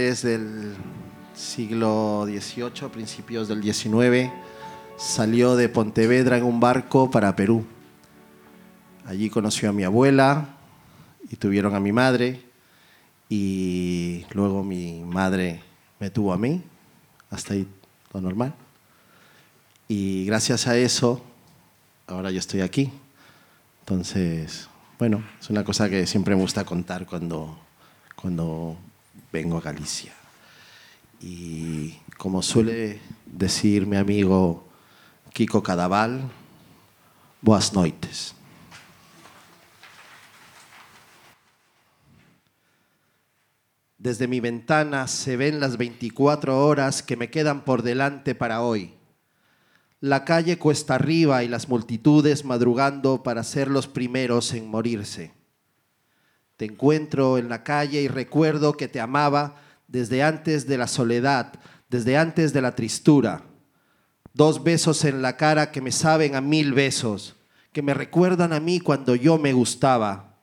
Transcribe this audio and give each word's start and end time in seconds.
Finales 0.00 0.22
del 0.22 0.74
siglo 1.34 2.24
XVIII, 2.24 2.88
principios 2.90 3.48
del 3.48 3.62
XIX, 3.62 4.30
salió 4.96 5.56
de 5.56 5.68
Pontevedra 5.68 6.38
en 6.38 6.44
un 6.44 6.58
barco 6.58 7.10
para 7.10 7.36
Perú. 7.36 7.66
Allí 9.04 9.28
conoció 9.28 9.68
a 9.68 9.72
mi 9.72 9.84
abuela 9.84 10.56
y 11.30 11.36
tuvieron 11.36 11.74
a 11.74 11.80
mi 11.80 11.92
madre 11.92 12.42
y 13.28 14.24
luego 14.32 14.64
mi 14.64 15.02
madre 15.04 15.60
me 15.98 16.08
tuvo 16.08 16.32
a 16.32 16.38
mí, 16.38 16.62
hasta 17.30 17.52
ahí 17.52 17.66
lo 18.14 18.22
normal. 18.22 18.54
Y 19.86 20.24
gracias 20.24 20.66
a 20.66 20.78
eso, 20.78 21.22
ahora 22.06 22.30
yo 22.30 22.38
estoy 22.38 22.62
aquí. 22.62 22.90
Entonces, 23.80 24.68
bueno, 24.98 25.22
es 25.38 25.50
una 25.50 25.62
cosa 25.62 25.90
que 25.90 26.06
siempre 26.06 26.34
me 26.34 26.40
gusta 26.40 26.64
contar 26.64 27.04
cuando 27.04 27.58
cuando 28.20 28.76
vengo 29.32 29.56
a 29.56 29.60
Galicia. 29.60 30.12
Y 31.20 31.98
como 32.16 32.42
suele 32.42 33.00
decir 33.26 33.86
mi 33.86 33.96
amigo 33.96 34.66
Kiko 35.32 35.62
Cadaval, 35.62 36.22
boas 37.40 37.72
noites. 37.72 38.34
Desde 43.98 44.26
mi 44.26 44.40
ventana 44.40 45.06
se 45.08 45.36
ven 45.36 45.60
las 45.60 45.76
24 45.76 46.66
horas 46.66 47.02
que 47.02 47.18
me 47.18 47.28
quedan 47.28 47.64
por 47.66 47.82
delante 47.82 48.34
para 48.34 48.62
hoy. 48.62 48.94
La 50.00 50.24
calle 50.24 50.58
cuesta 50.58 50.94
arriba 50.94 51.44
y 51.44 51.48
las 51.48 51.68
multitudes 51.68 52.46
madrugando 52.46 53.22
para 53.22 53.44
ser 53.44 53.68
los 53.68 53.86
primeros 53.86 54.54
en 54.54 54.68
morirse. 54.68 55.39
Te 56.60 56.66
encuentro 56.66 57.38
en 57.38 57.48
la 57.48 57.64
calle 57.64 58.02
y 58.02 58.08
recuerdo 58.08 58.74
que 58.74 58.86
te 58.86 59.00
amaba 59.00 59.56
desde 59.88 60.22
antes 60.22 60.66
de 60.66 60.76
la 60.76 60.88
soledad, 60.88 61.54
desde 61.88 62.18
antes 62.18 62.52
de 62.52 62.60
la 62.60 62.74
tristura. 62.74 63.44
Dos 64.34 64.62
besos 64.62 65.06
en 65.06 65.22
la 65.22 65.38
cara 65.38 65.72
que 65.72 65.80
me 65.80 65.90
saben 65.90 66.34
a 66.34 66.42
mil 66.42 66.74
besos, 66.74 67.36
que 67.72 67.80
me 67.80 67.94
recuerdan 67.94 68.52
a 68.52 68.60
mí 68.60 68.78
cuando 68.78 69.14
yo 69.14 69.38
me 69.38 69.54
gustaba. 69.54 70.36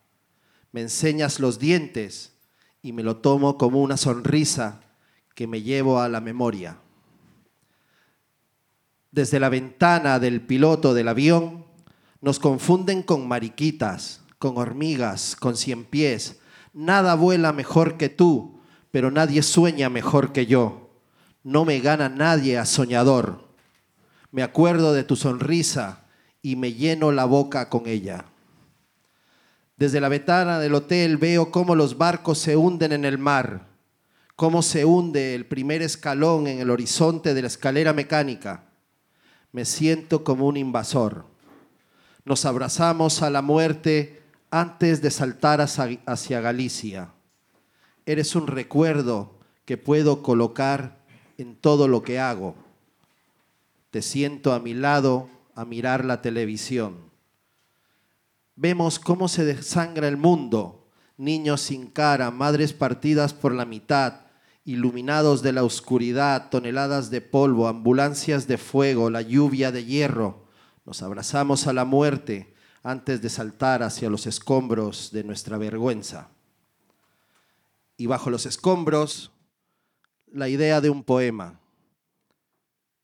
Me 0.72 0.82
enseñas 0.82 1.40
los 1.40 1.59
dientes 1.59 2.34
y 2.81 2.94
me 2.94 3.04
lo 3.04 3.18
tomo 3.18 3.59
como 3.59 3.80
una 3.80 3.96
sonrisa 3.96 4.81
que 5.36 5.46
me 5.46 5.62
llevo 5.62 6.02
a 6.02 6.09
la 6.09 6.20
memoria. 6.20 6.80
Desde 9.12 9.40
la 9.40 9.50
ventana 9.50 10.18
del 10.18 10.41
piloto 10.41 10.96
del 10.96 11.09
avión 11.09 11.68
nos 12.22 12.40
confunden 12.40 13.03
con 13.03 13.28
mariquitas, 13.28 14.24
con 14.40 14.58
hormigas, 14.58 15.36
con 15.36 15.56
cien 15.56 15.84
pies. 15.86 16.40
Nada 16.74 17.16
vuela 17.16 17.53
mejor 17.53 17.98
que 17.98 18.09
tú, 18.09 18.59
pero 18.92 19.12
nadie 19.12 19.42
sueña 19.44 19.90
mejor 19.90 20.31
que 20.31 20.46
yo. 20.46 20.90
No 21.44 21.66
me 21.66 21.80
gana 21.80 22.09
nadie 22.09 22.58
a 22.58 22.66
soñador. 22.66 23.47
Me 24.31 24.44
acuerdo 24.44 24.94
de 24.94 25.03
tu 25.03 25.16
sonrisa 25.16 26.06
y 26.42 26.56
me 26.56 26.74
lleno 26.74 27.12
la 27.12 27.26
boca 27.26 27.70
con 27.70 27.88
ella. 27.88 28.26
Desde 29.78 30.02
la 30.02 30.09
ventana 30.09 30.59
del 30.59 30.74
hotel 30.74 31.18
veo 31.18 31.52
cómo 31.52 31.76
los 31.76 31.97
barcos 31.97 32.40
se 32.40 32.56
hunden 32.56 32.92
en 32.92 33.06
el 33.06 33.18
mar, 33.18 33.68
cómo 34.36 34.62
se 34.62 34.86
hunde 34.86 35.36
el 35.36 35.46
primer 35.46 35.81
escalón 35.81 36.47
en 36.47 36.59
el 36.59 36.70
horizonte 36.70 37.34
de 37.34 37.42
la 37.42 37.47
escalera 37.47 37.94
mecánica. 37.94 38.64
Me 39.52 39.66
siento 39.66 40.24
como 40.24 40.47
un 40.47 40.58
invasor. 40.58 41.26
Nos 42.26 42.46
abrazamos 42.46 43.22
a 43.22 43.30
la 43.30 43.42
muerte 43.42 44.24
antes 44.50 45.02
de 45.02 45.12
saltar 45.12 45.62
hacia 45.62 46.41
Galicia. 46.41 47.12
Eres 48.06 48.35
un 48.35 48.47
recuerdo 48.47 49.38
que 49.66 49.78
puedo 49.78 50.24
colocar 50.24 51.03
en 51.38 51.56
todo 51.56 51.88
lo 51.88 52.02
que 52.03 52.19
hago. 52.19 52.56
Te 53.91 54.02
siento 54.02 54.53
a 54.53 54.59
mi 54.59 54.74
lado 54.74 55.30
a 55.56 55.66
mirar 55.66 56.06
la 56.06 56.22
televisión. 56.22 56.96
Vemos 58.56 59.00
cómo 59.00 59.28
se 59.28 59.46
desangra 59.46 60.08
el 60.08 60.18
mundo, 60.18 60.88
niños 61.18 61.62
sin 61.62 61.88
cara, 61.88 62.31
madres 62.31 62.74
partidas 62.74 63.34
por 63.34 63.53
la 63.53 63.66
mitad, 63.66 64.22
iluminados 64.66 65.41
de 65.41 65.53
la 65.53 65.64
oscuridad, 65.64 66.50
toneladas 66.50 67.09
de 67.09 67.22
polvo, 67.22 67.68
ambulancias 67.68 68.47
de 68.47 68.58
fuego, 68.58 69.09
la 69.09 69.22
lluvia 69.22 69.72
de 69.72 69.85
hierro. 69.85 70.47
Nos 70.85 71.02
abrazamos 71.02 71.68
a 71.68 71.74
la 71.74 71.85
muerte, 71.85 72.53
antes 72.84 73.22
de 73.22 73.30
saltar 73.30 73.84
hacia 73.84 74.10
los 74.10 74.28
escombros 74.28 75.12
de 75.12 75.24
nuestra 75.24 75.58
vergüenza. 75.58 76.30
Y 77.98 78.06
bajo 78.06 78.30
los 78.30 78.46
escombros, 78.46 79.32
la 80.32 80.50
idea 80.50 80.82
de 80.82 80.90
un 80.90 81.04
poema, 81.04 81.60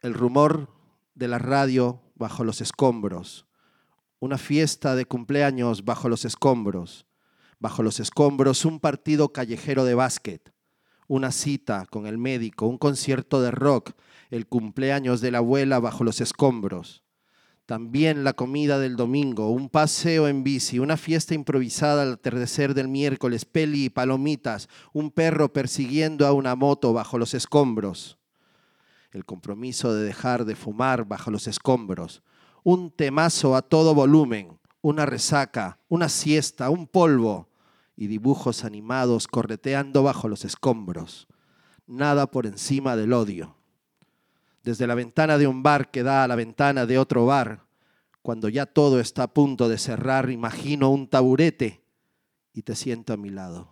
el 0.01 0.13
rumor 0.13 0.69
de 1.15 1.27
la 1.27 1.39
radio 1.39 2.01
bajo 2.15 2.43
los 2.43 2.61
escombros, 2.61 3.45
una 4.19 4.37
fiesta 4.37 4.95
de 4.95 5.05
cumpleaños 5.05 5.83
bajo 5.85 6.09
los 6.09 6.25
escombros, 6.25 7.05
bajo 7.59 7.83
los 7.83 7.99
escombros 7.99 8.65
un 8.65 8.79
partido 8.79 9.33
callejero 9.33 9.85
de 9.85 9.95
básquet, 9.95 10.53
una 11.07 11.31
cita 11.31 11.85
con 11.89 12.07
el 12.07 12.17
médico, 12.17 12.67
un 12.67 12.77
concierto 12.77 13.41
de 13.41 13.51
rock, 13.51 13.91
el 14.29 14.47
cumpleaños 14.47 15.21
de 15.21 15.31
la 15.31 15.39
abuela 15.39 15.79
bajo 15.79 16.03
los 16.03 16.21
escombros, 16.21 17.02
también 17.65 18.23
la 18.23 18.33
comida 18.33 18.77
del 18.77 18.97
domingo, 18.97 19.49
un 19.49 19.69
paseo 19.69 20.27
en 20.27 20.43
bici, 20.43 20.79
una 20.79 20.97
fiesta 20.97 21.33
improvisada 21.33 22.03
al 22.03 22.13
atardecer 22.13 22.73
del 22.73 22.89
miércoles, 22.89 23.45
peli 23.45 23.85
y 23.85 23.89
palomitas, 23.89 24.67
un 24.91 25.11
perro 25.11 25.53
persiguiendo 25.53 26.27
a 26.27 26.33
una 26.33 26.55
moto 26.55 26.91
bajo 26.91 27.17
los 27.17 27.33
escombros, 27.33 28.17
el 29.11 29.23
compromiso 29.23 29.93
de 29.93 30.03
dejar 30.03 30.43
de 30.43 30.55
fumar 30.55 31.05
bajo 31.05 31.31
los 31.31 31.47
escombros, 31.47 32.21
un 32.63 32.91
temazo 32.91 33.55
a 33.55 33.61
todo 33.61 33.95
volumen, 33.95 34.59
una 34.81 35.05
resaca, 35.05 35.79
una 35.87 36.09
siesta, 36.09 36.69
un 36.69 36.87
polvo 36.87 37.49
y 37.95 38.07
dibujos 38.07 38.65
animados 38.65 39.27
correteando 39.27 40.03
bajo 40.03 40.27
los 40.27 40.43
escombros. 40.43 41.27
Nada 41.87 42.27
por 42.27 42.45
encima 42.45 42.95
del 42.95 43.13
odio 43.13 43.55
desde 44.63 44.87
la 44.87 44.95
ventana 44.95 45.37
de 45.37 45.47
un 45.47 45.61
bar 45.61 45.91
que 45.91 46.03
da 46.03 46.23
a 46.23 46.27
la 46.27 46.35
ventana 46.35 46.85
de 46.85 46.97
otro 46.97 47.25
bar, 47.25 47.65
cuando 48.21 48.47
ya 48.47 48.65
todo 48.65 48.99
está 48.99 49.23
a 49.23 49.33
punto 49.33 49.67
de 49.67 49.77
cerrar, 49.77 50.29
imagino 50.29 50.89
un 50.89 51.09
taburete 51.09 51.83
y 52.53 52.61
te 52.61 52.75
siento 52.75 53.13
a 53.13 53.17
mi 53.17 53.29
lado. 53.29 53.69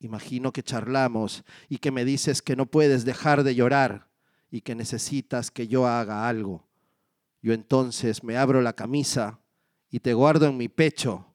Imagino 0.00 0.52
que 0.52 0.62
charlamos 0.62 1.44
y 1.70 1.78
que 1.78 1.90
me 1.90 2.04
dices 2.04 2.42
que 2.42 2.56
no 2.56 2.66
puedes 2.66 3.06
dejar 3.06 3.42
de 3.42 3.54
llorar 3.54 4.08
y 4.50 4.60
que 4.60 4.74
necesitas 4.74 5.50
que 5.50 5.66
yo 5.66 5.86
haga 5.86 6.28
algo. 6.28 6.68
Yo 7.40 7.54
entonces 7.54 8.22
me 8.22 8.36
abro 8.36 8.60
la 8.60 8.74
camisa 8.74 9.40
y 9.90 10.00
te 10.00 10.12
guardo 10.12 10.46
en 10.46 10.58
mi 10.58 10.68
pecho 10.68 11.34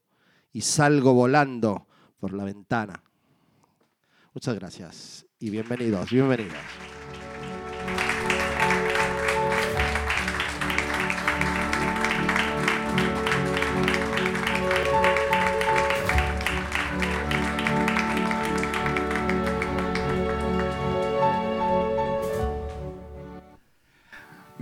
y 0.53 0.61
salgo 0.61 1.13
volando 1.13 1.87
por 2.19 2.33
la 2.33 2.43
ventana. 2.43 3.01
Muchas 4.33 4.53
gracias 4.53 5.25
y 5.39 5.49
bienvenidos, 5.49 6.11
bienvenidos. 6.11 6.98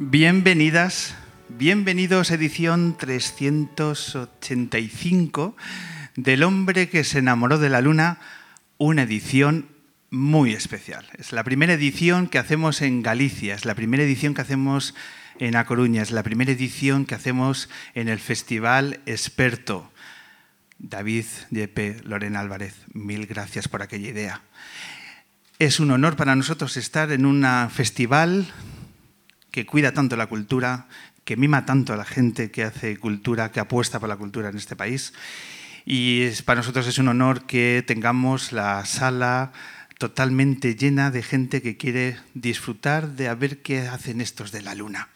Bienvenidas, 0.09 1.15
bienvenidos 1.49 2.31
edición 2.31 2.95
385 2.97 5.57
del 6.15 6.43
hombre 6.43 6.87
que 6.87 7.03
se 7.03 7.19
enamoró 7.19 7.57
de 7.57 7.67
la 7.67 7.81
luna, 7.81 8.21
una 8.77 9.03
edición 9.03 9.67
muy 10.09 10.53
especial. 10.53 11.05
Es 11.17 11.33
la 11.33 11.43
primera 11.43 11.73
edición 11.73 12.29
que 12.29 12.39
hacemos 12.39 12.81
en 12.81 13.03
Galicia, 13.03 13.53
es 13.53 13.65
la 13.65 13.75
primera 13.75 14.03
edición 14.03 14.33
que 14.33 14.39
hacemos 14.39 14.95
en 15.39 15.57
A 15.57 15.65
Coruña, 15.65 16.03
es 16.03 16.11
la 16.11 16.23
primera 16.23 16.53
edición 16.53 17.05
que 17.05 17.15
hacemos 17.15 17.67
en 17.93 18.07
el 18.07 18.19
Festival 18.19 19.01
Experto. 19.07 19.91
David 20.79 21.25
Yepe, 21.51 21.97
Lorena 22.05 22.39
Álvarez, 22.39 22.75
mil 22.93 23.25
gracias 23.25 23.67
por 23.67 23.81
aquella 23.81 24.07
idea. 24.07 24.41
Es 25.59 25.81
un 25.81 25.91
honor 25.91 26.15
para 26.15 26.37
nosotros 26.37 26.77
estar 26.77 27.11
en 27.11 27.25
un 27.25 27.45
festival 27.71 28.47
que 29.51 29.65
cuida 29.65 29.91
tanto 29.91 30.15
la 30.15 30.27
cultura, 30.27 30.87
que 31.23 31.37
mima 31.37 31.65
tanto 31.65 31.93
a 31.93 31.97
la 31.97 32.05
gente 32.05 32.51
que 32.51 32.63
hace 32.63 32.97
cultura, 32.97 33.51
que 33.51 33.59
apuesta 33.59 33.99
por 33.99 34.09
la 34.09 34.17
cultura 34.17 34.49
en 34.49 34.57
este 34.57 34.75
país. 34.75 35.13
Y 35.85 36.29
para 36.45 36.61
nosotros 36.61 36.87
es 36.87 36.97
un 36.97 37.07
honor 37.07 37.45
que 37.45 37.83
tengamos 37.85 38.51
la 38.51 38.85
sala 38.85 39.51
totalmente 39.97 40.75
llena 40.75 41.11
de 41.11 41.23
gente 41.23 41.61
que 41.61 41.77
quiere 41.77 42.17
disfrutar 42.33 43.15
de 43.15 43.27
a 43.27 43.35
ver 43.35 43.61
qué 43.61 43.87
hacen 43.87 44.21
estos 44.21 44.51
de 44.51 44.61
la 44.61 44.75
luna. 44.75 45.09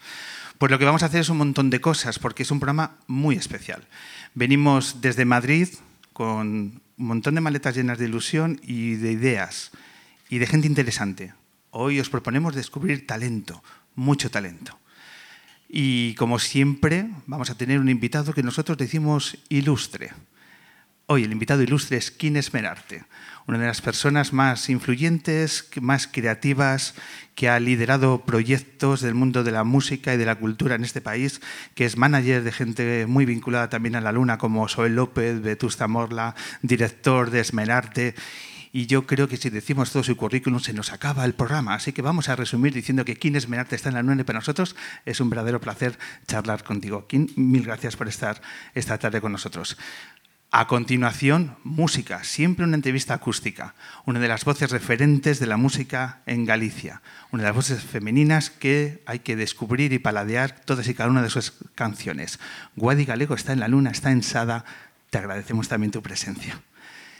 Pues 0.58 0.70
lo 0.70 0.78
que 0.78 0.84
vamos 0.84 1.02
a 1.02 1.06
hacer 1.06 1.20
es 1.20 1.28
un 1.28 1.38
montón 1.38 1.70
de 1.70 1.80
cosas, 1.80 2.18
porque 2.18 2.42
es 2.42 2.50
un 2.50 2.60
programa 2.60 2.96
muy 3.06 3.36
especial. 3.36 3.86
Venimos 4.34 5.00
desde 5.00 5.24
Madrid 5.24 5.68
con 6.12 6.80
un 6.98 7.06
montón 7.06 7.34
de 7.34 7.40
maletas 7.40 7.74
llenas 7.74 7.98
de 7.98 8.04
ilusión 8.04 8.60
y 8.62 8.94
de 8.94 9.12
ideas 9.12 9.72
y 10.28 10.38
de 10.38 10.46
gente 10.46 10.66
interesante. 10.66 11.34
Hoy 11.70 12.00
os 12.00 12.10
proponemos 12.10 12.54
descubrir 12.54 13.06
talento, 13.06 13.62
mucho 13.94 14.30
talento. 14.30 14.78
Y 15.68 16.14
como 16.16 16.38
siempre, 16.38 17.08
vamos 17.26 17.50
a 17.50 17.56
tener 17.56 17.80
un 17.80 17.88
invitado 17.88 18.34
que 18.34 18.42
nosotros 18.42 18.76
decimos 18.76 19.38
ilustre. 19.48 20.12
Hoy 21.06 21.24
el 21.24 21.32
invitado 21.32 21.62
ilustre 21.62 21.96
es 21.96 22.10
Kines 22.10 22.54
Merarte, 22.54 23.04
una 23.46 23.58
de 23.58 23.66
las 23.66 23.82
personas 23.82 24.32
más 24.32 24.70
influyentes, 24.70 25.68
más 25.80 26.06
creativas, 26.06 26.94
que 27.34 27.48
ha 27.48 27.58
liderado 27.58 28.24
proyectos 28.24 29.00
del 29.00 29.14
mundo 29.14 29.44
de 29.44 29.50
la 29.50 29.64
música 29.64 30.14
y 30.14 30.16
de 30.16 30.26
la 30.26 30.36
cultura 30.36 30.74
en 30.74 30.84
este 30.84 31.00
país, 31.00 31.40
que 31.74 31.86
es 31.86 31.96
manager 31.96 32.44
de 32.44 32.52
gente 32.52 33.06
muy 33.06 33.24
vinculada 33.24 33.68
también 33.68 33.96
a 33.96 34.00
la 34.00 34.12
luna, 34.12 34.38
como 34.38 34.68
Soel 34.68 34.94
López, 34.94 35.40
Vetusta 35.42 35.88
Morla, 35.88 36.34
director 36.62 37.30
de 37.30 37.40
Esmerarte. 37.40 38.14
Y 38.74 38.86
yo 38.86 39.06
creo 39.06 39.28
que 39.28 39.36
si 39.36 39.50
decimos 39.50 39.92
todo 39.92 40.02
su 40.02 40.16
currículum 40.16 40.58
se 40.58 40.72
nos 40.72 40.92
acaba 40.92 41.26
el 41.26 41.34
programa. 41.34 41.74
Así 41.74 41.92
que 41.92 42.00
vamos 42.00 42.30
a 42.30 42.36
resumir 42.36 42.72
diciendo 42.72 43.04
que 43.04 43.16
Kines 43.16 43.46
Merarte 43.46 43.76
está 43.76 43.90
en 43.90 44.06
la 44.06 44.14
y 44.14 44.24
para 44.24 44.38
nosotros 44.38 44.76
es 45.04 45.20
un 45.20 45.28
verdadero 45.28 45.60
placer 45.60 45.98
charlar 46.26 46.64
contigo. 46.64 47.06
Kim, 47.06 47.28
mil 47.36 47.64
gracias 47.64 47.96
por 47.96 48.08
estar 48.08 48.40
esta 48.74 48.96
tarde 48.96 49.20
con 49.20 49.30
nosotros. 49.30 49.76
A 50.54 50.66
continuación, 50.66 51.56
música, 51.64 52.24
siempre 52.24 52.66
una 52.66 52.76
entrevista 52.76 53.14
acústica, 53.14 53.74
una 54.04 54.20
de 54.20 54.28
las 54.28 54.44
voces 54.44 54.70
referentes 54.70 55.38
de 55.38 55.46
la 55.46 55.56
música 55.56 56.20
en 56.26 56.44
Galicia, 56.44 57.00
una 57.30 57.42
de 57.42 57.48
las 57.48 57.56
voces 57.56 57.82
femeninas 57.82 58.50
que 58.50 59.02
hay 59.06 59.20
que 59.20 59.36
descubrir 59.36 59.94
y 59.94 59.98
paladear 59.98 60.60
todas 60.64 60.88
y 60.88 60.94
cada 60.94 61.08
una 61.08 61.22
de 61.22 61.30
sus 61.30 61.54
canciones. 61.74 62.38
Guadi 62.76 63.06
Galego 63.06 63.34
está 63.34 63.54
en 63.54 63.60
la 63.60 63.68
luna, 63.68 63.90
está 63.90 64.12
en 64.12 64.22
Sada, 64.22 64.66
te 65.08 65.18
agradecemos 65.18 65.68
también 65.68 65.90
tu 65.90 66.02
presencia. 66.02 66.60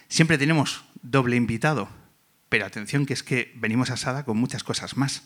Siempre 0.08 0.36
tenemos 0.36 0.84
doble 1.02 1.36
invitado, 1.36 1.88
pero 2.48 2.66
atención 2.66 3.06
que 3.06 3.12
es 3.12 3.22
que 3.22 3.52
venimos 3.56 3.90
a 3.90 3.96
Sada 3.96 4.24
con 4.24 4.38
muchas 4.38 4.64
cosas 4.64 4.96
más. 4.96 5.22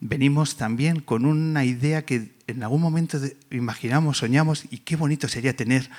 Venimos 0.00 0.56
también 0.56 1.00
con 1.00 1.24
una 1.24 1.64
idea 1.64 2.04
que 2.04 2.36
en 2.46 2.62
algún 2.62 2.80
momento 2.80 3.18
imaginamos, 3.50 4.18
soñamos 4.18 4.64
y 4.70 4.78
qué 4.78 4.96
bonito 4.96 5.28
sería 5.28 5.56
tener 5.56 5.90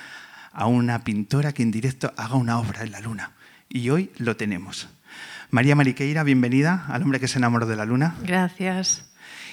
a 0.52 0.66
una 0.66 1.04
pintora 1.04 1.52
que 1.52 1.62
en 1.62 1.70
directo 1.70 2.12
haga 2.16 2.34
una 2.36 2.58
obra 2.58 2.82
en 2.82 2.92
la 2.92 3.00
luna. 3.00 3.32
Y 3.68 3.90
hoy 3.90 4.10
lo 4.16 4.36
tenemos. 4.36 4.88
María 5.50 5.76
Mariqueira, 5.76 6.22
bienvenida 6.22 6.86
al 6.88 7.02
hombre 7.02 7.20
que 7.20 7.28
se 7.28 7.38
enamoró 7.38 7.66
de 7.66 7.76
la 7.76 7.84
luna. 7.84 8.16
Gracias. 8.22 9.10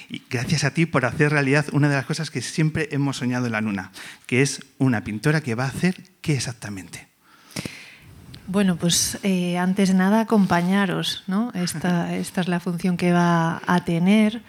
Y 0.08 0.22
gracias 0.30 0.64
a 0.64 0.72
ti 0.72 0.86
por 0.86 1.04
hacer 1.04 1.32
realidad 1.32 1.66
una 1.72 1.88
de 1.88 1.96
las 1.96 2.06
cosas 2.06 2.30
que 2.30 2.40
siempre 2.40 2.88
hemos 2.92 3.18
soñado 3.18 3.46
en 3.46 3.52
la 3.52 3.60
luna, 3.60 3.92
que 4.26 4.40
es 4.40 4.64
una 4.78 5.04
pintora 5.04 5.42
que 5.42 5.54
va 5.54 5.64
a 5.64 5.68
hacer 5.68 6.02
qué 6.22 6.34
exactamente. 6.34 7.07
Bueno, 8.48 8.76
pues 8.76 9.18
eh, 9.22 9.58
antes 9.58 9.90
de 9.90 9.94
nada 9.94 10.20
acompañaros, 10.20 11.22
¿no? 11.26 11.52
Esta, 11.54 12.16
esta 12.16 12.40
es 12.40 12.48
la 12.48 12.60
función 12.60 12.96
que 12.96 13.12
va 13.12 13.60
a 13.66 13.84
tener 13.84 14.40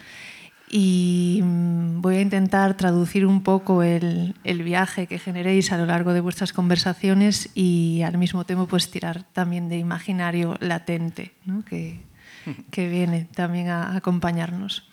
y 0.70 1.40
mm, 1.42 2.00
voy 2.00 2.16
a 2.16 2.20
intentar 2.22 2.76
traducir 2.78 3.26
un 3.26 3.42
poco 3.42 3.82
el, 3.82 4.34
el, 4.42 4.62
viaje 4.62 5.06
que 5.06 5.18
generéis 5.18 5.70
a 5.70 5.76
lo 5.76 5.84
largo 5.84 6.14
de 6.14 6.20
vuestras 6.20 6.54
conversaciones 6.54 7.50
y 7.54 8.00
al 8.02 8.16
mismo 8.16 8.44
tiempo 8.44 8.66
pues 8.66 8.90
tirar 8.90 9.24
también 9.34 9.68
de 9.68 9.76
imaginario 9.76 10.56
latente 10.60 11.32
¿no? 11.44 11.62
que, 11.66 12.00
que, 12.70 12.88
viene 12.88 13.28
también 13.34 13.68
a 13.68 13.94
acompañarnos. 13.96 14.88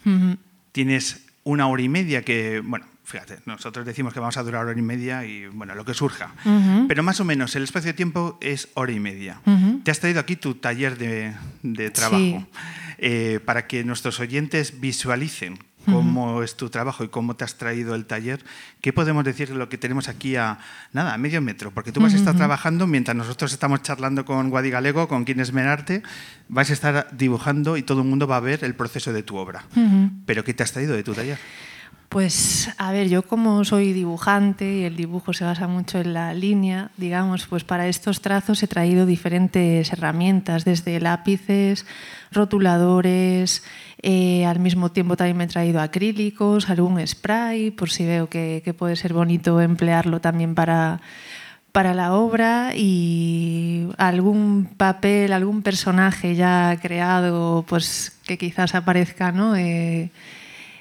Tienes 0.74 1.26
una 1.46 1.68
hora 1.68 1.82
y 1.82 1.90
media 1.90 2.24
que, 2.24 2.60
bueno, 2.60 2.88
fíjate, 3.08 3.40
nosotros 3.46 3.86
decimos 3.86 4.14
que 4.14 4.20
vamos 4.20 4.36
a 4.36 4.44
durar 4.44 4.66
hora 4.66 4.78
y 4.78 4.82
media 4.82 5.24
y 5.24 5.48
bueno, 5.48 5.74
lo 5.76 5.86
que 5.86 5.94
surja. 5.94 6.32
Uh 6.44 6.50
-huh. 6.50 6.86
Pero 6.90 7.04
más 7.04 7.22
o 7.22 7.24
menos 7.24 7.56
el 7.56 7.64
espacio 7.64 7.88
de 7.88 7.94
tiempo 7.94 8.38
es 8.42 8.68
hora 8.74 8.92
y 8.92 9.00
media. 9.00 9.40
Uh 9.46 9.52
-huh. 9.52 9.84
Te 9.84 9.92
has 9.92 10.02
traído 10.02 10.20
aquí 10.20 10.36
tu 10.36 10.56
taller 10.56 10.98
de, 10.98 11.34
de 11.64 11.90
trabajo 11.90 12.20
sí. 12.20 12.46
eh, 12.98 13.40
para 13.46 13.66
que 13.66 13.86
nuestros 13.86 14.20
oyentes 14.20 14.82
visualicen 14.82 15.58
cómo 15.86 16.36
uh 16.36 16.42
-huh. 16.42 16.44
es 16.44 16.58
tu 16.58 16.70
trabajo 16.70 17.06
y 17.06 17.08
cómo 17.08 17.38
te 17.38 17.46
has 17.46 17.58
traído 17.58 17.96
el 17.96 18.06
taller. 18.06 18.44
¿Qué 18.82 18.92
podemos 18.92 19.24
decir 19.24 19.48
de 19.48 19.56
lo 19.56 19.70
que 19.70 19.78
tenemos 19.78 20.10
aquí 20.10 20.36
a 20.36 20.60
nada, 20.92 21.14
a 21.14 21.18
medio 21.18 21.42
metro? 21.42 21.72
Porque 21.72 21.94
tú 21.94 22.02
vas 22.02 22.14
a 22.14 22.18
estar 22.18 22.36
trabajando 22.36 22.88
mientras 22.88 23.16
nosotros 23.16 23.54
estamos 23.54 23.84
charlando 23.84 24.26
con 24.26 24.50
Guadi 24.50 24.70
Galego, 24.70 25.08
con 25.08 25.24
quien 25.24 25.40
es 25.40 25.54
Menarte, 25.54 26.04
vas 26.50 26.72
a 26.72 26.74
estar 26.74 27.08
dibujando 27.14 27.78
y 27.78 27.84
todo 27.84 28.02
el 28.02 28.08
mundo 28.10 28.28
va 28.28 28.36
a 28.36 28.42
ver 28.42 28.66
el 28.66 28.76
proceso 28.76 29.14
de 29.14 29.24
tu 29.24 29.38
obra. 29.38 29.64
Pero 30.26 30.44
¿qué 30.44 30.54
te 30.54 30.64
has 30.64 30.74
traído 30.74 30.94
de 30.94 31.04
tu 31.04 31.14
taller? 31.14 31.40
Pues 32.10 32.70
a 32.78 32.94
ver, 32.94 33.10
yo 33.10 33.24
como 33.24 33.66
soy 33.66 33.92
dibujante 33.92 34.78
y 34.78 34.84
el 34.84 34.96
dibujo 34.96 35.34
se 35.34 35.44
basa 35.44 35.68
mucho 35.68 36.00
en 36.00 36.14
la 36.14 36.34
línea, 36.34 36.90
digamos, 36.96 37.48
pues 37.48 37.66
para 37.66 37.90
estos 37.90 38.22
trazos 38.22 38.64
he 38.64 38.68
traído 38.68 39.06
diferentes 39.06 39.92
herramientas, 39.92 40.64
desde 40.64 41.02
lápices, 41.02 41.86
rotuladores, 42.32 43.62
eh, 44.02 44.46
al 44.46 44.60
mismo 44.60 44.90
tiempo 44.90 45.18
también 45.18 45.36
me 45.36 45.44
he 45.44 45.48
traído 45.48 45.82
acrílicos, 45.82 46.70
algún 46.70 47.06
spray, 47.06 47.72
por 47.72 47.90
si 47.90 48.06
veo 48.06 48.30
que, 48.30 48.74
puede 48.78 48.96
ser 48.96 49.12
bonito 49.14 49.60
emplearlo 49.60 50.22
también 50.22 50.56
para, 50.56 51.02
para 51.74 51.94
la 51.94 52.14
obra 52.14 52.72
y 52.74 53.90
algún 53.98 54.70
papel, 54.78 55.34
algún 55.34 55.62
personaje 55.62 56.36
ya 56.36 56.78
creado, 56.82 57.66
pues 57.68 58.18
que 58.26 58.38
quizás 58.38 58.76
aparezca, 58.76 59.34
¿no? 59.34 59.58
Eh, 59.58 60.10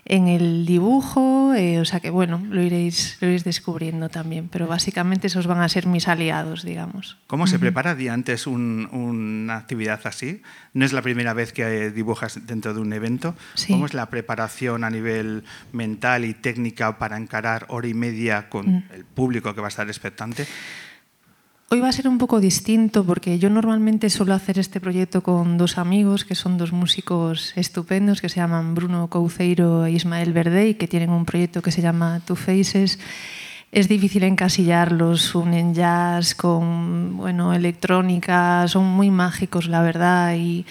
en 0.09 0.29
el 0.29 0.65
dibujo, 0.67 1.53
eh, 1.55 1.81
o 1.81 1.85
sea 1.85 1.99
que 1.99 2.11
bueno, 2.11 2.41
lo 2.49 2.63
iréis, 2.63 3.19
lo 3.21 3.27
iréis 3.27 3.43
descubriendo 3.43 4.09
también, 4.09 4.49
pero 4.49 4.69
básicamente 4.69 5.27
esos 5.27 5.49
van 5.49 5.61
a 5.61 5.69
ser 5.69 5.87
mis 5.87 6.07
aliados, 6.07 6.65
digamos. 6.65 7.19
¿Cómo 7.27 7.43
uh 7.43 7.47
-huh. 7.47 7.51
se 7.51 7.59
prepara 7.59 7.97
día 7.97 8.15
antes 8.15 8.47
un, 8.47 8.89
una 8.93 9.57
actividad 9.57 10.01
así? 10.05 10.43
No 10.73 10.85
es 10.85 10.93
la 10.93 11.03
primera 11.03 11.35
vez 11.35 11.53
que 11.53 11.91
dibujas 11.91 12.47
dentro 12.47 12.73
de 12.73 12.81
un 12.81 12.93
evento. 12.93 13.35
Sí. 13.55 13.73
¿Cómo 13.73 13.87
es 13.87 13.95
la 13.95 14.09
preparación 14.09 14.85
a 14.85 14.91
nivel 14.91 15.43
mental 15.73 16.25
y 16.25 16.35
técnica 16.35 16.99
para 16.99 17.17
encarar 17.17 17.67
hora 17.69 17.89
y 17.89 17.95
media 17.95 18.49
con 18.49 18.69
uh 18.69 18.73
-huh. 18.79 18.95
el 18.95 19.05
público 19.05 19.55
que 19.55 19.61
va 19.61 19.67
a 19.67 19.75
estar 19.75 19.89
expectante? 19.89 20.47
Hoy 21.69 21.81
va 21.81 21.89
a 21.89 21.93
ser 21.93 22.07
un 22.07 22.19
poco 22.19 22.39
distinto 22.39 23.03
porque 23.03 23.41
yo 23.41 23.51
normalmente 23.51 24.09
suelo 24.09 24.35
hacer 24.35 24.57
este 24.61 24.81
proyecto 24.81 25.25
con 25.25 25.59
dos 25.59 25.79
amigos 25.79 26.25
que 26.25 26.37
son 26.37 26.59
dos 26.59 26.71
músicos 26.71 27.53
estupendos 27.57 28.21
que 28.21 28.29
se 28.29 28.37
llaman 28.37 28.77
Bruno 28.77 29.09
Couceiro 29.09 29.85
e 29.85 29.91
Ismael 29.91 30.33
Verdey 30.33 30.75
que 30.75 30.87
tienen 30.87 31.11
un 31.11 31.25
proyecto 31.25 31.63
que 31.63 31.73
se 31.73 31.83
llama 31.83 32.21
Two 32.25 32.37
Faces. 32.37 33.01
Es 33.73 33.89
difícil 33.89 34.23
encasillarlos, 34.23 35.35
unen 35.35 35.75
jazz 35.75 36.37
con 36.37 37.17
bueno, 37.17 37.53
electrónica, 37.53 38.69
son 38.69 38.85
muy 38.85 39.11
mágicos 39.11 39.67
la 39.67 39.83
verdad 39.83 40.37
y 40.37 40.65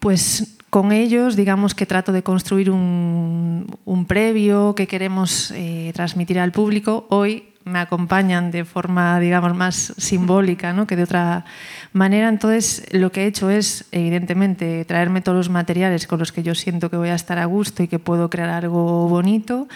pues 0.00 0.58
con 0.68 0.92
ellos, 0.92 1.34
digamos 1.34 1.74
que 1.74 1.86
trato 1.86 2.12
de 2.12 2.22
construir 2.22 2.70
un, 2.70 3.74
un 3.86 4.04
previo 4.04 4.74
que 4.74 4.86
queremos 4.86 5.50
eh, 5.52 5.92
transmitir 5.94 6.38
al 6.38 6.52
público. 6.52 7.06
Hoy 7.08 7.49
me 7.64 7.78
acompañan 7.78 8.50
de 8.50 8.64
forma, 8.64 9.20
digamos, 9.20 9.54
más 9.54 9.94
simbólica 9.96 10.72
¿no? 10.72 10.86
que 10.86 10.96
de 10.96 11.04
otra 11.04 11.44
manera. 11.92 12.28
Entonces, 12.28 12.86
lo 12.92 13.12
que 13.12 13.24
he 13.24 13.26
hecho 13.26 13.50
es, 13.50 13.86
evidentemente, 13.92 14.84
traerme 14.84 15.20
todos 15.20 15.36
los 15.36 15.48
materiales 15.50 16.06
con 16.06 16.18
los 16.18 16.32
que 16.32 16.42
yo 16.42 16.54
siento 16.54 16.90
que 16.90 16.96
voy 16.96 17.10
a 17.10 17.14
estar 17.14 17.38
a 17.38 17.44
gusto 17.44 17.82
y 17.82 17.88
que 17.88 17.98
puedo 17.98 18.30
crear 18.30 18.50
algo 18.50 19.08
bonito. 19.08 19.68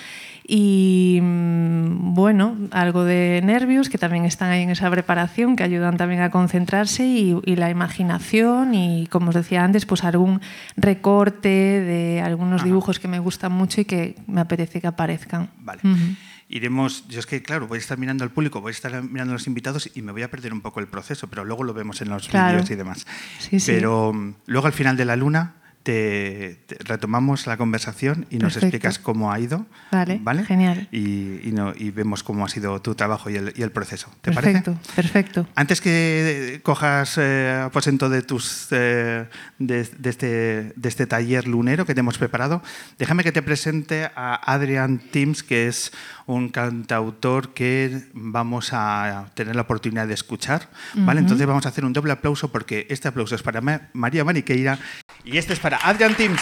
Y 0.46 1.20
mm, 1.22 2.14
bueno, 2.14 2.56
algo 2.70 3.04
de 3.04 3.40
nervios 3.42 3.88
que 3.88 3.96
también 3.96 4.26
están 4.26 4.50
ahí 4.50 4.62
en 4.62 4.70
esa 4.70 4.90
preparación, 4.90 5.56
que 5.56 5.62
ayudan 5.62 5.96
también 5.96 6.20
a 6.20 6.30
concentrarse 6.30 7.06
y, 7.06 7.38
y 7.44 7.56
la 7.56 7.70
imaginación 7.70 8.74
y, 8.74 9.06
como 9.06 9.30
os 9.30 9.34
decía 9.34 9.64
antes, 9.64 9.86
pues 9.86 10.04
algún 10.04 10.40
recorte 10.76 11.48
de 11.48 12.20
algunos 12.22 12.62
dibujos 12.62 12.98
que 12.98 13.08
me 13.08 13.18
gustan 13.18 13.52
mucho 13.52 13.80
y 13.80 13.84
que 13.86 14.16
me 14.26 14.42
apetece 14.42 14.80
que 14.80 14.86
aparezcan. 14.86 15.48
Vale. 15.62 15.80
Uh 15.82 15.88
-huh. 15.88 16.16
Iremos, 16.56 17.06
yo 17.08 17.18
es 17.20 17.26
que 17.26 17.42
claro, 17.42 17.66
voy 17.66 17.76
a 17.76 17.80
estar 17.80 17.99
mirando 17.99 18.23
al 18.25 18.30
público, 18.30 18.61
voy 18.61 18.70
a 18.70 18.75
estar 18.75 19.02
mirando 19.02 19.32
a 19.32 19.34
los 19.34 19.46
invitados 19.46 19.90
y 19.94 20.02
me 20.02 20.12
voy 20.12 20.23
a 20.23 20.30
perder 20.30 20.52
un 20.52 20.61
poco 20.61 20.80
el 20.80 20.87
proceso, 20.87 21.28
pero 21.28 21.44
luego 21.44 21.64
lo 21.64 21.75
vemos 21.75 22.00
en 22.00 22.08
los 22.08 22.28
Claro. 22.28 22.52
vídeos 22.54 22.70
y 22.70 22.75
demás. 22.76 23.06
Sí, 23.40 23.58
sí. 23.61 23.73
Pero 23.73 24.12
mm, 24.12 24.34
luego 24.46 24.66
al 24.68 24.73
final 24.73 24.96
de 24.96 25.04
la 25.04 25.16
luna 25.16 25.56
te, 25.82 26.61
te 26.66 26.76
retomamos 26.82 27.46
la 27.46 27.58
conversación 27.58 28.25
y 28.30 28.38
nos 28.38 28.54
Perfecto. 28.54 28.66
explicas 28.68 28.99
cómo 28.99 29.30
ha 29.30 29.38
ido. 29.38 29.66
Vale, 29.90 30.44
genial. 30.46 30.88
Y, 30.90 31.46
y 31.46 31.52
no- 31.52 31.75
y 31.76 31.90
vemos 31.90 32.23
cómo 32.23 32.46
ha 32.46 32.49
sido 32.49 32.80
tu 32.80 32.94
trabajo 32.94 33.28
y 33.28 33.37
el, 33.37 33.52
y 33.54 33.61
el 33.61 33.70
proceso. 33.70 34.08
¿Te 34.23 34.32
perfecto, 34.32 34.73
parece? 34.73 34.92
perfecto. 34.96 35.46
Antes 35.54 35.82
que 35.82 36.61
cojas 36.62 37.18
eh, 37.18 37.61
aposento 37.66 38.08
de, 38.08 38.23
tus, 38.23 38.68
eh, 38.70 39.26
de, 39.58 39.84
de 39.84 40.08
este, 40.11 40.26
de 40.75 40.88
este 40.88 41.06
taller 41.06 41.46
lunero 41.46 41.84
que 41.84 41.92
te 41.92 42.00
hemos 42.00 42.16
preparado, 42.16 42.62
déjame 42.99 43.23
que 43.23 43.32
te 43.32 43.42
presente 43.42 44.11
a 44.16 44.37
Adrian 44.54 44.99
Tims, 45.11 45.42
que 45.42 45.68
es 45.68 45.92
un 46.26 46.49
cantautor 46.49 47.52
que 47.54 48.04
vamos 48.14 48.71
a 48.73 49.26
tener 49.35 49.54
la 49.57 49.62
oportunidad 49.62 50.07
de 50.07 50.14
escuchar. 50.14 50.69
¿vale? 50.95 51.21
Entonces 51.21 51.47
vamos 51.47 51.66
a 51.66 51.69
hacer 51.69 51.85
un 51.85 51.93
doble 51.93 52.12
aplauso 52.12 52.50
porque 52.50 52.87
este 52.90 53.09
aplauso 53.09 53.35
es 53.35 53.43
para 53.43 53.61
Ma- 53.61 53.83
María 53.93 54.25
Maniqueira 54.25 54.78
y 55.25 55.37
este 55.38 55.52
es 55.52 55.59
para 55.61 55.76
Adrian 55.78 56.14
Tims. 56.14 56.40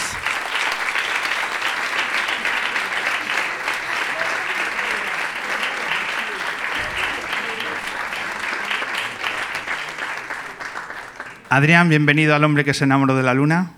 Adrián, 11.49 11.89
bienvenido 11.89 12.35
al 12.35 12.43
hombre 12.43 12.63
que 12.63 12.73
se 12.73 12.83
enamoró 12.85 13.15
de 13.15 13.23
la 13.23 13.33
luna. 13.33 13.71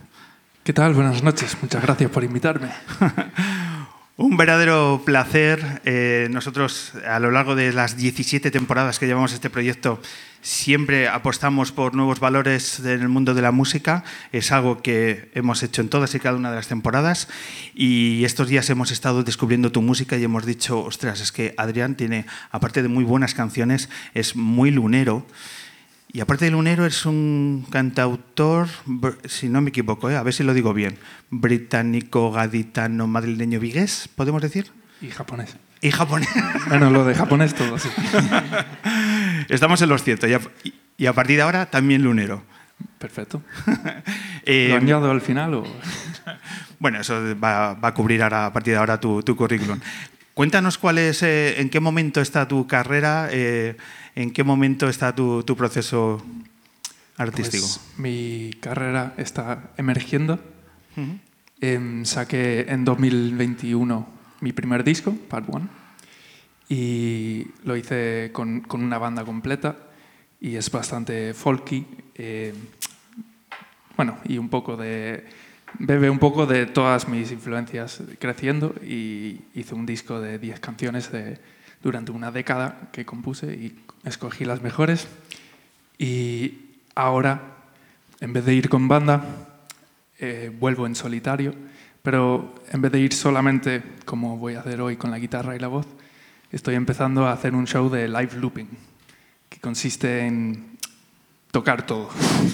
¿Qué 0.64 0.74
tal? 0.74 0.94
Buenas 0.94 1.22
noches. 1.24 1.58
Muchas 1.62 1.82
gracias 1.82 2.10
por 2.10 2.24
invitarme. 2.24 2.70
Un 4.17 4.38
verdadero 4.38 5.01
placer. 5.03 5.81
Eh, 5.84 6.29
nosotros, 6.31 6.93
a 7.05 7.19
lo 7.19 7.31
largo 7.31 7.53
de 7.53 7.74
las 7.74 7.98
17 7.98 8.50
temporadas 8.50 8.98
que 8.98 9.07
llevamos 9.07 9.34
este 9.34 9.50
proyecto, 9.50 10.01
siempre 10.41 11.10
apostamos 11.10 11.74
por 11.74 11.95
nuevos 11.95 12.22
valores 12.22 12.79
en 12.79 13.01
el 13.01 13.10
mundo 13.10 13.34
de 13.34 13.41
la 13.41 13.51
música. 13.51 14.05
Es 14.31 14.53
algo 14.53 14.81
que 14.81 15.29
hemos 15.34 15.63
hecho 15.63 15.81
en 15.81 15.89
todas 15.89 16.15
y 16.15 16.22
cada 16.22 16.38
una 16.38 16.50
de 16.50 16.55
las 16.55 16.69
temporadas. 16.69 17.27
Y 17.74 18.24
estos 18.24 18.48
días 18.48 18.69
hemos 18.69 18.91
estado 18.91 19.22
descubriendo 19.22 19.74
tu 19.74 19.81
música 19.81 20.15
y 20.15 20.24
hemos 20.24 20.45
dicho, 20.45 20.79
ostras, 20.81 21.19
es 21.19 21.34
que 21.34 21.53
Adrián 21.57 21.95
tiene, 21.95 22.25
aparte 22.51 22.81
de 22.81 22.88
muy 22.88 23.03
buenas 23.03 23.34
canciones, 23.34 23.89
es 24.13 24.38
muy 24.38 24.72
lunero. 24.72 25.25
Y 26.12 26.22
aparte 26.22 26.46
de 26.46 26.52
lunero, 26.52 26.86
es 26.86 27.06
un 27.06 27.66
cantautor, 27.70 28.68
si 29.26 29.50
no 29.50 29.62
me 29.62 29.70
equivoco, 29.70 30.10
¿eh? 30.10 30.16
a 30.16 30.24
ver 30.24 30.34
si 30.34 30.44
lo 30.44 30.54
digo 30.54 30.74
bien, 30.74 30.98
británico, 31.30 32.32
gaditano, 32.32 33.06
madrileño, 33.08 33.60
vigués, 33.60 34.10
podemos 34.16 34.42
decir. 34.42 34.72
Y 35.02 35.10
japonés. 35.10 35.58
Y 35.82 35.92
japonés. 35.92 36.30
Bueno, 36.70 36.90
lo 36.90 37.06
de 37.06 37.16
japonés 37.16 37.54
todo, 37.54 37.78
sí. 37.78 37.90
Estamos 39.50 39.82
en 39.82 39.90
los 39.90 40.04
ciertos. 40.04 40.30
Y 40.30 40.34
a, 40.34 40.42
y 40.98 41.06
a 41.06 41.14
partir 41.14 41.36
de 41.36 41.42
ahora, 41.42 41.66
también 41.68 42.02
lunero. 42.02 42.44
Perfecto. 42.98 43.42
Eh, 44.48 44.68
¿Lo 44.70 44.76
añado 44.76 45.10
al 45.10 45.22
final 45.22 45.56
o...? 45.56 45.64
Bueno, 46.78 47.00
eso 47.00 47.20
va, 47.44 47.74
va 47.74 47.88
a 47.88 47.94
cubrir 47.96 48.22
ahora, 48.22 48.46
a 48.46 48.54
partir 48.54 48.74
de 48.74 48.78
ahora 48.78 49.00
tu, 49.00 49.24
tu 49.24 49.36
currículum. 49.36 49.80
Cuéntanos 50.36 50.77
cuál 50.77 50.98
es, 50.98 51.24
eh, 51.24 51.62
en 51.62 51.70
qué 51.70 51.80
momento 51.80 52.20
está 52.20 52.46
tu 52.46 52.68
carrera, 52.68 53.30
eh, 53.32 53.77
en 54.15 54.32
qué 54.32 54.44
momento 54.44 54.89
está 54.89 55.15
tu, 55.15 55.44
tu 55.44 55.56
proceso 55.56 56.22
artístico. 57.15 57.65
Pues 57.65 57.82
mi 57.98 58.51
carrera 58.60 59.13
está 59.15 59.72
emergiendo. 59.77 60.34
Ujú. 60.98 61.18
Em, 61.62 62.04
saqué 62.04 62.65
en 62.68 62.84
2021 62.84 64.08
mi 64.42 64.51
primer 64.51 64.84
disco, 64.84 65.15
Part 65.30 65.48
One, 65.50 65.68
y 66.68 67.48
lo 67.63 67.77
hice 67.77 68.32
con, 68.34 68.60
con 68.60 68.84
una 68.84 68.98
banda 68.98 69.24
completa 69.24 69.77
y 70.42 70.58
es 70.58 70.70
bastante 70.70 71.34
folky. 71.34 71.88
eh, 72.15 72.54
bueno, 73.96 74.18
y 74.25 74.38
un 74.38 74.50
poco 74.50 74.75
de... 74.75 75.45
Bebe 75.79 76.10
un 76.10 76.20
poco 76.20 76.46
de 76.46 76.65
todas 76.65 77.08
mis 77.08 77.32
influencias 77.32 78.01
creciendo 78.20 78.74
y 78.82 79.41
hice 79.53 79.75
un 79.75 79.86
disco 79.86 80.22
de 80.22 80.39
10 80.39 80.60
canciones 80.60 81.12
de, 81.12 81.39
durante 81.84 82.12
una 82.12 82.32
década 82.32 82.89
que 82.91 83.05
compuse 83.05 83.53
y 83.53 83.75
escogí 84.05 84.46
las 84.46 84.62
mejores. 84.62 85.08
Y 85.98 86.77
ahora, 86.94 87.41
en 88.22 88.34
vez 88.34 88.46
de 88.46 88.53
ir 88.53 88.70
con 88.70 88.88
banda, 88.88 89.24
eh, 90.20 90.51
vuelvo 90.58 90.86
en 90.86 90.96
solitario, 90.96 91.53
pero 92.01 92.55
en 92.72 92.82
vez 92.82 92.91
de 92.91 93.00
ir 93.00 93.13
solamente 93.13 93.84
como 94.05 94.38
voy 94.38 94.55
a 94.55 94.62
hacer 94.62 94.79
hoy 94.79 94.96
con 94.96 95.12
la 95.12 95.20
guitarra 95.20 95.55
y 95.55 95.60
la 95.60 95.67
voz, 95.67 95.88
estoy 96.51 96.75
empezando 96.75 97.27
a 97.27 97.34
hacer 97.34 97.53
un 97.53 97.67
show 97.67 97.89
de 97.89 98.08
live 98.08 98.36
looping, 98.38 98.70
que 99.50 99.60
consiste 99.60 100.25
en 100.25 100.77
tocar 101.51 101.86
todo, 101.86 102.10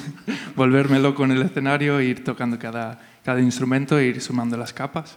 volverme 0.55 0.99
loco 0.99 1.23
en 1.23 1.31
el 1.31 1.41
escenario, 1.41 1.99
e 1.99 2.05
ir 2.05 2.23
tocando 2.23 2.57
cada, 2.57 3.10
cada 3.23 3.41
instrumento, 3.41 3.97
e 3.99 4.07
ir 4.07 4.21
sumando 4.21 4.57
las 4.57 4.73
capas 4.73 5.15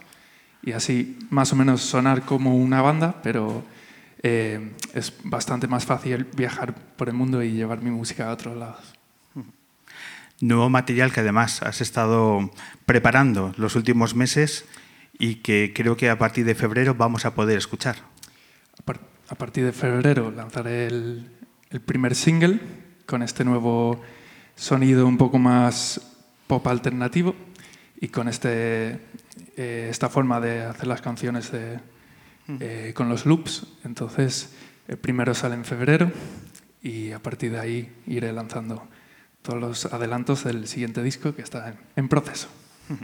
y 0.63 0.71
así 0.73 1.17
más 1.29 1.53
o 1.53 1.55
menos 1.55 1.81
sonar 1.81 2.23
como 2.23 2.55
una 2.55 2.81
banda, 2.81 3.21
pero 3.21 3.63
eh, 4.23 4.71
es 4.93 5.13
bastante 5.23 5.67
más 5.67 5.85
fácil 5.85 6.25
viajar 6.35 6.73
por 6.97 7.09
el 7.09 7.13
mundo 7.15 7.43
y 7.43 7.51
llevar 7.51 7.81
mi 7.81 7.91
música 7.91 8.29
a 8.29 8.33
otros 8.33 8.57
lados. 8.57 8.93
nuevo 10.41 10.69
material 10.69 11.11
que 11.11 11.21
además 11.21 11.61
has 11.61 11.81
estado 11.81 12.51
preparando 12.85 13.53
los 13.57 13.75
últimos 13.75 14.15
meses 14.15 14.65
y 15.17 15.35
que 15.35 15.71
creo 15.73 15.95
que 15.95 16.09
a 16.09 16.17
partir 16.17 16.45
de 16.45 16.55
febrero 16.55 16.95
vamos 16.95 17.25
a 17.25 17.35
poder 17.35 17.57
escuchar. 17.57 17.97
A, 18.77 18.83
par- 18.83 18.99
a 19.29 19.35
partir 19.35 19.63
de 19.63 19.71
febrero 19.71 20.31
lanzaré 20.31 20.87
el, 20.87 21.29
el 21.69 21.79
primer 21.81 22.15
single 22.15 22.59
con 23.05 23.21
este 23.21 23.45
nuevo 23.45 24.01
sonido 24.55 25.07
un 25.07 25.17
poco 25.17 25.37
más 25.37 26.01
pop 26.47 26.65
alternativo 26.67 27.35
y 27.99 28.09
con 28.09 28.27
este, 28.27 28.99
eh, 29.57 29.87
esta 29.89 30.09
forma 30.09 30.39
de 30.39 30.63
hacer 30.63 30.87
las 30.87 31.01
canciones 31.01 31.51
de, 31.51 31.79
eh, 32.59 32.93
con 32.95 33.09
los 33.09 33.25
loops. 33.25 33.65
Entonces, 33.83 34.53
el 34.87 34.97
primero 34.97 35.33
sale 35.33 35.55
en 35.55 35.65
febrero 35.65 36.11
y 36.81 37.11
a 37.11 37.19
partir 37.19 37.51
de 37.51 37.59
ahí 37.59 37.91
iré 38.07 38.31
lanzando 38.33 38.87
todos 39.41 39.59
los 39.59 39.85
adelantos 39.93 40.43
del 40.43 40.67
siguiente 40.67 41.01
disco 41.03 41.35
que 41.35 41.41
está 41.41 41.69
en, 41.69 41.75
en 41.95 42.07
proceso. 42.09 42.47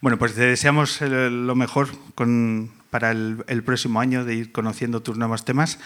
Bueno, 0.00 0.16
pues 0.16 0.34
te 0.36 0.42
deseamos 0.42 1.02
eh, 1.02 1.08
lo 1.28 1.56
mejor 1.56 1.88
con- 2.14 2.70
para 2.88 3.10
el, 3.10 3.42
el 3.48 3.64
próximo 3.64 4.00
año 4.00 4.24
de 4.24 4.36
ir 4.36 4.52
conociendo 4.52 5.02
tus 5.02 5.18
nuevos 5.18 5.44
temas. 5.44 5.80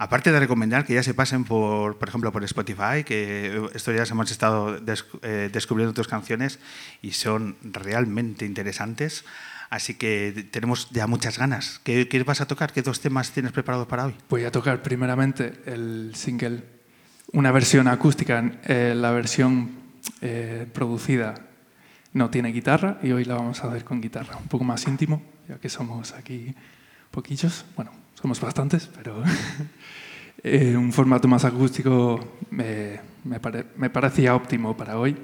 Aparte 0.00 0.32
de 0.32 0.40
recomendar 0.40 0.86
que 0.86 0.94
ya 0.94 1.02
se 1.02 1.12
pasen 1.12 1.44
por, 1.44 1.98
por 1.98 2.08
ejemplo, 2.08 2.32
por 2.32 2.42
Spotify, 2.44 3.04
que 3.04 3.68
estos 3.74 3.92
días 3.92 4.10
hemos 4.10 4.30
estado 4.30 4.80
eh, 5.20 5.50
descubriendo 5.52 5.92
tus 5.92 6.08
canciones 6.08 6.58
y 7.02 7.12
son 7.12 7.56
realmente 7.62 8.46
interesantes. 8.46 9.26
Así 9.68 9.98
que 9.98 10.48
tenemos 10.50 10.88
ya 10.90 11.06
muchas 11.06 11.36
ganas. 11.36 11.82
¿Qué, 11.84 12.08
qué 12.08 12.22
vas 12.22 12.40
a 12.40 12.46
tocar? 12.46 12.72
¿Qué 12.72 12.80
dos 12.80 13.00
temas 13.00 13.32
tienes 13.32 13.52
preparados 13.52 13.86
para 13.88 14.06
hoy? 14.06 14.14
Voy 14.30 14.44
a 14.44 14.50
tocar 14.50 14.82
primeramente 14.82 15.60
el 15.66 16.12
single, 16.14 16.64
una 17.32 17.52
versión 17.52 17.86
acústica. 17.86 18.42
Eh, 18.64 18.94
la 18.96 19.10
versión 19.10 19.70
eh, 20.22 20.66
producida 20.72 21.34
no 22.14 22.30
tiene 22.30 22.52
guitarra 22.52 22.96
y 23.02 23.12
hoy 23.12 23.26
la 23.26 23.34
vamos 23.34 23.62
a 23.62 23.68
hacer 23.68 23.84
con 23.84 24.00
guitarra, 24.00 24.38
un 24.38 24.48
poco 24.48 24.64
más 24.64 24.86
íntimo, 24.86 25.22
ya 25.46 25.58
que 25.58 25.68
somos 25.68 26.12
aquí 26.12 26.54
poquillos. 27.10 27.66
Bueno, 27.76 27.99
somos 28.14 28.40
bastantes, 28.40 28.88
pero 28.94 29.22
eh, 30.42 30.76
un 30.76 30.92
formato 30.92 31.28
más 31.28 31.44
acústico 31.44 32.38
me, 32.50 33.00
me 33.24 33.40
pare- 33.40 33.66
me 33.76 33.90
parecía 33.90 34.34
óptimo 34.34 34.76
para 34.76 34.98
hoy. 34.98 35.16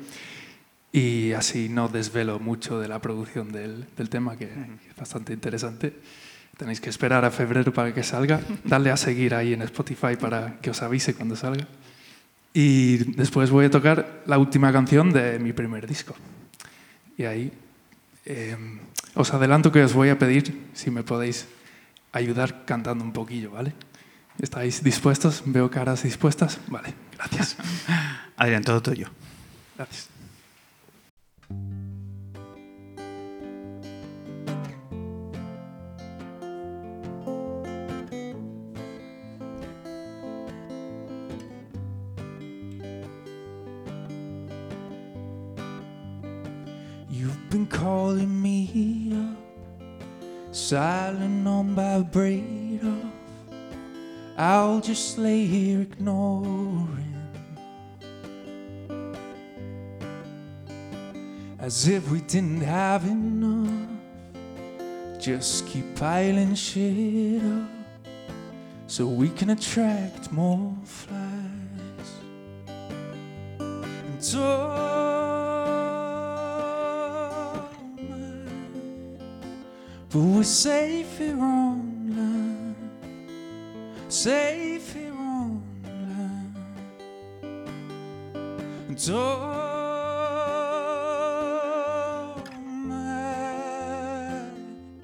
Y 0.92 1.32
así 1.32 1.68
no 1.68 1.88
desvelo 1.88 2.38
mucho 2.38 2.80
de 2.80 2.88
la 2.88 3.00
producción 3.00 3.52
del, 3.52 3.84
del 3.96 4.08
tema, 4.08 4.36
que 4.36 4.44
es 4.44 4.96
bastante 4.96 5.32
interesante. 5.34 5.92
Tenéis 6.56 6.80
que 6.80 6.88
esperar 6.88 7.22
a 7.26 7.30
febrero 7.30 7.70
para 7.72 7.92
que 7.92 8.02
salga. 8.02 8.40
Darle 8.64 8.90
a 8.90 8.96
seguir 8.96 9.34
ahí 9.34 9.52
en 9.52 9.60
Spotify 9.62 10.16
para 10.18 10.58
que 10.62 10.70
os 10.70 10.80
avise 10.80 11.12
cuando 11.14 11.36
salga. 11.36 11.66
Y 12.54 12.96
después 13.12 13.50
voy 13.50 13.66
a 13.66 13.70
tocar 13.70 14.22
la 14.24 14.38
última 14.38 14.72
canción 14.72 15.12
de 15.12 15.38
mi 15.38 15.52
primer 15.52 15.86
disco. 15.86 16.14
Y 17.18 17.24
ahí 17.24 17.52
eh, 18.24 18.56
os 19.14 19.34
adelanto 19.34 19.70
que 19.70 19.82
os 19.84 19.92
voy 19.92 20.08
a 20.08 20.18
pedir 20.18 20.62
si 20.72 20.90
me 20.90 21.02
podéis 21.02 21.46
ayudar 22.16 22.64
cantando 22.64 23.04
un 23.04 23.12
poquillo, 23.12 23.50
¿vale? 23.52 23.74
¿Estáis 24.40 24.82
dispuestos? 24.82 25.42
¿Veo 25.46 25.70
caras 25.70 26.02
dispuestas? 26.02 26.58
Vale, 26.68 26.94
gracias. 27.16 27.56
Adrián, 28.36 28.62
todo 28.62 28.82
tuyo. 28.82 29.08
Gracias. 29.76 30.08
You've 47.08 47.50
been 47.50 47.66
calling 47.66 48.42
me 48.42 49.10
up, 49.12 49.45
silent 50.66 51.46
on 51.46 51.76
vibrator. 51.76 52.96
I'll 54.36 54.80
just 54.80 55.16
lay 55.16 55.46
here 55.46 55.82
ignoring. 55.82 57.14
As 61.60 61.86
if 61.86 62.10
we 62.10 62.20
didn't 62.22 62.62
have 62.62 63.04
enough. 63.04 63.90
Just 65.20 65.68
keep 65.68 65.94
piling 65.94 66.56
shit 66.56 67.44
up 67.44 67.70
so 68.88 69.06
we 69.06 69.28
can 69.28 69.50
attract 69.50 70.32
more 70.32 70.74
flies. 70.82 72.10
And 73.60 74.34
oh 74.34 75.15
but 80.16 80.22
we're 80.22 80.42
safe 80.44 81.18
here 81.18 81.36
online, 81.36 82.74
safe 84.08 84.94
here 84.94 85.12
online. 85.12 86.54
And 88.88 89.10
oh 89.12 89.52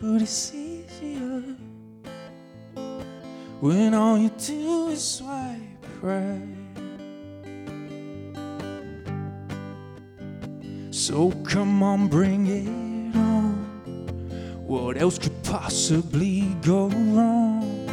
but 0.01 0.23
it's 0.23 0.55
easier 0.55 1.57
when 3.61 3.93
all 3.93 4.17
you 4.17 4.31
do 4.31 4.89
is 4.89 5.05
swipe 5.05 5.61
right. 6.01 6.41
So 10.91 11.33
come 11.45 11.83
on, 11.83 12.09
bring 12.09 12.47
it 12.47 12.67
on. 12.67 12.92
What 14.73 14.97
else 14.97 15.19
could 15.19 15.43
possibly 15.43 16.57
go 16.63 16.89
wrong 16.89 17.91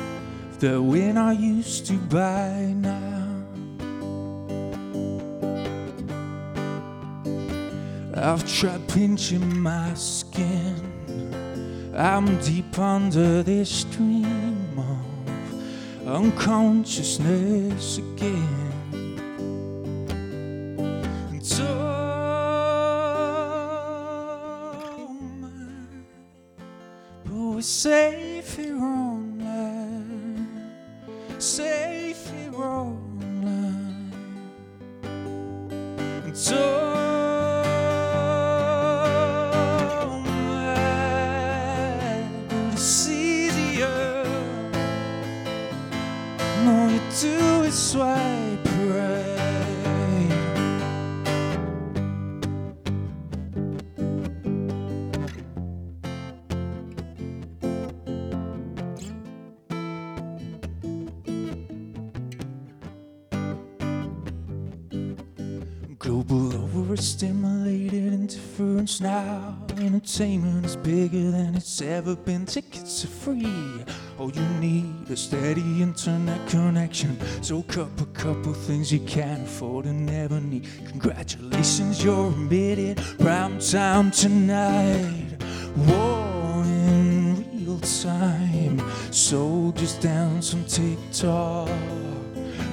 that 0.59 0.81
we're 0.81 1.11
not 1.11 1.37
used 1.37 1.87
to 1.87 1.97
by 1.97 2.73
now? 2.77 3.43
I've 8.15 8.49
tried 8.49 8.87
pinching 8.87 9.59
my 9.59 9.93
skin. 9.93 10.73
I'm 11.97 12.39
deep 12.39 12.79
under 12.79 13.43
this 13.43 13.83
dream 13.83 14.79
of 14.79 16.07
unconsciousness 16.07 17.97
again. 17.97 18.68
say 27.69 28.28
Entertainment 70.19 70.65
is 70.65 70.75
bigger 70.75 71.31
than 71.31 71.55
it's 71.55 71.81
ever 71.81 72.13
been. 72.13 72.45
Tickets 72.45 73.05
are 73.05 73.07
free. 73.07 73.85
All 74.17 74.29
you 74.29 74.41
need 74.59 75.09
is 75.09 75.21
steady 75.21 75.81
internet 75.81 76.45
connection. 76.49 77.17
So 77.41 77.63
cup 77.63 78.01
a 78.01 78.05
couple 78.07 78.53
things 78.53 78.91
you 78.91 78.99
can't 78.99 79.43
afford 79.43 79.85
and 79.85 80.05
never 80.05 80.41
need. 80.41 80.67
Congratulations, 80.89 82.03
you're 82.03 82.31
admitted. 82.31 82.97
Prime 83.19 83.59
time 83.59 84.11
tonight. 84.11 85.37
War 85.87 86.65
in 86.65 87.65
real 87.65 87.79
time. 87.79 88.81
Soldiers 89.13 89.93
dance 89.99 90.53
on 90.53 90.65
TikTok 90.65 91.69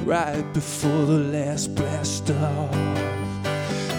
right 0.04 0.44
before 0.52 1.06
the 1.06 1.20
last 1.30 1.76
blast 1.76 2.28
off. 2.28 2.74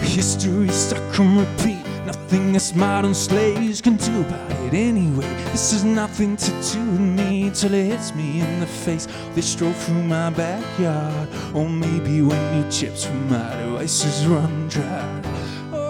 History 0.02 0.68
stuck 0.68 1.18
on 1.18 1.38
repeat. 1.38 1.87
Nothing 2.08 2.56
us 2.56 2.74
modern 2.74 3.12
slaves 3.12 3.82
can 3.82 3.96
do 3.96 4.22
about 4.22 4.50
it 4.62 4.72
anyway. 4.72 5.28
This 5.52 5.72
has 5.72 5.84
nothing 5.84 6.38
to 6.38 6.50
do 6.50 6.80
with 6.92 7.00
me 7.00 7.50
till 7.50 7.74
it 7.74 7.84
hits 7.84 8.14
me 8.14 8.40
in 8.40 8.60
the 8.60 8.66
face. 8.66 9.06
They 9.34 9.42
stroll 9.42 9.74
through 9.74 10.04
my 10.04 10.30
backyard, 10.30 11.28
or 11.54 11.68
maybe 11.68 12.22
when 12.22 12.52
new 12.54 12.70
chips 12.70 13.04
from 13.04 13.28
my 13.28 13.56
devices 13.56 14.26
run 14.26 14.68
dry. 14.68 15.22
Oh, 15.70 15.84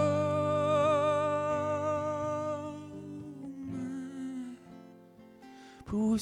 my. 3.68 4.56
But 5.86 6.18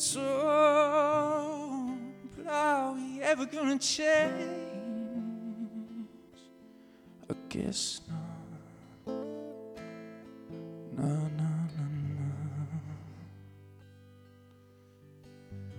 So, 0.00 0.20
but 2.36 2.46
are 2.46 2.92
we 2.94 3.20
ever 3.20 3.46
gonna 3.46 3.76
change? 3.80 4.30
I 7.28 7.34
guess 7.48 8.02
not. 8.08 9.16
No, 10.96 11.02
no, 11.02 11.18
no, 11.36 11.84
no. 11.98 12.30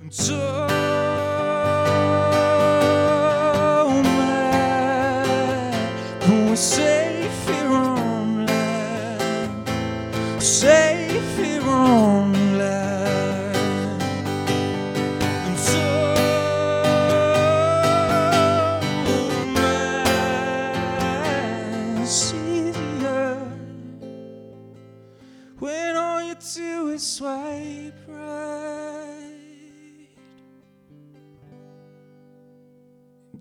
And 0.02 0.14
so, 0.14 0.79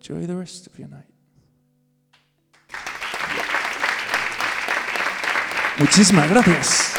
Enjoy 0.08 0.26
the 0.26 0.36
rest 0.36 0.66
of 0.68 0.78
your 0.78 0.88
night. 0.88 1.04
Muchísimas 5.78 6.30
gracias. 6.30 6.94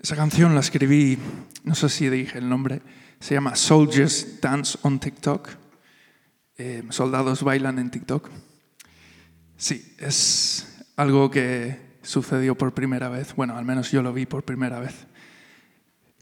Esa 0.00 0.14
canción 0.14 0.54
la 0.54 0.60
escribí, 0.60 1.18
no 1.64 1.74
sé 1.74 1.88
si 1.88 2.08
dije 2.08 2.38
el 2.38 2.48
nombre, 2.48 2.80
se 3.18 3.34
llama 3.34 3.56
Soldiers 3.56 4.40
Dance 4.40 4.78
on 4.82 5.00
TikTok. 5.00 5.48
Eh, 6.58 6.84
soldados 6.90 7.42
bailan 7.42 7.80
en 7.80 7.90
TikTok. 7.90 8.30
Sí, 9.56 9.96
es 9.98 10.78
algo 10.94 11.28
que 11.28 11.93
sucedió 12.04 12.56
por 12.56 12.72
primera 12.72 13.08
vez, 13.08 13.34
bueno, 13.34 13.56
al 13.56 13.64
menos 13.64 13.90
yo 13.90 14.02
lo 14.02 14.12
vi 14.12 14.26
por 14.26 14.44
primera 14.44 14.78
vez, 14.78 15.06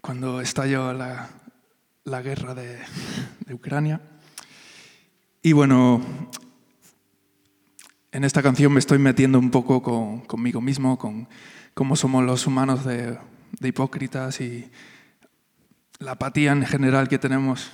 cuando 0.01 0.41
estalló 0.41 0.93
la, 0.93 1.29
la 2.05 2.23
guerra 2.23 2.55
de, 2.55 2.79
de 3.47 3.55
Ucrania. 3.55 4.01
Y 5.43 5.53
bueno, 5.53 6.01
en 8.13 8.25
esta 8.25 8.43
canción 8.43 8.73
me 8.73 8.79
estoy 8.79 8.99
metiendo 8.99 9.39
un 9.39 9.51
poco 9.51 9.83
con, 9.83 10.21
conmigo 10.21 10.61
mismo, 10.61 10.99
con 10.99 11.29
cómo 11.75 11.97
somos 11.97 12.25
los 12.25 12.47
humanos 12.47 12.85
de, 12.85 13.19
de 13.59 13.69
hipócritas 13.69 14.41
y 14.41 14.71
la 15.99 16.13
apatía 16.13 16.53
en 16.53 16.65
general 16.65 17.09
que 17.09 17.19
tenemos 17.19 17.71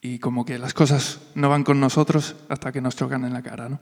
y 0.00 0.18
como 0.18 0.44
que 0.44 0.58
las 0.58 0.74
cosas 0.74 1.20
no 1.34 1.48
van 1.48 1.64
con 1.64 1.80
nosotros 1.80 2.36
hasta 2.48 2.72
que 2.72 2.80
nos 2.80 2.96
chocan 2.96 3.24
en 3.24 3.32
la 3.32 3.42
cara, 3.42 3.68
¿no? 3.68 3.80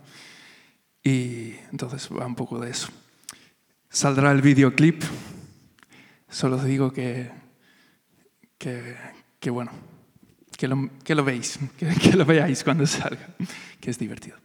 Y 1.03 1.55
entonces 1.73 2.09
va 2.11 2.27
un 2.27 2.37
poco 2.37 2.61
de 2.61 2.71
eso. 2.71 2.89
Saldrá 3.93 4.33
el 4.33 4.43
videoclip. 4.43 5.05
Solo 6.29 6.59
digo 6.65 6.93
que 6.93 7.43
que, 9.39 9.51
bueno, 9.51 9.73
que 10.57 10.69
lo, 10.69 10.89
que 11.03 11.15
lo 11.17 11.25
veis, 11.25 11.59
que, 11.77 12.13
lo 12.17 12.25
veáis 12.25 12.63
cuando 12.63 12.87
salga, 12.87 13.35
que 13.81 13.91
es 13.91 13.99
divertido. 13.99 14.37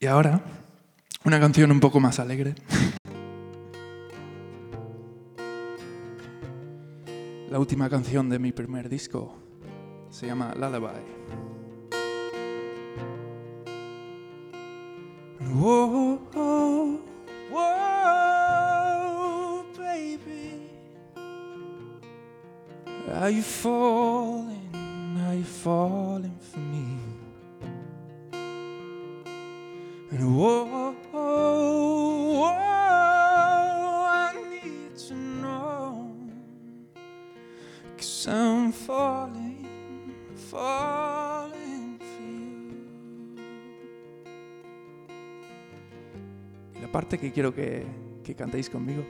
Y 0.00 0.06
ahora, 0.06 0.40
una 1.24 1.38
canción 1.38 1.70
un 1.70 1.80
poco 1.80 2.00
más 2.00 2.18
alegre. 2.18 2.54
La 7.50 7.58
última 7.58 7.90
canción 7.90 8.28
de 8.28 8.38
mi 8.38 8.52
primer 8.52 8.88
disco 8.88 9.36
se 10.10 10.26
llama 10.26 10.54
Lullaby. 10.54 11.02
Are 23.12 23.30
you 23.30 23.42
falling? 23.42 24.70
Are 25.26 25.34
you 25.34 25.44
falling 25.44 26.38
for 26.40 26.58
me? 26.58 26.98
And 30.10 30.36
whoa, 30.36 30.94
whoa, 31.12 31.38
I'm 38.30 38.72
falling, 38.72 39.66
falling 40.50 41.98
for 41.98 42.20
you. 42.20 42.82
La 46.82 46.88
parte 46.92 47.18
que 47.18 47.32
quiero 47.32 47.54
que, 47.54 47.86
que 48.22 48.34
cantéis 48.34 48.68
conmigo 48.68 49.02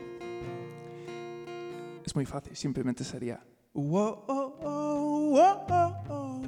es 2.05 2.15
muy 2.15 2.27
fácil, 2.27 2.55
simplemente 2.55 3.03
sería. 3.03 3.48
"Whoa, 3.73 4.25
oh, 4.29 4.55
oh, 4.63 5.31
whoa, 5.31 5.67
oh, 5.71 5.95
oh". 6.11 6.43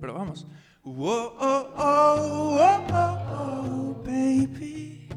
Pero 0.00 0.14
vamos. 0.14 0.46
Baby. 4.04 5.08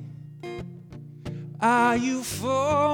Are 1.59 1.95
you 1.95 2.23
falling 2.23 2.92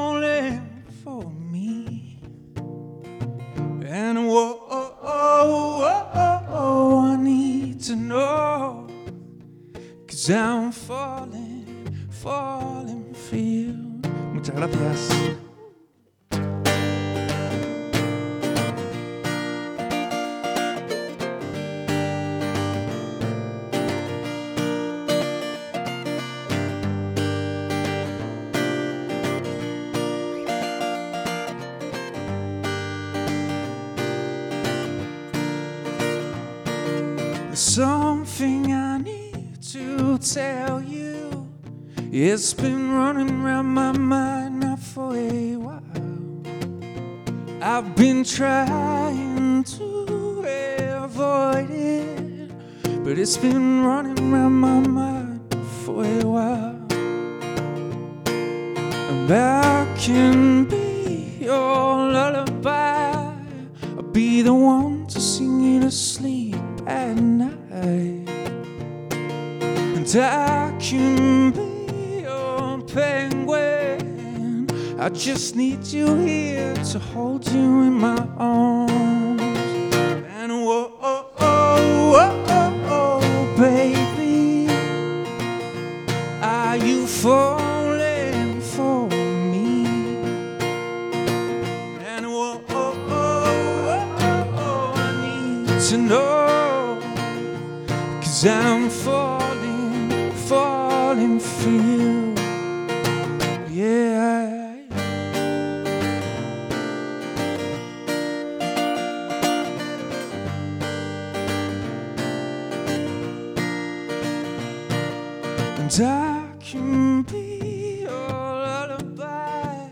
And 115.92 116.06
I 116.06 116.54
can 116.60 117.24
be 117.24 118.02
your 118.02 118.30
lullaby. 118.30 119.90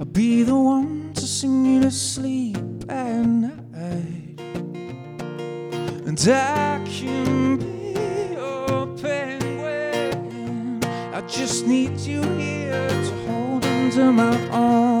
I'll 0.00 0.06
be 0.06 0.42
the 0.42 0.54
one 0.54 1.12
to 1.12 1.20
sing 1.20 1.66
you 1.66 1.82
to 1.82 1.90
sleep 1.90 2.56
at 2.88 3.26
night. 3.26 4.40
And 6.06 6.18
I 6.18 6.80
can 6.86 7.58
be 7.58 8.32
your 8.32 8.86
penguin. 8.96 10.82
I 11.12 11.20
just 11.28 11.66
need 11.66 12.00
you 12.00 12.22
here 12.22 12.88
to 12.88 13.26
hold 13.26 13.66
into 13.66 14.12
my 14.12 14.48
arms. 14.48 14.93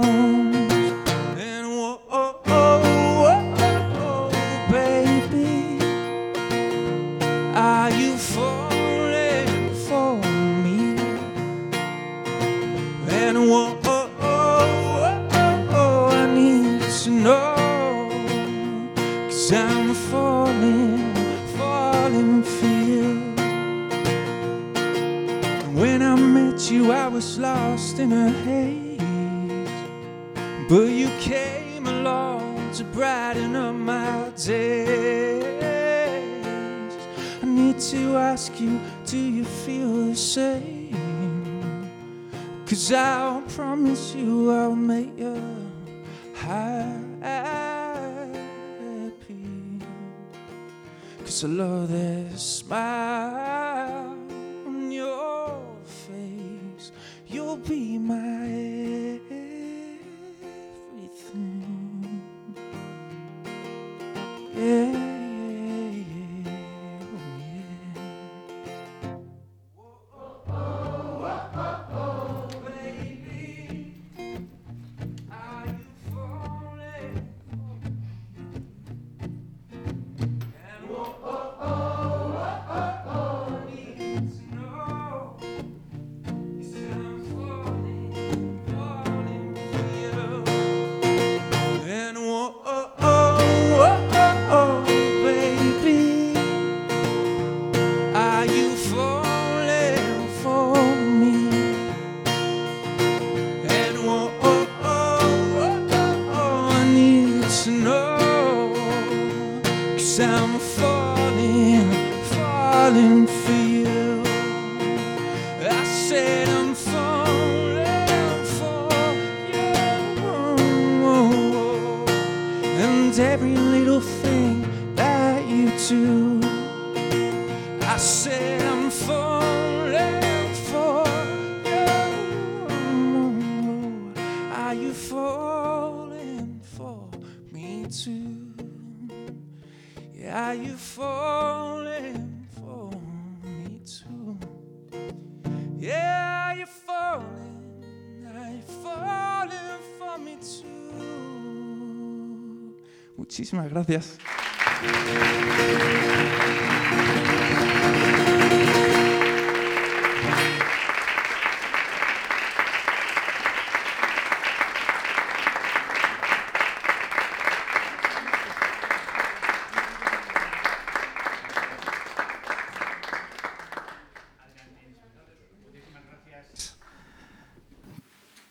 Muchísimas 153.44 153.68
gracias. 153.68 154.18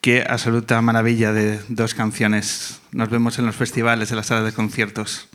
Qué 0.03 0.21
absoluta 0.27 0.81
maravilla 0.81 1.31
de 1.31 1.61
dos 1.69 1.93
canciones. 1.93 2.81
Nos 2.91 3.09
vemos 3.09 3.39
en 3.39 3.45
los 3.45 3.55
festivales, 3.55 4.11
en 4.11 4.17
las 4.17 4.25
salas 4.25 4.43
de 4.43 4.51
conciertos. 4.51 5.29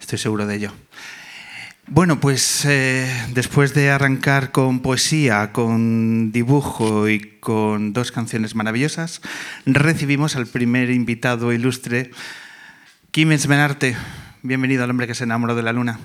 Estoy 0.00 0.20
seguro 0.20 0.46
de 0.46 0.54
ello. 0.54 0.72
Bueno, 1.88 2.20
pues 2.20 2.64
eh, 2.64 3.12
después 3.34 3.74
de 3.74 3.90
arrancar 3.90 4.52
con 4.52 4.82
poesía, 4.82 5.50
con 5.50 6.30
dibujo 6.30 7.08
y 7.08 7.38
con 7.40 7.92
dos 7.92 8.12
canciones 8.12 8.54
maravillosas, 8.54 9.20
recibimos 9.66 10.36
al 10.36 10.46
primer 10.46 10.88
invitado 10.90 11.52
ilustre, 11.52 12.12
Kim 13.10 13.32
Esmenarte. 13.32 13.96
Bienvenido 14.42 14.84
al 14.84 14.90
hombre 14.90 15.08
que 15.08 15.16
se 15.16 15.24
enamoró 15.24 15.56
de 15.56 15.64
la 15.64 15.72
luna. 15.72 15.98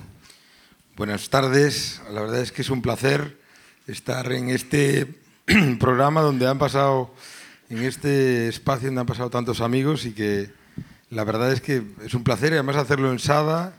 Buenas 0.96 1.30
tardes. 1.30 2.02
La 2.10 2.22
verdad 2.22 2.40
es 2.40 2.50
que 2.50 2.62
es 2.62 2.70
un 2.70 2.82
placer 2.82 3.38
estar 3.86 4.32
en 4.32 4.50
este 4.50 5.14
programa 5.78 6.22
donde 6.22 6.48
han 6.48 6.58
pasado, 6.58 7.14
en 7.70 7.78
este 7.84 8.48
espacio 8.48 8.88
donde 8.88 9.00
han 9.02 9.06
pasado 9.06 9.30
tantos 9.30 9.60
amigos 9.60 10.06
y 10.06 10.12
que 10.12 10.50
la 11.10 11.24
verdad 11.24 11.52
es 11.52 11.60
que 11.60 11.82
es 12.04 12.14
un 12.14 12.24
placer 12.24 12.52
además 12.52 12.76
hacerlo 12.76 13.10
en 13.12 13.18
Sada, 13.18 13.74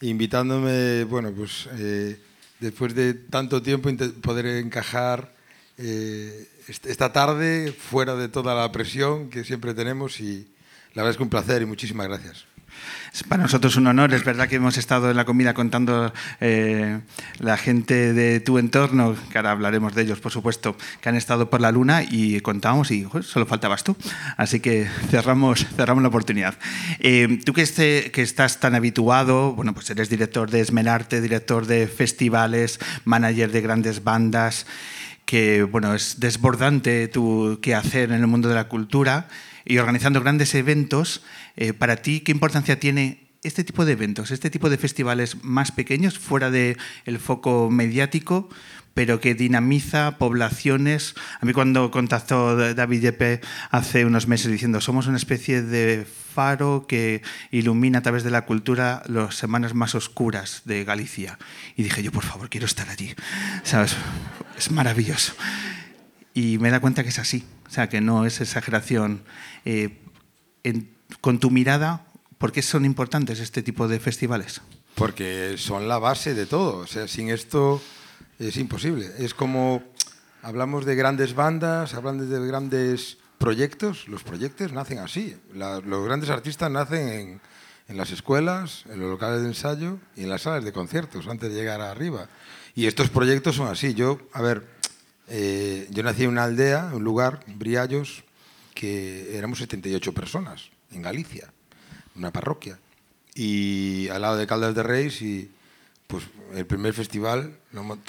invitándome, 0.00 1.04
bueno, 1.04 1.30
pues 1.32 1.68
eh, 1.78 2.18
después 2.60 2.94
de 2.94 3.14
tanto 3.14 3.62
tiempo 3.62 3.90
poder 4.22 4.46
encajar 4.46 5.32
eh, 5.78 6.48
est- 6.68 6.86
esta 6.86 7.12
tarde 7.12 7.72
fuera 7.72 8.14
de 8.16 8.28
toda 8.28 8.54
la 8.54 8.70
presión 8.72 9.30
que 9.30 9.44
siempre 9.44 9.74
tenemos 9.74 10.20
y 10.20 10.48
la 10.94 11.02
verdad 11.02 11.12
es 11.12 11.16
que 11.16 11.22
un 11.22 11.30
placer 11.30 11.62
y 11.62 11.66
muchísimas 11.66 12.08
gracias. 12.08 12.44
Es 13.12 13.22
para 13.24 13.42
nosotros 13.42 13.76
un 13.76 13.86
honor, 13.86 14.14
es 14.14 14.24
verdad 14.24 14.48
que 14.48 14.56
hemos 14.56 14.78
estado 14.78 15.10
en 15.10 15.16
la 15.16 15.26
comida 15.26 15.52
contando 15.52 16.12
eh, 16.40 17.00
la 17.40 17.58
gente 17.58 18.14
de 18.14 18.40
tu 18.40 18.56
entorno, 18.56 19.14
que 19.30 19.36
ahora 19.36 19.50
hablaremos 19.50 19.94
de 19.94 20.02
ellos, 20.02 20.18
por 20.20 20.32
supuesto, 20.32 20.76
que 21.02 21.10
han 21.10 21.16
estado 21.16 21.50
por 21.50 21.60
la 21.60 21.70
luna 21.72 22.02
y 22.02 22.40
contábamos 22.40 22.90
y 22.90 23.06
solo 23.22 23.44
faltabas 23.44 23.84
tú. 23.84 23.96
Así 24.38 24.60
que 24.60 24.88
cerramos, 25.10 25.66
cerramos 25.76 26.02
la 26.02 26.08
oportunidad. 26.08 26.54
Eh, 27.00 27.38
tú 27.44 27.52
que, 27.52 27.60
este- 27.62 28.10
que 28.12 28.22
estás 28.22 28.60
tan 28.60 28.74
habituado, 28.74 29.52
bueno, 29.52 29.74
pues 29.74 29.90
eres 29.90 30.08
director 30.08 30.50
de 30.50 30.60
Esmelarte, 30.60 31.20
director 31.20 31.66
de 31.66 31.88
festivales, 31.88 32.78
manager 33.04 33.52
de 33.52 33.60
grandes 33.60 34.04
bandas, 34.04 34.66
que 35.26 35.62
bueno, 35.64 35.94
es 35.94 36.18
desbordante 36.18 37.08
tu 37.08 37.58
quehacer 37.60 38.10
en 38.10 38.20
el 38.20 38.26
mundo 38.26 38.48
de 38.48 38.54
la 38.54 38.68
cultura 38.68 39.28
y 39.64 39.78
organizando 39.78 40.20
grandes 40.20 40.54
eventos. 40.54 41.22
Eh, 41.56 41.72
para 41.72 41.96
ti, 41.96 42.20
¿qué 42.20 42.32
importancia 42.32 42.78
tiene 42.78 43.28
este 43.42 43.64
tipo 43.64 43.84
de 43.84 43.92
eventos, 43.92 44.30
este 44.30 44.50
tipo 44.50 44.70
de 44.70 44.78
festivales 44.78 45.42
más 45.42 45.72
pequeños, 45.72 46.18
fuera 46.18 46.50
del 46.50 46.76
el 47.04 47.18
foco 47.18 47.70
mediático, 47.70 48.48
pero 48.94 49.20
que 49.20 49.34
dinamiza 49.34 50.18
poblaciones? 50.18 51.14
A 51.40 51.46
mí 51.46 51.52
cuando 51.52 51.90
contactó 51.90 52.56
David 52.74 53.00
Yepe 53.00 53.40
hace 53.70 54.04
unos 54.04 54.28
meses 54.28 54.50
diciendo 54.52 54.80
somos 54.80 55.06
una 55.06 55.16
especie 55.16 55.62
de 55.62 56.06
faro 56.32 56.86
que 56.88 57.22
ilumina 57.50 57.98
a 57.98 58.02
través 58.02 58.22
de 58.24 58.30
la 58.30 58.46
cultura 58.46 59.02
las 59.06 59.34
semanas 59.34 59.74
más 59.74 59.94
oscuras 59.94 60.62
de 60.64 60.84
Galicia. 60.84 61.38
Y 61.76 61.82
dije 61.82 62.02
yo, 62.02 62.12
por 62.12 62.24
favor, 62.24 62.48
quiero 62.48 62.66
estar 62.66 62.88
allí. 62.88 63.14
¿Sabes? 63.64 63.96
Es 64.56 64.70
maravilloso. 64.70 65.34
Y 66.34 66.58
me 66.58 66.70
da 66.70 66.80
cuenta 66.80 67.02
que 67.02 67.10
es 67.10 67.18
así, 67.18 67.44
o 67.66 67.70
sea, 67.70 67.88
que 67.88 68.00
no 68.00 68.24
es 68.26 68.40
exageración. 68.40 69.22
Eh, 69.64 69.98
en- 70.64 70.90
con 71.20 71.38
tu 71.38 71.50
mirada, 71.50 72.06
¿por 72.38 72.52
qué 72.52 72.62
son 72.62 72.84
importantes 72.84 73.38
este 73.40 73.62
tipo 73.62 73.86
de 73.88 74.00
festivales? 74.00 74.60
Porque 74.94 75.54
son 75.58 75.88
la 75.88 75.98
base 75.98 76.34
de 76.34 76.46
todo. 76.46 76.78
O 76.78 76.86
sea, 76.86 77.06
sin 77.08 77.28
esto 77.30 77.82
es 78.38 78.56
imposible. 78.56 79.10
Es 79.18 79.34
como 79.34 79.82
hablamos 80.42 80.84
de 80.86 80.94
grandes 80.94 81.34
bandas, 81.34 81.94
hablamos 81.94 82.28
de 82.28 82.46
grandes 82.46 83.18
proyectos. 83.38 84.08
Los 84.08 84.22
proyectos 84.22 84.72
nacen 84.72 84.98
así. 84.98 85.36
La- 85.54 85.80
los 85.80 86.04
grandes 86.04 86.30
artistas 86.30 86.70
nacen 86.70 87.08
en, 87.08 87.40
en 87.88 87.96
las 87.96 88.10
escuelas, 88.10 88.84
en 88.88 89.00
los 89.00 89.10
locales 89.10 89.42
de 89.42 89.48
ensayo 89.48 89.98
y 90.16 90.22
en 90.22 90.30
las 90.30 90.42
salas 90.42 90.64
de 90.64 90.72
conciertos 90.72 91.26
antes 91.28 91.50
de 91.50 91.56
llegar 91.56 91.80
arriba. 91.82 92.28
Y 92.74 92.86
estos 92.86 93.10
proyectos 93.10 93.56
son 93.56 93.68
así. 93.68 93.92
Yo, 93.94 94.18
a 94.32 94.40
ver, 94.40 94.66
eh, 95.34 95.88
yo 95.88 96.02
nací 96.02 96.24
en 96.24 96.28
una 96.28 96.44
aldea, 96.44 96.90
un 96.92 97.04
lugar, 97.04 97.40
Briallos, 97.46 98.22
que 98.74 99.34
éramos 99.38 99.60
78 99.60 100.12
personas 100.12 100.68
en 100.90 101.00
Galicia, 101.00 101.50
una 102.14 102.30
parroquia. 102.30 102.78
Y 103.34 104.08
al 104.08 104.20
lado 104.20 104.36
de 104.36 104.46
Caldas 104.46 104.74
de 104.74 104.82
Reis 104.82 105.22
y 105.22 105.50
pues 106.06 106.24
el 106.54 106.66
primer 106.66 106.92
festival 106.92 107.56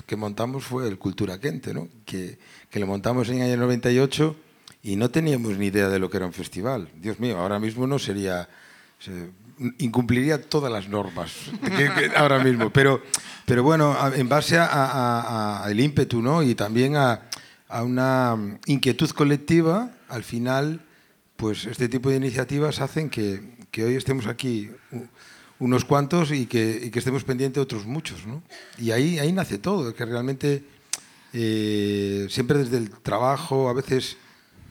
que 0.05 0.17
montamos 0.17 0.65
fue 0.65 0.85
el 0.89 0.97
Cultura 0.97 1.39
Quente, 1.39 1.73
¿no? 1.73 1.87
que, 2.05 2.37
que 2.69 2.79
lo 2.81 2.87
montamos 2.87 3.29
en 3.29 3.37
el 3.37 3.51
año 3.53 3.61
98 3.61 4.35
y 4.83 4.97
no 4.97 5.09
teníamos 5.09 5.57
ni 5.57 5.67
idea 5.67 5.87
de 5.87 5.99
lo 5.99 6.09
que 6.09 6.17
era 6.17 6.25
un 6.25 6.33
festival. 6.33 6.89
Dios 6.95 7.21
mío, 7.21 7.37
ahora 7.39 7.57
mismo 7.57 7.87
no 7.87 7.99
sería... 7.99 8.49
incumpliría 9.79 10.41
todas 10.41 10.71
las 10.71 10.87
normas 10.89 11.31
que- 11.61 11.91
que 12.09 12.11
ahora 12.15 12.43
mismo. 12.43 12.69
Pero, 12.71 13.01
pero 13.45 13.63
bueno, 13.63 13.93
a- 13.93 14.15
en 14.15 14.27
base 14.29 14.57
al 14.59 15.79
ímpetu 15.79 16.21
¿no? 16.21 16.43
y 16.43 16.55
también 16.55 16.95
a, 16.95 17.21
a 17.69 17.83
una 17.83 18.59
inquietud 18.65 19.09
colectiva, 19.11 19.91
al 20.09 20.23
final, 20.23 20.81
pues 21.35 21.65
este 21.65 21.87
tipo 21.89 22.09
de 22.09 22.17
iniciativas 22.17 22.79
hacen 22.81 23.09
que, 23.09 23.55
que 23.71 23.83
hoy 23.85 23.95
estemos 23.95 24.27
aquí 24.27 24.69
unos 25.59 25.85
cuantos 25.85 26.31
y 26.31 26.45
que, 26.45 26.81
y 26.85 26.89
que 26.91 26.99
estemos 26.99 27.23
pendientes 27.23 27.55
de 27.55 27.61
otros 27.61 27.85
muchos. 27.85 28.25
¿no? 28.25 28.43
Y 28.77 28.91
ahí, 28.91 29.19
ahí 29.19 29.31
nace 29.31 29.57
todo, 29.57 29.93
que 29.93 30.05
realmente 30.05 30.63
eh, 31.33 32.27
siempre 32.29 32.57
desde 32.59 32.77
el 32.77 32.89
trabajo, 32.91 33.69
a 33.69 33.73
veces, 33.73 34.17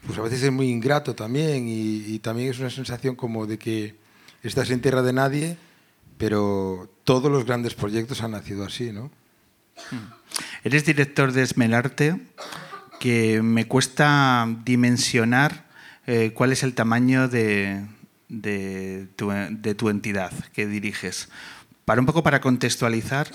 pues 0.05 0.17
a 0.17 0.21
veces 0.21 0.43
es 0.43 0.51
muy 0.51 0.69
ingrato 0.69 1.13
también 1.15 1.67
y, 1.67 1.97
y 2.13 2.19
también 2.19 2.49
es 2.51 2.59
una 2.59 2.69
sensación 2.69 3.15
como 3.15 3.45
de 3.45 3.57
que 3.57 3.95
estás 4.47 4.69
en 4.69 4.81
tierra 4.81 5.01
de 5.01 5.13
nadie, 5.13 5.57
pero 6.17 6.89
todos 7.03 7.31
los 7.31 7.45
grandes 7.45 7.73
proyectos 7.73 8.21
han 8.21 8.31
nacido 8.31 8.65
así, 8.65 8.91
¿no? 8.91 9.11
Eres 10.63 10.85
director 10.85 11.31
de 11.31 11.43
Esmelarte, 11.43 12.19
que 12.99 13.41
me 13.41 13.67
cuesta 13.67 14.47
dimensionar 14.63 15.65
eh, 16.05 16.31
cuál 16.33 16.51
es 16.51 16.63
el 16.63 16.73
tamaño 16.73 17.27
de, 17.27 17.85
tu, 19.15 19.89
entidad 19.89 20.31
que 20.53 20.67
diriges. 20.67 21.29
Para 21.85 22.01
un 22.01 22.05
poco 22.05 22.23
para 22.23 22.41
contextualizar, 22.41 23.27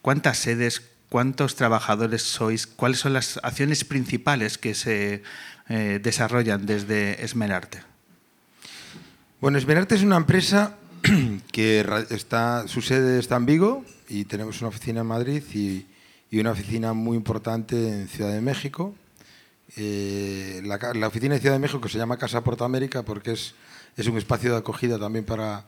¿cuántas 0.00 0.38
sedes, 0.38 0.82
cuántos 1.08 1.54
trabajadores 1.56 2.22
sois? 2.22 2.66
¿Cuáles 2.66 2.98
son 2.98 3.12
las 3.12 3.38
acciones 3.42 3.84
principales 3.84 4.58
que 4.58 4.74
se 4.74 5.22
eh, 5.68 6.00
desarrollan 6.02 6.66
desde 6.66 7.24
Esmelarte? 7.24 7.91
Bueno, 9.42 9.58
Esmerarte 9.58 9.96
es 9.96 10.04
una 10.04 10.18
empresa 10.18 10.76
que 11.50 11.84
está, 12.10 12.68
su 12.68 12.80
sede 12.80 13.18
está 13.18 13.34
en 13.34 13.44
Vigo 13.44 13.84
y 14.08 14.24
tenemos 14.24 14.60
una 14.60 14.68
oficina 14.68 15.00
en 15.00 15.08
Madrid 15.08 15.42
y, 15.52 15.84
y 16.30 16.38
una 16.38 16.52
oficina 16.52 16.92
muy 16.92 17.16
importante 17.16 17.74
en 17.88 18.06
Ciudad 18.06 18.32
de 18.32 18.40
México. 18.40 18.94
Eh, 19.76 20.62
la, 20.64 20.78
la 20.94 21.08
oficina 21.08 21.34
de 21.34 21.40
Ciudad 21.40 21.56
de 21.56 21.58
México 21.58 21.88
se 21.88 21.98
llama 21.98 22.18
Casa 22.18 22.44
Porta 22.44 22.64
América 22.64 23.02
porque 23.02 23.32
es, 23.32 23.56
es 23.96 24.06
un 24.06 24.16
espacio 24.16 24.52
de 24.52 24.58
acogida 24.58 24.96
también 24.96 25.24
para, 25.24 25.64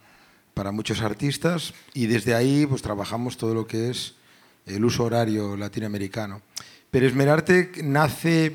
para 0.54 0.70
muchos 0.70 1.02
artistas 1.02 1.74
y 1.94 2.06
desde 2.06 2.36
ahí 2.36 2.66
pues 2.66 2.80
trabajamos 2.80 3.36
todo 3.36 3.54
lo 3.54 3.66
que 3.66 3.90
es 3.90 4.14
el 4.66 4.84
uso 4.84 5.02
horario 5.02 5.56
latinoamericano. 5.56 6.42
Pero 6.92 7.08
Esmerarte 7.08 7.72
nace, 7.82 8.54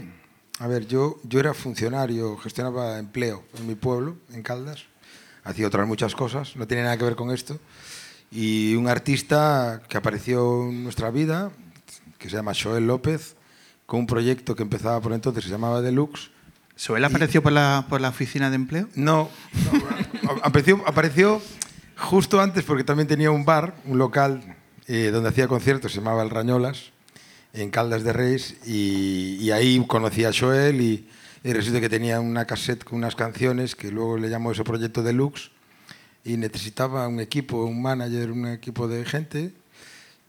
a 0.59 0.67
ver, 0.67 0.87
yo, 0.87 1.19
yo 1.25 1.41
era 1.41 1.53
funcionario, 1.53 2.37
gestionaba 2.37 2.97
empleo 2.99 3.43
en 3.57 3.67
mi 3.67 3.75
pueblo, 3.75 4.15
en 4.31 4.43
Caldas, 4.43 4.85
hacía 5.49 5.67
otras 5.67 5.87
muchas 5.87 6.15
cosas, 6.15 6.55
no 6.55 6.67
tiene 6.67 6.83
nada 6.83 6.97
que 6.97 7.03
ver 7.03 7.15
con 7.15 7.31
esto, 7.31 7.59
y 8.31 8.75
un 8.75 8.87
artista 8.87 9.81
que 9.89 9.97
apareció 9.97 10.69
en 10.69 10.83
nuestra 10.83 11.09
vida, 11.09 11.51
que 12.17 12.29
se 12.29 12.35
llama 12.35 12.53
Joel 12.59 12.85
López, 12.85 13.35
con 13.85 14.01
un 14.01 14.07
proyecto 14.07 14.55
que 14.55 14.63
empezaba 14.63 15.01
por 15.01 15.13
entonces, 15.13 15.43
se 15.43 15.49
llamaba 15.49 15.81
Deluxe. 15.81 16.29
¿Soel 16.75 17.03
apareció 17.03 17.41
por 17.41 17.51
la, 17.51 17.85
por 17.89 17.99
la 17.99 18.09
oficina 18.09 18.49
de 18.49 18.55
empleo? 18.55 18.87
No, 18.95 19.29
no 20.23 20.37
apareció, 20.43 20.81
apareció 20.85 21.41
justo 21.97 22.39
antes 22.39 22.63
porque 22.63 22.83
también 22.83 23.07
tenía 23.07 23.31
un 23.31 23.43
bar, 23.43 23.75
un 23.85 23.97
local 23.97 24.55
eh, 24.87 25.09
donde 25.11 25.29
hacía 25.29 25.47
conciertos, 25.47 25.91
se 25.91 25.97
llamaba 25.97 26.23
El 26.23 26.29
Rañolas, 26.29 26.91
en 27.53 27.71
Caldas 27.71 28.03
de 28.03 28.13
Reis, 28.13 28.57
y, 28.65 29.37
y 29.41 29.51
ahí 29.51 29.83
conocí 29.87 30.23
a 30.23 30.31
Joel 30.31 30.81
y, 30.81 31.09
y, 31.43 31.53
resulta 31.53 31.81
que 31.81 31.89
tenía 31.89 32.19
una 32.19 32.45
cassette 32.45 32.83
con 32.83 32.97
unas 32.97 33.15
canciones 33.15 33.75
que 33.75 33.91
luego 33.91 34.17
le 34.17 34.29
llamó 34.29 34.51
ese 34.51 34.63
proyecto 34.63 35.03
Deluxe 35.03 35.51
y 36.23 36.37
necesitaba 36.37 37.07
un 37.07 37.19
equipo, 37.19 37.63
un 37.63 37.81
manager, 37.81 38.31
un 38.31 38.47
equipo 38.47 38.87
de 38.87 39.05
gente 39.05 39.53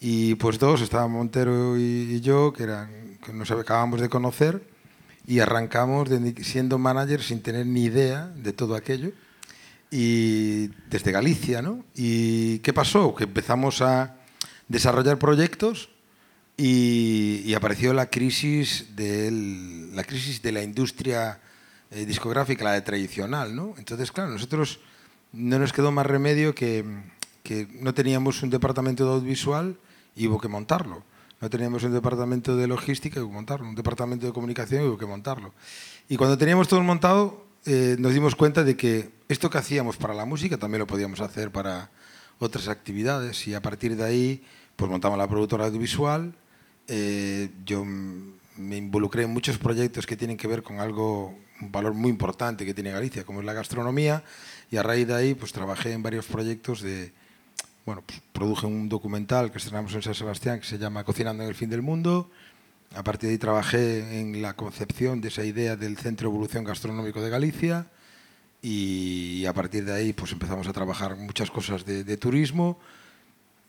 y 0.00 0.34
pues 0.36 0.58
dos, 0.58 0.80
estaba 0.80 1.06
Montero 1.08 1.76
y 1.76 2.20
yo, 2.20 2.52
que, 2.52 2.62
eran, 2.62 3.18
que 3.24 3.32
nos 3.32 3.50
acabamos 3.50 4.00
de 4.00 4.08
conocer 4.08 4.62
y 5.26 5.40
arrancamos 5.40 6.08
de, 6.08 6.42
siendo 6.42 6.78
manager 6.78 7.22
sin 7.22 7.42
tener 7.42 7.66
ni 7.66 7.84
idea 7.84 8.26
de 8.36 8.52
todo 8.52 8.74
aquello 8.74 9.12
y 9.90 10.68
desde 10.88 11.12
Galicia, 11.12 11.62
¿no? 11.62 11.84
¿Y 11.94 12.60
qué 12.60 12.72
pasó? 12.72 13.14
Que 13.14 13.24
empezamos 13.24 13.82
a 13.82 14.16
desarrollar 14.68 15.18
proyectos 15.18 15.90
y, 16.62 17.40
y 17.46 17.54
apareció 17.54 17.94
la 17.94 18.10
crisis, 18.10 18.94
del, 18.94 19.96
la 19.96 20.04
crisis 20.04 20.42
de 20.42 20.52
la 20.52 20.62
industria 20.62 21.40
eh, 21.90 22.04
discográfica, 22.04 22.64
la 22.64 22.72
de 22.72 22.82
tradicional, 22.82 23.56
¿no? 23.56 23.74
Entonces, 23.78 24.12
claro, 24.12 24.30
nosotros 24.30 24.78
no 25.32 25.58
nos 25.58 25.72
quedó 25.72 25.90
más 25.90 26.04
remedio 26.04 26.54
que, 26.54 26.84
que 27.42 27.66
no 27.80 27.94
teníamos 27.94 28.42
un 28.42 28.50
departamento 28.50 29.06
de 29.06 29.12
audiovisual 29.14 29.78
y 30.14 30.26
hubo 30.26 30.38
que 30.38 30.48
montarlo. 30.48 31.02
No 31.40 31.48
teníamos 31.48 31.82
un 31.84 31.94
departamento 31.94 32.54
de 32.54 32.66
logística 32.66 33.18
y 33.18 33.22
hubo 33.22 33.30
que 33.30 33.36
montarlo, 33.36 33.66
un 33.66 33.74
departamento 33.74 34.26
de 34.26 34.32
comunicación 34.34 34.84
y 34.84 34.86
hubo 34.86 34.98
que 34.98 35.06
montarlo. 35.06 35.54
Y 36.10 36.18
cuando 36.18 36.36
teníamos 36.36 36.68
todo 36.68 36.82
montado, 36.82 37.46
eh, 37.64 37.96
nos 37.98 38.12
dimos 38.12 38.34
cuenta 38.34 38.64
de 38.64 38.76
que 38.76 39.08
esto 39.28 39.48
que 39.48 39.56
hacíamos 39.56 39.96
para 39.96 40.12
la 40.12 40.26
música 40.26 40.58
también 40.58 40.80
lo 40.80 40.86
podíamos 40.86 41.22
hacer 41.22 41.50
para 41.52 41.90
otras 42.38 42.68
actividades 42.68 43.48
y 43.48 43.54
a 43.54 43.62
partir 43.62 43.96
de 43.96 44.04
ahí 44.04 44.44
pues 44.76 44.90
montamos 44.90 45.16
la 45.16 45.26
productora 45.26 45.64
audiovisual. 45.64 46.34
Eh, 46.88 47.50
yo 47.64 47.84
me 47.84 48.76
involucré 48.76 49.22
en 49.22 49.30
muchos 49.30 49.58
proyectos 49.58 50.06
que 50.06 50.16
tienen 50.16 50.36
que 50.36 50.48
ver 50.48 50.62
con 50.62 50.80
algo, 50.80 51.34
un 51.60 51.72
valor 51.72 51.94
muy 51.94 52.10
importante 52.10 52.66
que 52.66 52.74
tiene 52.74 52.90
Galicia, 52.90 53.24
como 53.24 53.40
es 53.40 53.46
la 53.46 53.52
gastronomía, 53.52 54.22
y 54.70 54.76
a 54.76 54.82
raíz 54.82 55.06
de 55.06 55.14
ahí 55.14 55.34
pues 55.34 55.52
trabajé 55.52 55.92
en 55.92 56.02
varios 56.02 56.26
proyectos 56.26 56.82
de, 56.82 57.12
bueno, 57.86 58.02
pues 58.06 58.20
produje 58.32 58.66
un 58.66 58.88
documental 58.88 59.50
que 59.50 59.58
estrenamos 59.58 59.94
en 59.94 60.02
San 60.02 60.14
Sebastián 60.14 60.60
que 60.60 60.66
se 60.66 60.78
llama 60.78 61.04
Cocinando 61.04 61.42
en 61.42 61.48
el 61.48 61.54
fin 61.54 61.70
del 61.70 61.82
mundo. 61.82 62.30
A 62.94 63.02
partir 63.02 63.28
de 63.28 63.34
ahí 63.34 63.38
trabajé 63.38 64.20
en 64.20 64.42
la 64.42 64.54
concepción 64.54 65.20
de 65.20 65.28
esa 65.28 65.44
idea 65.44 65.76
del 65.76 65.96
Centro 65.96 66.28
de 66.28 66.34
Evolución 66.34 66.64
Gastronómico 66.64 67.20
de 67.20 67.30
Galicia 67.30 67.86
y 68.62 69.44
a 69.46 69.52
partir 69.52 69.84
de 69.84 69.92
ahí 69.92 70.12
pues 70.12 70.32
empezamos 70.32 70.66
a 70.66 70.72
trabajar 70.72 71.16
muchas 71.16 71.50
cosas 71.50 71.84
de, 71.84 72.04
de 72.04 72.16
turismo. 72.16 72.78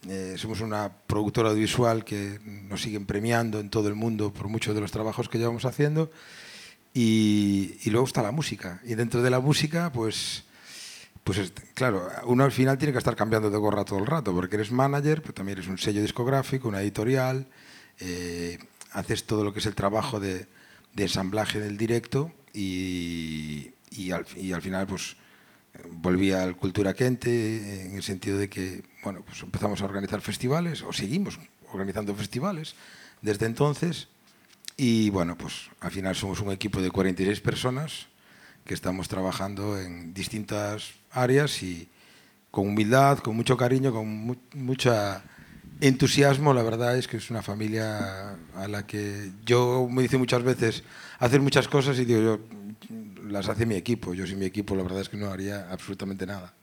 Eh, 0.08 0.36
somos 0.38 0.62
una 0.62 0.92
productora 1.08 1.50
audiovisual 1.50 2.04
que 2.04 2.40
nos 2.44 2.82
siguen 2.82 3.06
premiando 3.06 3.60
en 3.60 3.70
todo 3.70 3.88
el 3.88 3.96
mundo 3.96 4.34
por 4.34 4.48
muchos 4.48 4.74
de 4.74 4.82
los 4.82 4.92
trabajos 4.92 5.30
que 5.30 5.38
llevamos 5.38 5.66
haciendo. 5.66 6.12
Y, 6.94 7.78
y 7.84 7.90
luego 7.90 8.08
está 8.08 8.22
la 8.22 8.32
música. 8.32 8.82
Y 8.84 8.96
dentro 8.96 9.22
de 9.22 9.30
la 9.30 9.40
música 9.40 9.92
pues 9.92 10.44
pues 11.24 11.54
claro, 11.76 12.10
uno 12.26 12.44
al 12.44 12.52
final 12.52 12.78
tiene 12.78 12.94
que 12.94 12.98
estar 12.98 13.16
cambiando 13.16 13.50
de 13.50 13.58
gorra 13.58 13.86
todo 13.86 14.00
el 14.00 14.08
rato, 14.08 14.34
porque 14.34 14.56
eres 14.56 14.72
manager, 14.72 15.22
pero 15.22 15.34
también 15.34 15.60
eres 15.60 15.70
un 15.70 15.78
sello 15.78 16.02
discográfico, 16.02 16.68
una 16.68 16.82
editorial, 16.82 17.48
eh, 18.00 18.58
haces 18.94 19.26
todo 19.26 19.44
lo 19.44 19.54
que 19.54 19.60
es 19.60 19.66
el 19.68 19.76
trabajo 19.76 20.20
de, 20.20 20.48
de 20.94 21.04
ensamblaje 21.04 21.60
del 21.60 21.78
directo 21.78 22.32
y, 22.54 23.72
y, 23.92 24.12
al, 24.12 24.26
y, 24.36 24.52
al, 24.52 24.62
final 24.62 24.88
pues 24.88 25.16
volví 25.90 26.32
al 26.32 26.58
Cultura 26.58 26.94
Quente 26.94 27.86
en 27.86 27.96
el 27.96 28.04
sentido 28.04 28.38
de 28.38 28.50
que 28.50 28.84
bueno, 29.04 29.24
pues 29.26 29.42
empezamos 29.42 29.82
a 29.82 29.86
organizar 29.86 30.22
festivales, 30.22 30.84
o 30.84 30.94
seguimos 30.94 31.40
organizando 31.72 32.14
festivales 32.16 32.76
desde 33.22 33.46
entonces, 33.46 34.08
y 34.78 35.10
bueno, 35.10 35.38
pues 35.38 35.70
al 35.80 35.92
final 35.92 36.16
somos 36.16 36.40
un 36.42 36.52
equipo 36.52 36.82
de 36.82 36.92
46 36.92 37.40
personas 37.42 38.08
que 38.66 38.74
estamos 38.74 39.08
trabajando 39.08 39.80
en 39.80 40.14
distintas 40.14 40.94
áreas 41.12 41.62
y 41.64 41.90
con 42.50 42.68
humildad, 42.68 43.20
con 43.20 43.36
mucho 43.36 43.58
cariño, 43.58 43.92
con 43.92 44.08
mu 44.08 44.36
mucha 44.56 45.24
entusiasmo. 45.80 46.54
La 46.54 46.64
verdad 46.64 46.98
es 46.98 47.08
que 47.08 47.18
es 47.18 47.30
una 47.30 47.42
familia 47.42 48.38
a 48.56 48.68
la 48.68 48.86
que 48.86 49.32
yo 49.46 49.88
me 49.90 50.02
dice 50.04 50.18
muchas 50.18 50.44
veces 50.44 50.84
hacer 51.20 51.42
muchas 51.42 51.68
cosas 51.68 51.98
y 52.00 52.06
digo 52.06 52.22
yo 52.22 52.40
las 53.28 53.50
hace 53.50 53.66
mi 53.66 53.76
equipo. 53.76 54.14
Yo 54.14 54.28
sin 54.28 54.40
mi 54.40 54.46
equipo 54.46 54.76
la 54.76 54.84
verdad 54.84 55.02
es 55.02 55.10
que 55.10 55.18
no 55.18 55.30
haría 55.30 55.72
absolutamente 55.72 56.26
nada. 56.26 56.54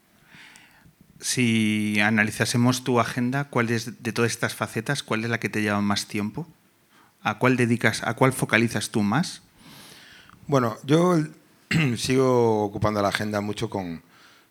Si 1.21 1.99
analizásemos 2.01 2.85
tu 2.85 3.01
agenda, 3.01 3.45
¿cuál 3.45 3.71
es 3.71 4.03
de 4.03 4.13
todas 4.13 4.31
estas 4.31 4.55
facetas, 4.55 5.03
cuál 5.03 5.25
es 5.25 5.31
la 5.31 5.41
que 5.41 5.49
te 5.49 5.63
lleva 5.63 5.81
más 5.81 6.07
tiempo? 6.07 6.47
¿A 7.23 7.39
cuál 7.39 7.57
dedicas, 7.57 8.03
a 8.05 8.15
cuál 8.15 8.33
focalizas 8.33 8.91
tú 8.91 9.03
más? 9.03 9.43
Bueno, 10.47 10.77
yo 10.85 11.17
sigo 11.97 12.63
ocupando 12.65 13.03
la 13.03 13.09
agenda 13.09 13.41
mucho 13.41 13.69
con, 13.69 14.03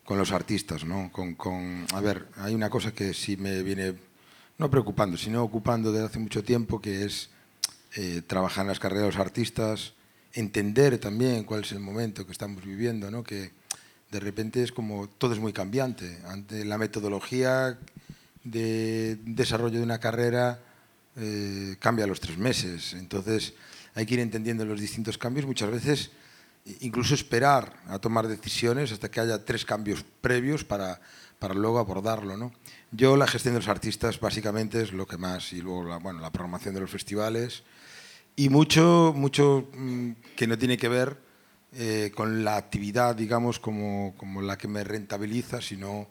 con 0.04 0.18
los 0.18 0.32
artistas, 0.32 0.84
¿no? 0.84 1.10
Con, 1.10 1.34
con, 1.34 1.86
a 1.94 2.00
ver, 2.00 2.28
hay 2.36 2.54
una 2.54 2.70
cosa 2.70 2.92
que 2.92 3.14
sí 3.14 3.36
me 3.36 3.62
viene, 3.62 3.94
no 4.58 4.70
preocupando, 4.70 5.16
sino 5.16 5.42
ocupando 5.42 5.90
desde 5.90 6.06
hace 6.06 6.18
mucho 6.18 6.44
tiempo, 6.44 6.80
que 6.80 7.04
es 7.04 7.30
eh, 7.96 8.22
trabajar 8.26 8.62
en 8.62 8.68
las 8.68 8.78
carreras 8.78 9.04
de 9.04 9.08
los 9.08 9.20
artistas, 9.20 9.94
entender 10.34 10.98
también 10.98 11.44
cuál 11.44 11.62
es 11.62 11.72
el 11.72 11.80
momento 11.80 12.26
que 12.26 12.32
estamos 12.32 12.64
viviendo, 12.64 13.10
¿no? 13.10 13.24
Que 13.24 13.52
de 14.10 14.20
repente 14.20 14.62
es 14.62 14.72
como 14.72 15.08
todo 15.08 15.34
es 15.34 15.40
muy 15.40 15.52
cambiante. 15.52 16.18
Ante 16.26 16.64
la 16.64 16.78
metodología 16.78 17.78
de 18.44 19.18
desarrollo 19.24 19.78
de 19.78 19.84
una 19.84 20.00
carrera 20.00 20.60
eh, 21.16 21.76
cambia 21.78 22.04
a 22.04 22.08
los 22.08 22.20
tres 22.20 22.38
meses. 22.38 22.94
Entonces 22.94 23.54
hay 23.94 24.06
que 24.06 24.14
ir 24.14 24.20
entendiendo 24.20 24.64
los 24.64 24.80
distintos 24.80 25.18
cambios. 25.18 25.46
Muchas 25.46 25.70
veces 25.70 26.10
incluso 26.80 27.14
esperar 27.14 27.74
a 27.88 27.98
tomar 27.98 28.28
decisiones 28.28 28.92
hasta 28.92 29.10
que 29.10 29.20
haya 29.20 29.44
tres 29.44 29.64
cambios 29.64 30.04
previos 30.20 30.64
para, 30.64 31.00
para 31.38 31.54
luego 31.54 31.78
abordarlo. 31.78 32.36
¿no? 32.36 32.52
Yo 32.92 33.16
la 33.16 33.26
gestión 33.26 33.54
de 33.54 33.60
los 33.60 33.68
artistas 33.68 34.20
básicamente 34.20 34.82
es 34.82 34.92
lo 34.92 35.06
que 35.06 35.16
más, 35.16 35.52
y 35.52 35.60
luego 35.60 35.84
la, 35.84 35.98
bueno, 35.98 36.20
la 36.20 36.30
programación 36.30 36.74
de 36.74 36.80
los 36.80 36.90
festivales, 36.90 37.62
y 38.36 38.48
mucho, 38.50 39.12
mucho 39.16 39.68
mmm, 39.74 40.12
que 40.36 40.46
no 40.46 40.56
tiene 40.58 40.76
que 40.76 40.88
ver 40.88 41.27
eh, 41.72 42.12
con 42.14 42.44
la 42.44 42.56
actividad, 42.56 43.14
digamos, 43.14 43.58
como, 43.58 44.14
como, 44.16 44.42
la 44.42 44.56
que 44.56 44.68
me 44.68 44.84
rentabiliza, 44.84 45.60
sino 45.60 46.08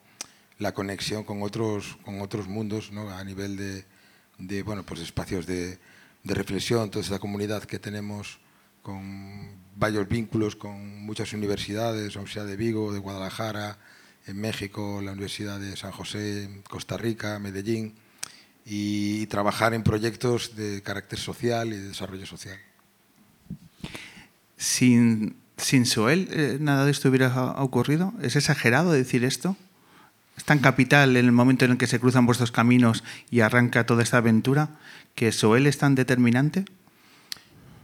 la 0.59 0.73
conexión 0.73 1.23
con 1.23 1.41
otros, 1.41 1.97
con 2.03 2.21
otros 2.21 2.47
mundos, 2.47 2.91
¿no? 2.91 3.09
a 3.09 3.23
nivel 3.23 3.57
de, 3.57 3.85
de 4.37 4.63
bueno, 4.63 4.83
pues 4.83 5.01
espacios 5.01 5.45
de, 5.45 5.79
de 6.23 6.33
reflexión, 6.33 6.89
toda 6.91 7.05
esa 7.05 7.19
comunidad 7.19 7.63
que 7.63 7.79
tenemos 7.79 8.39
con 8.81 9.49
varios 9.75 10.07
vínculos 10.07 10.55
con 10.55 11.01
muchas 11.01 11.33
universidades, 11.33 12.15
la 12.15 12.21
Universidad 12.21 12.45
de 12.45 12.55
Vigo, 12.55 12.93
de 12.93 12.99
Guadalajara, 12.99 13.77
en 14.27 14.39
México, 14.39 15.01
la 15.03 15.11
Universidad 15.11 15.59
de 15.59 15.75
San 15.75 15.91
José, 15.91 16.61
Costa 16.69 16.97
Rica, 16.97 17.39
Medellín, 17.39 17.95
y 18.65 19.25
trabajar 19.27 19.73
en 19.73 19.83
proyectos 19.83 20.55
de 20.55 20.81
carácter 20.83 21.17
social 21.17 21.69
y 21.69 21.77
de 21.77 21.87
desarrollo 21.89 22.25
social. 22.25 22.59
Sin, 24.57 25.37
sin 25.57 25.85
Soel, 25.85 26.29
eh, 26.31 26.57
nada 26.59 26.85
de 26.85 26.91
esto 26.91 27.09
hubiera 27.09 27.51
ocurrido. 27.61 28.13
¿Es 28.21 28.35
exagerado 28.35 28.91
decir 28.91 29.23
esto? 29.23 29.57
¿Es 30.37 30.43
tan 30.43 30.59
capital 30.59 31.17
en 31.17 31.25
el 31.25 31.31
momento 31.31 31.65
en 31.65 31.71
el 31.71 31.77
que 31.77 31.87
se 31.87 31.99
cruzan 31.99 32.25
vuestros 32.25 32.51
caminos 32.51 33.03
y 33.31 33.41
arranca 33.41 33.85
toda 33.85 34.03
esta 34.03 34.17
aventura 34.17 34.69
que 35.15 35.31
Soel 35.31 35.65
es 35.65 35.77
tan 35.79 35.95
determinante? 35.95 36.65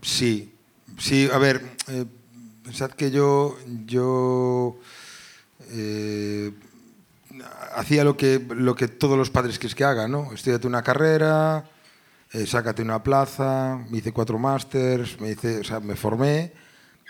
Sí, 0.02 0.54
Sí, 0.98 1.30
a 1.32 1.38
ver, 1.38 1.62
eh, 1.88 2.06
pensad 2.64 2.92
que 2.92 3.12
yo, 3.12 3.58
yo 3.86 4.78
eh, 5.72 6.52
hacía 7.76 8.04
lo 8.04 8.16
que, 8.16 8.40
lo 8.56 8.76
que 8.76 8.88
todos 8.88 9.18
los 9.18 9.30
padres 9.30 9.60
quieres 9.60 9.76
que 9.76 9.84
hagan, 9.84 10.12
¿no? 10.12 10.32
Estudiate 10.34 10.68
una 10.68 10.84
carrera, 10.84 11.66
eh, 12.32 12.46
sácate 12.46 12.82
una 12.82 13.02
plaza, 13.04 13.84
me 13.90 13.98
hice 13.98 14.12
cuatro 14.12 14.38
másters, 14.38 15.20
me, 15.20 15.32
hice, 15.32 15.60
o 15.60 15.64
sea, 15.64 15.80
me 15.80 15.96
formé 15.96 16.54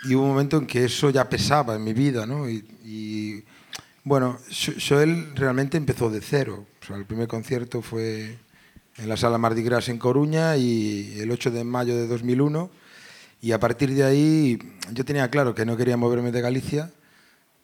y 0.04 0.14
hubo 0.14 0.24
un 0.24 0.30
momento 0.30 0.58
en 0.58 0.66
que 0.66 0.84
eso 0.84 1.10
ya 1.10 1.28
pesaba 1.28 1.74
en 1.76 1.84
mi 1.84 1.92
vida, 1.92 2.26
¿no? 2.26 2.48
Y, 2.48 2.64
y 2.84 3.44
Bueno, 4.02 4.38
Xoel 4.50 5.34
realmente 5.34 5.76
empezó 5.76 6.10
de 6.10 6.20
cero. 6.20 6.66
O 6.82 6.86
sea, 6.86 6.96
el 6.96 7.06
primer 7.06 7.26
concierto 7.26 7.80
fue 7.80 8.38
en 8.96 9.08
la 9.08 9.16
sala 9.16 9.38
Mardi 9.38 9.62
Gras 9.62 9.88
en 9.88 9.98
Coruña 9.98 10.56
y 10.56 11.18
el 11.20 11.30
8 11.30 11.50
de 11.50 11.64
mayo 11.64 11.96
de 11.96 12.06
2001. 12.06 12.70
Y 13.40 13.52
a 13.52 13.60
partir 13.60 13.94
de 13.94 14.04
ahí 14.04 14.58
yo 14.92 15.04
tenía 15.04 15.30
claro 15.30 15.54
que 15.54 15.64
no 15.64 15.76
quería 15.76 15.96
moverme 15.96 16.32
de 16.32 16.40
Galicia 16.40 16.92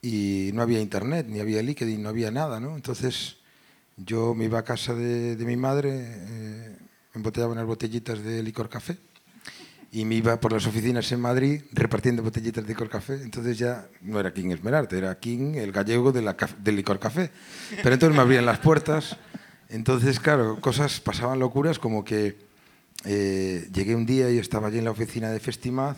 y 0.03 0.51
no 0.55 0.63
había 0.63 0.81
internet, 0.81 1.27
ni 1.29 1.41
había 1.41 1.63
LinkedIn, 1.63 2.03
no 2.03 2.09
había 2.09 2.31
nada, 2.31 2.59
¿no? 2.59 2.75
Entonces 2.75 3.37
yo 3.97 4.35
me 4.35 4.47
iba 4.47 4.59
a 4.59 4.65
casa 4.65 4.95
de, 4.95 5.37
mi 5.45 5.57
madre, 5.57 5.91
eh, 5.93 6.77
embotellaba 7.15 7.53
unas 7.53 7.67
botellitas 7.67 8.23
de 8.23 8.43
licor 8.43 8.69
café 8.71 8.97
y 9.93 10.05
me 10.05 10.15
iba 10.15 10.39
por 10.39 10.53
las 10.53 10.67
oficinas 10.67 11.11
en 11.11 11.21
Madrid 11.21 11.63
repartiendo 11.73 12.23
botellitas 12.23 12.65
de 12.65 12.69
licor 12.69 12.89
café. 12.89 13.15
Entonces 13.23 13.59
ya 13.59 13.89
no 14.03 14.21
era 14.21 14.33
King 14.33 14.51
Esmerarte, 14.51 14.97
era 14.97 15.19
King 15.19 15.55
el 15.57 15.73
gallego 15.73 16.13
de 16.13 16.23
la 16.23 16.37
del 16.59 16.77
licor 16.77 17.01
café. 17.01 17.31
Pero 17.83 17.93
entonces 17.93 18.17
me 18.17 18.23
abrían 18.23 18.47
las 18.47 18.59
puertas. 18.61 19.17
Entonces, 19.69 20.21
claro, 20.21 20.61
cosas 20.61 21.01
pasaban 21.01 21.39
locuras 21.39 21.79
como 21.79 22.05
que 22.05 22.37
eh, 23.05 23.69
llegué 23.73 23.95
un 23.95 24.07
día 24.07 24.31
y 24.31 24.39
estaba 24.39 24.69
allí 24.69 24.79
en 24.79 24.85
la 24.85 24.91
oficina 24.91 25.31
de 25.31 25.41
Festimaz, 25.41 25.97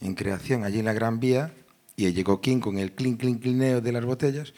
en 0.00 0.14
creación, 0.14 0.64
allí 0.64 0.78
en 0.78 0.84
la 0.84 0.92
Gran 0.92 1.20
Vía, 1.20 1.52
y 1.96 2.06
ahí 2.06 2.12
llegó 2.12 2.40
King 2.40 2.58
con 2.58 2.78
el 2.78 2.92
clink, 2.92 3.20
clink, 3.20 3.42
clineo 3.42 3.80
de 3.80 3.92
las 3.92 4.04
botellas. 4.04 4.52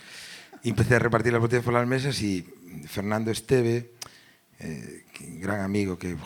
Y 0.63 0.71
empecé 0.71 0.97
a 0.97 0.99
repartir 0.99 1.33
las 1.33 1.43
botellas 1.43 1.65
por 1.65 1.75
las 1.75 1.87
mesas 1.87 2.21
y 2.23 2.47
Fernando 2.87 3.31
Esteve, 3.31 3.93
eh, 4.59 5.05
gran 5.41 5.61
amigo 5.61 5.99
que 5.99 6.17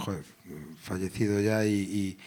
fallecido 0.81 1.41
ya 1.41 1.65
y, 1.65 2.19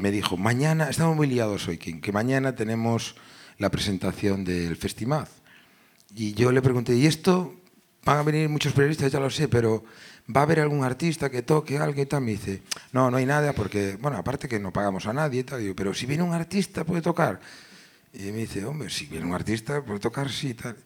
me 0.00 0.10
dijo 0.10 0.36
mañana 0.36 0.88
estamos 0.88 1.16
muy 1.16 1.26
liados 1.26 1.66
hoy 1.66 1.78
King, 1.78 2.00
que 2.00 2.12
mañana 2.12 2.54
tenemos 2.54 3.16
la 3.58 3.70
presentación 3.70 4.44
del 4.44 4.76
Festimaz. 4.76 5.28
Y 6.14 6.32
yo 6.34 6.52
le 6.52 6.62
pregunté 6.62 6.94
y 6.94 7.06
esto 7.06 7.54
van 8.04 8.18
a 8.18 8.22
venir 8.22 8.48
muchos 8.48 8.72
periodistas 8.72 9.12
ya 9.12 9.20
lo 9.20 9.30
sé 9.30 9.48
pero 9.48 9.84
va 10.34 10.40
a 10.40 10.44
haber 10.44 10.60
algún 10.60 10.84
artista 10.84 11.28
que 11.28 11.42
toque 11.42 11.78
algo 11.78 12.00
y 12.00 12.06
tal 12.06 12.22
me 12.22 12.32
dice 12.32 12.62
no 12.92 13.10
no 13.10 13.18
hay 13.18 13.26
nada 13.26 13.52
porque 13.52 13.98
bueno 14.00 14.16
aparte 14.16 14.48
que 14.48 14.58
no 14.58 14.72
pagamos 14.72 15.06
a 15.06 15.12
nadie 15.12 15.40
y 15.40 15.44
tal 15.44 15.60
Digo, 15.60 15.74
pero 15.76 15.92
si 15.92 16.06
viene 16.06 16.22
un 16.22 16.32
artista 16.32 16.84
puede 16.84 17.02
tocar 17.02 17.40
y 18.14 18.22
me 18.32 18.38
dice 18.38 18.64
hombre 18.64 18.88
si 18.90 19.06
viene 19.06 19.26
un 19.26 19.34
artista 19.34 19.84
puede 19.84 20.00
tocar 20.00 20.30
sí 20.30 20.54
tal 20.54 20.76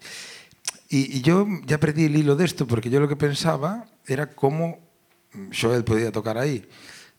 y, 0.88 1.18
y 1.18 1.22
yo 1.22 1.46
ya 1.64 1.78
perdí 1.78 2.06
el 2.06 2.16
hilo 2.16 2.36
de 2.36 2.46
esto 2.46 2.66
porque 2.66 2.90
yo 2.90 2.98
lo 3.00 3.08
que 3.08 3.16
pensaba 3.16 3.86
era 4.06 4.34
cómo 4.34 4.84
Joel 5.52 5.84
podía 5.84 6.12
tocar 6.12 6.38
ahí. 6.38 6.66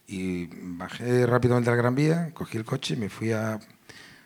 Y 0.08 0.48
bajé 0.78 1.26
rápidamente 1.26 1.70
a 1.70 1.74
la 1.74 1.78
Gran 1.78 1.96
Vía, 1.96 2.30
cogí 2.34 2.58
el 2.58 2.66
coche 2.66 2.96
me 2.96 3.10
fui 3.10 3.32
a, 3.32 3.60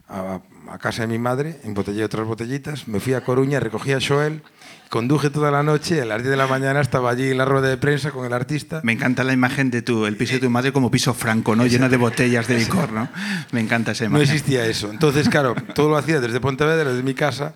a, 0.09 0.41
a 0.69 0.77
casa 0.77 1.03
de 1.03 1.07
mi 1.07 1.17
madre, 1.19 1.59
embotellé 1.63 2.03
otras 2.03 2.27
botellitas, 2.27 2.87
me 2.89 2.99
fui 2.99 3.13
a 3.13 3.23
Coruña, 3.23 3.61
recogí 3.61 3.93
a 3.93 3.99
Joel, 4.05 4.41
conduje 4.89 5.29
toda 5.29 5.51
la 5.51 5.63
noche 5.63 6.01
a 6.01 6.05
las 6.05 6.17
10 6.21 6.31
de 6.31 6.35
la 6.37 6.47
mañana 6.47 6.81
estaba 6.81 7.11
allí 7.11 7.29
en 7.31 7.37
la 7.37 7.45
rueda 7.45 7.69
de 7.69 7.77
prensa 7.77 8.11
con 8.11 8.25
el 8.25 8.33
artista. 8.33 8.81
Me 8.83 8.91
encanta 8.91 9.23
la 9.23 9.31
imagen 9.31 9.71
de 9.71 9.81
tu, 9.81 10.05
el 10.05 10.17
piso 10.17 10.33
de 10.33 10.39
tu 10.41 10.49
madre 10.49 10.73
como 10.73 10.91
piso 10.91 11.13
franco, 11.13 11.55
¿no? 11.55 11.65
Lleno 11.65 11.87
de 11.87 11.95
botellas 11.95 12.47
de 12.49 12.57
licor, 12.57 12.91
¿no? 12.91 13.07
Me 13.53 13.61
encanta 13.61 13.93
esa 13.93 14.03
No 14.05 14.17
imagen. 14.17 14.23
existía 14.35 14.65
eso. 14.65 14.91
Entonces, 14.91 15.29
claro, 15.29 15.55
todo 15.75 15.87
lo 15.89 15.95
hacía 15.95 16.19
desde 16.19 16.41
Pontevedra, 16.41 16.89
desde 16.89 17.03
mi 17.03 17.13
casa. 17.13 17.53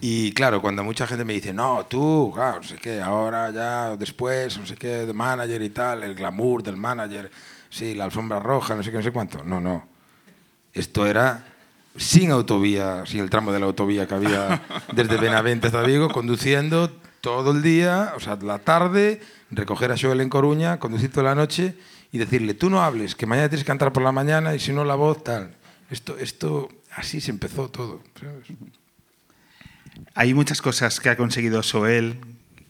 Y 0.00 0.32
claro, 0.32 0.60
cuando 0.60 0.82
mucha 0.82 1.06
gente 1.06 1.24
me 1.24 1.32
dice, 1.34 1.52
no, 1.54 1.86
tú, 1.88 2.32
claro, 2.34 2.56
no 2.56 2.64
sé 2.64 2.74
qué, 2.74 3.00
ahora 3.00 3.52
ya, 3.52 3.96
después, 3.96 4.58
no 4.58 4.66
sé 4.66 4.74
qué, 4.74 5.06
de 5.06 5.12
manager 5.12 5.62
y 5.62 5.70
tal, 5.70 6.02
el 6.02 6.16
glamour 6.16 6.60
del 6.64 6.76
manager, 6.76 7.30
sí, 7.72 7.94
la 7.94 8.04
alfombra 8.04 8.38
roja, 8.38 8.76
no 8.76 8.82
sé 8.82 8.90
qué, 8.90 8.98
no 8.98 9.02
sé 9.02 9.10
cuánto. 9.10 9.42
No, 9.42 9.60
no. 9.60 9.88
Esto 10.72 11.06
era 11.06 11.46
sin 11.96 12.30
autovía, 12.30 13.04
sin 13.06 13.20
el 13.20 13.30
tramo 13.30 13.52
de 13.52 13.60
la 13.60 13.66
autovía 13.66 14.06
que 14.06 14.14
había 14.14 14.62
desde 14.92 15.16
Benavente 15.16 15.66
hasta 15.66 15.82
Vigo, 15.82 16.08
conduciendo 16.08 16.90
todo 17.20 17.52
el 17.52 17.62
día, 17.62 18.12
o 18.16 18.20
sea, 18.20 18.36
la 18.36 18.58
tarde, 18.58 19.20
recoger 19.50 19.92
a 19.92 19.96
Joel 19.98 20.20
en 20.20 20.28
Coruña, 20.28 20.78
conducir 20.78 21.10
toda 21.10 21.24
la 21.24 21.34
noche 21.34 21.74
y 22.10 22.18
decirle, 22.18 22.54
tú 22.54 22.68
no 22.68 22.82
hables, 22.82 23.14
que 23.14 23.26
mañana 23.26 23.48
tienes 23.48 23.64
que 23.64 23.68
cantar 23.68 23.92
por 23.92 24.02
la 24.02 24.12
mañana 24.12 24.54
y 24.54 24.60
si 24.60 24.72
no 24.72 24.84
la 24.84 24.94
voz, 24.94 25.24
tal. 25.24 25.54
Esto, 25.90 26.16
esto, 26.18 26.68
así 26.90 27.20
se 27.20 27.30
empezó 27.30 27.68
todo. 27.68 28.02
¿sabes? 28.18 28.46
Hay 30.14 30.34
muchas 30.34 30.60
cosas 30.60 31.00
que 31.00 31.10
ha 31.10 31.16
conseguido 31.16 31.62
Soel, 31.62 32.18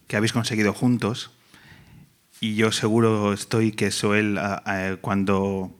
que 0.06 0.16
habéis 0.16 0.32
conseguido 0.32 0.72
juntos, 0.74 1.30
y 2.42 2.56
yo 2.56 2.72
seguro 2.72 3.32
estoy 3.32 3.70
que 3.70 3.92
Soel, 3.92 4.36
cuando 5.00 5.78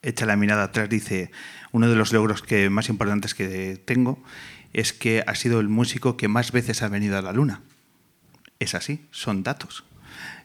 echa 0.00 0.24
la 0.24 0.36
mirada 0.36 0.62
atrás, 0.62 0.88
dice, 0.88 1.30
uno 1.70 1.86
de 1.86 1.94
los 1.94 2.14
logros 2.14 2.40
que, 2.40 2.70
más 2.70 2.88
importantes 2.88 3.34
que 3.34 3.76
tengo 3.84 4.24
es 4.72 4.94
que 4.94 5.22
ha 5.26 5.34
sido 5.34 5.60
el 5.60 5.68
músico 5.68 6.16
que 6.16 6.28
más 6.28 6.50
veces 6.50 6.80
ha 6.80 6.88
venido 6.88 7.18
a 7.18 7.20
la 7.20 7.34
Luna. 7.34 7.60
Es 8.58 8.74
así, 8.74 9.06
son 9.10 9.42
datos. 9.42 9.84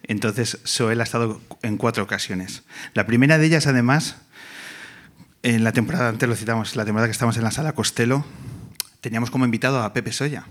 Entonces, 0.03 0.59
Soel 0.65 0.99
ha 0.99 1.05
estado 1.05 1.39
en 1.61 1.77
cuatro 1.77 2.03
ocasiones. 2.03 2.63
La 2.93 3.05
primera 3.05 3.37
de 3.37 3.45
ellas, 3.45 3.67
además, 3.67 4.17
en 5.43 5.63
la 5.63 5.71
temporada, 5.71 6.09
antes 6.09 6.27
lo 6.27 6.35
citamos, 6.35 6.75
la 6.75 6.83
temporada 6.83 7.07
que 7.07 7.13
estamos 7.13 7.37
en 7.37 7.45
la 7.45 7.51
sala 7.51 7.71
Costello, 7.71 8.25
teníamos 8.99 9.31
como 9.31 9.45
invitado 9.45 9.81
a 9.81 9.93
Pepe 9.93 10.11
Soya, 10.11 10.45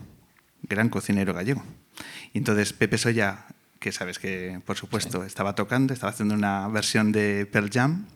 gran 0.63 0.89
cocinero 0.89 1.35
gallego. 1.35 1.63
Y 2.33 2.39
entonces 2.39 2.73
Pepe 2.73 2.97
Soya, 2.97 3.45
que 3.79 3.93
sabes 3.93 4.19
que 4.19 4.61
por 4.65 4.77
supuesto 4.77 5.25
estaba 5.25 5.55
tocando, 5.55 5.93
estaba 5.93 6.13
haciendo 6.13 6.35
una 6.35 6.67
versión 6.69 7.13
de 7.13 7.47
Pearl 7.47 7.71
Jam. 7.73 8.07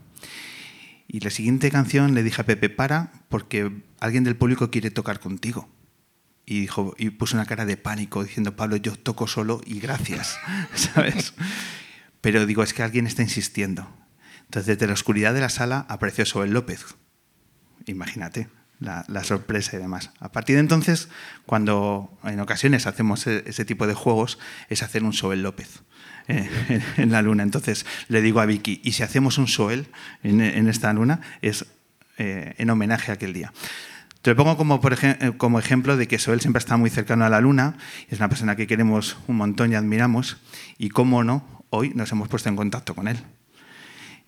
Y 1.08 1.20
la 1.20 1.30
siguiente 1.30 1.70
canción 1.70 2.14
le 2.14 2.22
dije 2.22 2.42
a 2.42 2.46
Pepe, 2.46 2.70
para, 2.70 3.12
porque 3.28 3.82
alguien 3.98 4.24
del 4.24 4.36
público 4.36 4.70
quiere 4.70 4.90
tocar 4.90 5.18
contigo. 5.18 5.68
Y, 6.46 6.60
dijo, 6.60 6.94
y 6.98 7.10
puso 7.10 7.36
una 7.36 7.46
cara 7.46 7.66
de 7.66 7.76
pánico 7.76 8.22
diciendo, 8.22 8.56
Pablo, 8.56 8.76
yo 8.76 8.96
toco 8.96 9.26
solo 9.26 9.60
y 9.64 9.80
gracias, 9.80 10.38
¿sabes? 10.74 11.34
Pero 12.20 12.46
digo, 12.46 12.62
es 12.62 12.74
que 12.74 12.82
alguien 12.82 13.06
está 13.06 13.22
insistiendo. 13.22 13.88
Entonces, 14.44 14.66
desde 14.66 14.86
la 14.86 14.94
oscuridad 14.94 15.34
de 15.34 15.40
la 15.40 15.48
sala 15.48 15.86
apareció 15.88 16.24
Soel 16.24 16.52
López. 16.52 16.84
Imagínate 17.86 18.48
la, 18.80 19.04
la 19.08 19.22
sorpresa 19.24 19.76
y 19.76 19.78
demás. 19.78 20.10
A 20.20 20.32
partir 20.32 20.56
de 20.56 20.60
entonces, 20.60 21.08
cuando 21.46 22.18
en 22.24 22.40
ocasiones 22.40 22.86
hacemos 22.86 23.26
e- 23.26 23.44
ese 23.46 23.64
tipo 23.64 23.86
de 23.86 23.94
juegos, 23.94 24.38
es 24.68 24.82
hacer 24.82 25.04
un 25.04 25.12
Soel 25.12 25.42
López 25.42 25.82
eh, 26.28 26.48
en, 26.96 27.12
la 27.12 27.22
luna. 27.22 27.42
Entonces 27.42 27.86
le 28.08 28.22
digo 28.22 28.40
a 28.40 28.46
Vicky, 28.46 28.80
y 28.82 28.92
si 28.92 29.02
hacemos 29.02 29.38
un 29.38 29.46
Soel 29.48 29.86
en, 30.22 30.40
en 30.40 30.68
esta 30.68 30.92
luna, 30.92 31.20
es 31.42 31.66
eh, 32.18 32.54
en 32.58 32.70
homenaje 32.70 33.10
a 33.10 33.14
aquel 33.14 33.32
día. 33.32 33.52
Te 34.22 34.30
lo 34.30 34.36
pongo 34.36 34.56
como, 34.56 34.80
por 34.80 34.94
ejem- 34.94 35.16
eh, 35.20 35.32
como 35.36 35.58
ejemplo 35.58 35.96
de 35.96 36.06
que 36.08 36.18
Soel 36.18 36.40
siempre 36.40 36.58
está 36.58 36.76
muy 36.76 36.90
cercano 36.90 37.24
a 37.24 37.28
la 37.30 37.40
luna, 37.40 37.76
es 38.08 38.18
una 38.18 38.28
persona 38.28 38.56
que 38.56 38.66
queremos 38.66 39.16
un 39.28 39.36
montón 39.36 39.72
y 39.72 39.76
admiramos, 39.76 40.38
y 40.78 40.90
cómo 40.90 41.24
no, 41.24 41.64
hoy 41.70 41.92
nos 41.94 42.12
hemos 42.12 42.28
puesto 42.28 42.48
en 42.48 42.56
contacto 42.56 42.94
con 42.94 43.08
él. 43.08 43.18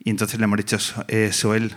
Y 0.05 0.11
entonces 0.11 0.39
le 0.41 0.45
hemos 0.45 0.57
dicho, 0.57 0.79
"So- 0.79 1.05
eh, 1.09 1.31
Soel, 1.33 1.75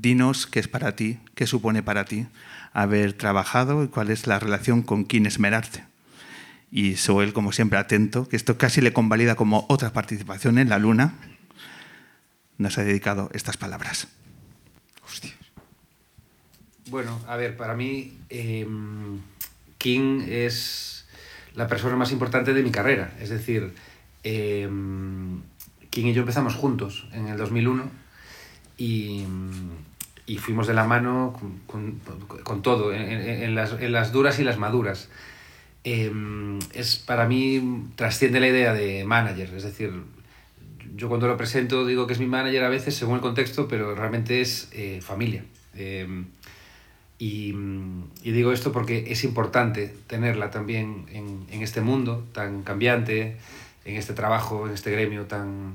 dinos 0.00 0.46
qué 0.46 0.60
es 0.60 0.68
para 0.68 0.96
ti, 0.96 1.18
qué 1.34 1.46
supone 1.46 1.82
para 1.82 2.04
ti 2.04 2.26
haber 2.72 3.14
trabajado 3.14 3.84
y 3.84 3.88
cuál 3.88 4.10
es 4.10 4.26
la 4.26 4.38
relación 4.38 4.82
con 4.82 5.04
quién 5.04 5.26
esmerarte. 5.26 5.84
Y 6.70 6.96
Soel, 6.96 7.32
como 7.32 7.52
siempre, 7.52 7.78
atento, 7.78 8.28
que 8.28 8.36
esto 8.36 8.58
casi 8.58 8.80
le 8.80 8.92
convalida 8.92 9.34
como 9.34 9.64
otra 9.68 9.92
participación 9.92 10.58
en 10.58 10.68
la 10.68 10.78
luna, 10.78 11.14
nos 12.58 12.76
ha 12.78 12.84
dedicado 12.84 13.30
estas 13.32 13.56
palabras. 13.56 14.08
Bueno, 16.88 17.20
a 17.26 17.36
ver, 17.36 17.56
para 17.56 17.74
mí 17.74 18.16
eh, 18.30 18.66
King 19.78 20.22
es 20.28 21.06
la 21.54 21.66
persona 21.66 21.96
más 21.96 22.12
importante 22.12 22.54
de 22.54 22.62
mi 22.62 22.70
carrera. 22.70 23.12
Es 23.20 23.30
decir, 23.30 23.74
eh, 24.22 24.68
King 25.90 26.06
y 26.06 26.12
yo 26.12 26.20
empezamos 26.20 26.54
juntos 26.54 27.08
en 27.12 27.28
el 27.28 27.38
2001 27.38 28.05
y, 28.76 29.24
y 30.26 30.38
fuimos 30.38 30.66
de 30.66 30.74
la 30.74 30.84
mano 30.84 31.36
con, 31.66 31.98
con- 32.00 32.00
con 32.42 32.62
todo, 32.62 32.92
en, 32.92 33.02
en- 33.02 33.54
las, 33.54 33.72
en 33.80 33.92
las 33.92 34.12
duras 34.12 34.38
y 34.38 34.44
las 34.44 34.58
maduras. 34.58 35.08
Eh, 35.84 36.12
es 36.74 36.96
para 36.96 37.26
mí 37.28 37.84
trasciende 37.94 38.40
la 38.40 38.48
idea 38.48 38.72
de 38.74 39.04
manager, 39.04 39.54
es 39.54 39.62
decir, 39.62 39.92
yo 40.96 41.08
cuando 41.08 41.28
lo 41.28 41.36
presento 41.36 41.84
digo 41.86 42.06
que 42.06 42.12
es 42.14 42.18
mi 42.20 42.26
manager 42.26 42.64
a 42.64 42.68
veces 42.68 42.94
según 42.94 43.16
el 43.16 43.20
contexto, 43.20 43.68
pero 43.68 43.94
realmente 43.94 44.40
es 44.40 44.68
eh, 44.72 45.00
familia. 45.02 45.44
Eh, 45.74 46.24
y, 47.18 47.54
y 48.22 48.30
digo 48.32 48.52
esto 48.52 48.72
porque 48.72 49.04
es 49.08 49.24
importante 49.24 49.94
tenerla 50.06 50.50
también 50.50 51.06
en, 51.12 51.46
en 51.50 51.62
este 51.62 51.80
mundo 51.80 52.26
tan 52.32 52.62
cambiante, 52.62 53.36
en 53.86 53.96
este 53.96 54.12
trabajo, 54.12 54.66
en 54.66 54.74
este 54.74 54.90
gremio 54.90 55.24
tan 55.24 55.74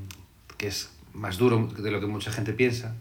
que 0.58 0.68
es 0.68 0.91
más 1.14 1.38
duro 1.38 1.68
de 1.78 1.92
lo 1.92 2.00
que 2.00 2.08
mucha 2.08 2.32
gente 2.32 2.54
piensa, 2.54 2.96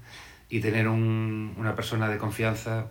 y 0.49 0.61
tener 0.61 0.89
un- 0.89 1.55
una 1.57 1.75
persona 1.77 2.09
de 2.09 2.19
confianza 2.19 2.87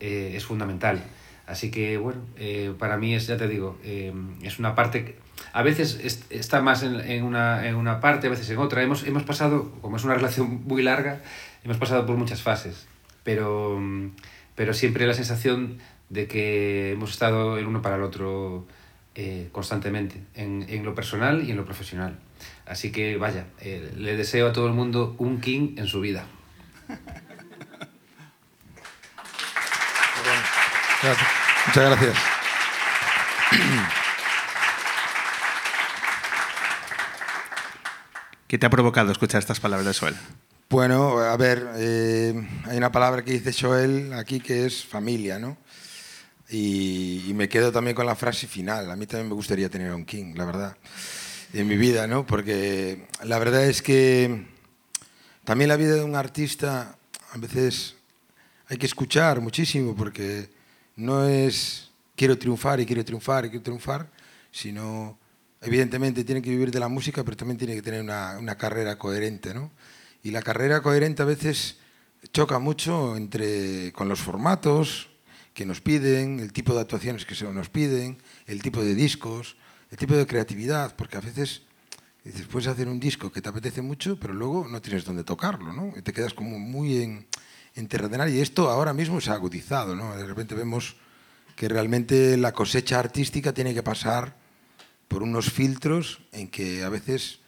eh, 0.00 0.32
es 0.36 0.44
fundamental. 0.44 1.02
Así 1.46 1.70
que, 1.70 1.98
bueno, 1.98 2.20
eh, 2.36 2.72
para 2.78 2.96
mí 2.96 3.14
es, 3.14 3.26
ya 3.26 3.36
te 3.36 3.46
digo, 3.48 3.78
eh, 3.84 4.12
es 4.42 4.58
una 4.58 4.74
parte, 4.74 5.04
que- 5.04 5.18
a 5.52 5.62
veces 5.62 6.00
es- 6.02 6.24
está 6.30 6.62
más 6.62 6.82
en, 6.82 6.98
en 7.00 7.22
una, 7.24 7.68
en 7.68 7.74
una 7.76 8.00
parte, 8.00 8.26
a 8.26 8.30
veces 8.30 8.48
en 8.50 8.58
otra. 8.58 8.82
Hemos, 8.82 9.04
hemos 9.04 9.22
pasado, 9.24 9.70
como 9.82 9.96
es 9.96 10.04
una 10.04 10.14
relación 10.14 10.62
muy 10.64 10.82
larga, 10.82 11.20
hemos 11.64 11.76
pasado 11.76 12.06
por 12.06 12.16
muchas 12.16 12.40
fases, 12.42 12.86
pero, 13.22 13.80
pero 14.54 14.72
siempre 14.74 15.06
la 15.06 15.14
sensación 15.14 15.78
de 16.08 16.26
que 16.28 16.92
hemos 16.92 17.10
estado 17.10 17.58
el 17.58 17.66
uno 17.66 17.82
para 17.82 17.96
el 17.96 18.02
otro 18.02 18.66
eh, 19.14 19.48
constantemente, 19.52 20.22
en, 20.34 20.64
en, 20.68 20.84
lo 20.84 20.94
personal 20.94 21.44
y 21.46 21.50
en 21.50 21.56
lo 21.56 21.64
profesional. 21.64 22.18
Así 22.66 22.92
que 22.92 23.16
vaya, 23.18 23.46
eh, 23.60 23.92
le 23.96 24.16
deseo 24.16 24.48
a 24.48 24.52
todo 24.52 24.66
el 24.66 24.72
mundo 24.72 25.14
un 25.18 25.40
King 25.40 25.74
en 25.76 25.86
su 25.86 26.00
vida. 26.00 26.26
Gracias. 31.02 31.28
Muchas 31.66 31.84
gracias. 31.90 32.16
¿Qué 38.46 38.58
te 38.58 38.66
ha 38.66 38.70
provocado 38.70 39.12
escuchar 39.12 39.40
estas 39.40 39.60
palabras 39.60 39.86
de 39.86 39.94
Joel? 39.94 40.14
Bueno, 40.70 41.18
a 41.18 41.36
ver, 41.36 41.66
eh, 41.76 42.34
hay 42.64 42.76
una 42.76 42.90
palabra 42.90 43.22
que 43.22 43.32
dice 43.32 43.52
Joel 43.52 44.12
aquí 44.14 44.40
que 44.40 44.64
es 44.64 44.84
familia, 44.84 45.38
¿no? 45.38 45.58
Y, 46.48 47.24
y, 47.26 47.34
me 47.34 47.48
quedo 47.48 47.72
también 47.72 47.94
con 47.94 48.06
la 48.06 48.14
frase 48.14 48.46
final. 48.46 48.90
A 48.90 48.96
mí 48.96 49.06
también 49.06 49.28
me 49.28 49.34
gustaría 49.34 49.68
tener 49.68 49.92
un 49.92 50.04
King, 50.04 50.34
la 50.36 50.44
verdad, 50.44 50.76
en 51.54 51.68
mi 51.68 51.76
vida, 51.76 52.06
¿no? 52.08 52.26
Porque 52.26 53.06
la 53.22 53.38
verdad 53.38 53.64
es 53.64 53.80
que 53.80 54.44
también 55.44 55.68
la 55.68 55.76
vida 55.76 55.94
de 55.94 56.02
un 56.02 56.16
artista 56.16 56.98
a 57.32 57.38
veces 57.38 57.94
hay 58.66 58.76
que 58.76 58.86
escuchar 58.86 59.40
muchísimo 59.40 59.94
porque 59.94 60.50
no 60.96 61.28
es 61.28 61.90
quiero 62.16 62.36
triunfar 62.36 62.80
y 62.80 62.86
quiero 62.86 63.04
triunfar 63.04 63.44
y 63.44 63.50
quiero 63.50 63.62
triunfar, 63.62 64.10
sino 64.50 65.16
evidentemente 65.60 66.24
tiene 66.24 66.42
que 66.42 66.50
vivir 66.50 66.72
de 66.72 66.80
la 66.80 66.88
música, 66.88 67.22
pero 67.22 67.36
también 67.36 67.56
tiene 67.56 67.76
que 67.76 67.82
tener 67.82 68.02
una, 68.02 68.36
una 68.38 68.56
carrera 68.56 68.98
coherente, 68.98 69.54
¿no? 69.54 69.70
Y 70.24 70.32
la 70.32 70.42
carrera 70.42 70.82
coherente 70.82 71.22
a 71.22 71.26
veces 71.26 71.78
choca 72.32 72.58
mucho 72.58 73.16
entre, 73.16 73.92
con 73.92 74.08
los 74.08 74.20
formatos 74.20 75.08
que 75.52 75.66
nos 75.66 75.80
piden, 75.80 76.40
el 76.40 76.52
tipo 76.52 76.74
de 76.74 76.80
actuaciones 76.80 77.24
que 77.24 77.36
se 77.36 77.44
nos 77.44 77.68
piden, 77.68 78.18
el 78.46 78.60
tipo 78.60 78.82
de 78.82 78.96
discos, 78.96 79.56
el 79.94 79.98
tipo 79.98 80.16
de 80.16 80.26
creatividad, 80.26 80.96
porque 80.96 81.18
a 81.18 81.20
veces 81.20 81.62
dices, 82.24 82.48
puedes 82.48 82.66
hacer 82.66 82.88
un 82.88 82.98
disco 82.98 83.30
que 83.30 83.40
te 83.40 83.48
apetece 83.48 83.80
mucho, 83.80 84.18
pero 84.18 84.34
luego 84.34 84.66
no 84.68 84.82
tienes 84.82 85.04
dónde 85.04 85.22
tocarlo, 85.22 85.72
¿no? 85.72 85.92
Y 85.96 86.02
te 86.02 86.12
quedas 86.12 86.34
como 86.34 86.58
muy 86.58 87.00
en, 87.00 87.28
en 87.76 87.86
terrenal 87.86 88.28
y 88.28 88.40
esto 88.40 88.70
ahora 88.70 88.92
mismo 88.92 89.20
se 89.20 89.30
ha 89.30 89.34
agudizado, 89.34 89.94
¿no? 89.94 90.16
De 90.16 90.26
repente 90.26 90.56
vemos 90.56 90.96
que 91.54 91.68
realmente 91.68 92.36
la 92.36 92.50
cosecha 92.50 92.98
artística 92.98 93.54
tiene 93.54 93.72
que 93.72 93.84
pasar 93.84 94.34
por 95.06 95.22
unos 95.22 95.52
filtros 95.52 96.22
en 96.32 96.48
que 96.48 96.82
a 96.82 96.88
veces 96.88 97.38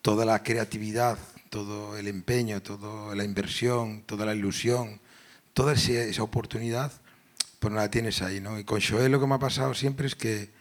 toda 0.00 0.24
la 0.24 0.44
creatividad, 0.44 1.18
todo 1.48 1.96
el 1.96 2.06
empeño, 2.06 2.62
toda 2.62 3.16
la 3.16 3.24
inversión, 3.24 4.04
toda 4.06 4.26
la 4.26 4.36
ilusión, 4.36 5.00
toda 5.54 5.72
esa 5.72 6.22
oportunidad, 6.22 6.92
pues 7.58 7.74
no 7.74 7.80
la 7.80 7.90
tienes 7.90 8.22
ahí, 8.22 8.40
¿no? 8.40 8.60
Y 8.60 8.62
con 8.62 8.80
Joel 8.80 9.10
lo 9.10 9.18
que 9.18 9.26
me 9.26 9.34
ha 9.34 9.40
pasado 9.40 9.74
siempre 9.74 10.06
es 10.06 10.14
que 10.14 10.59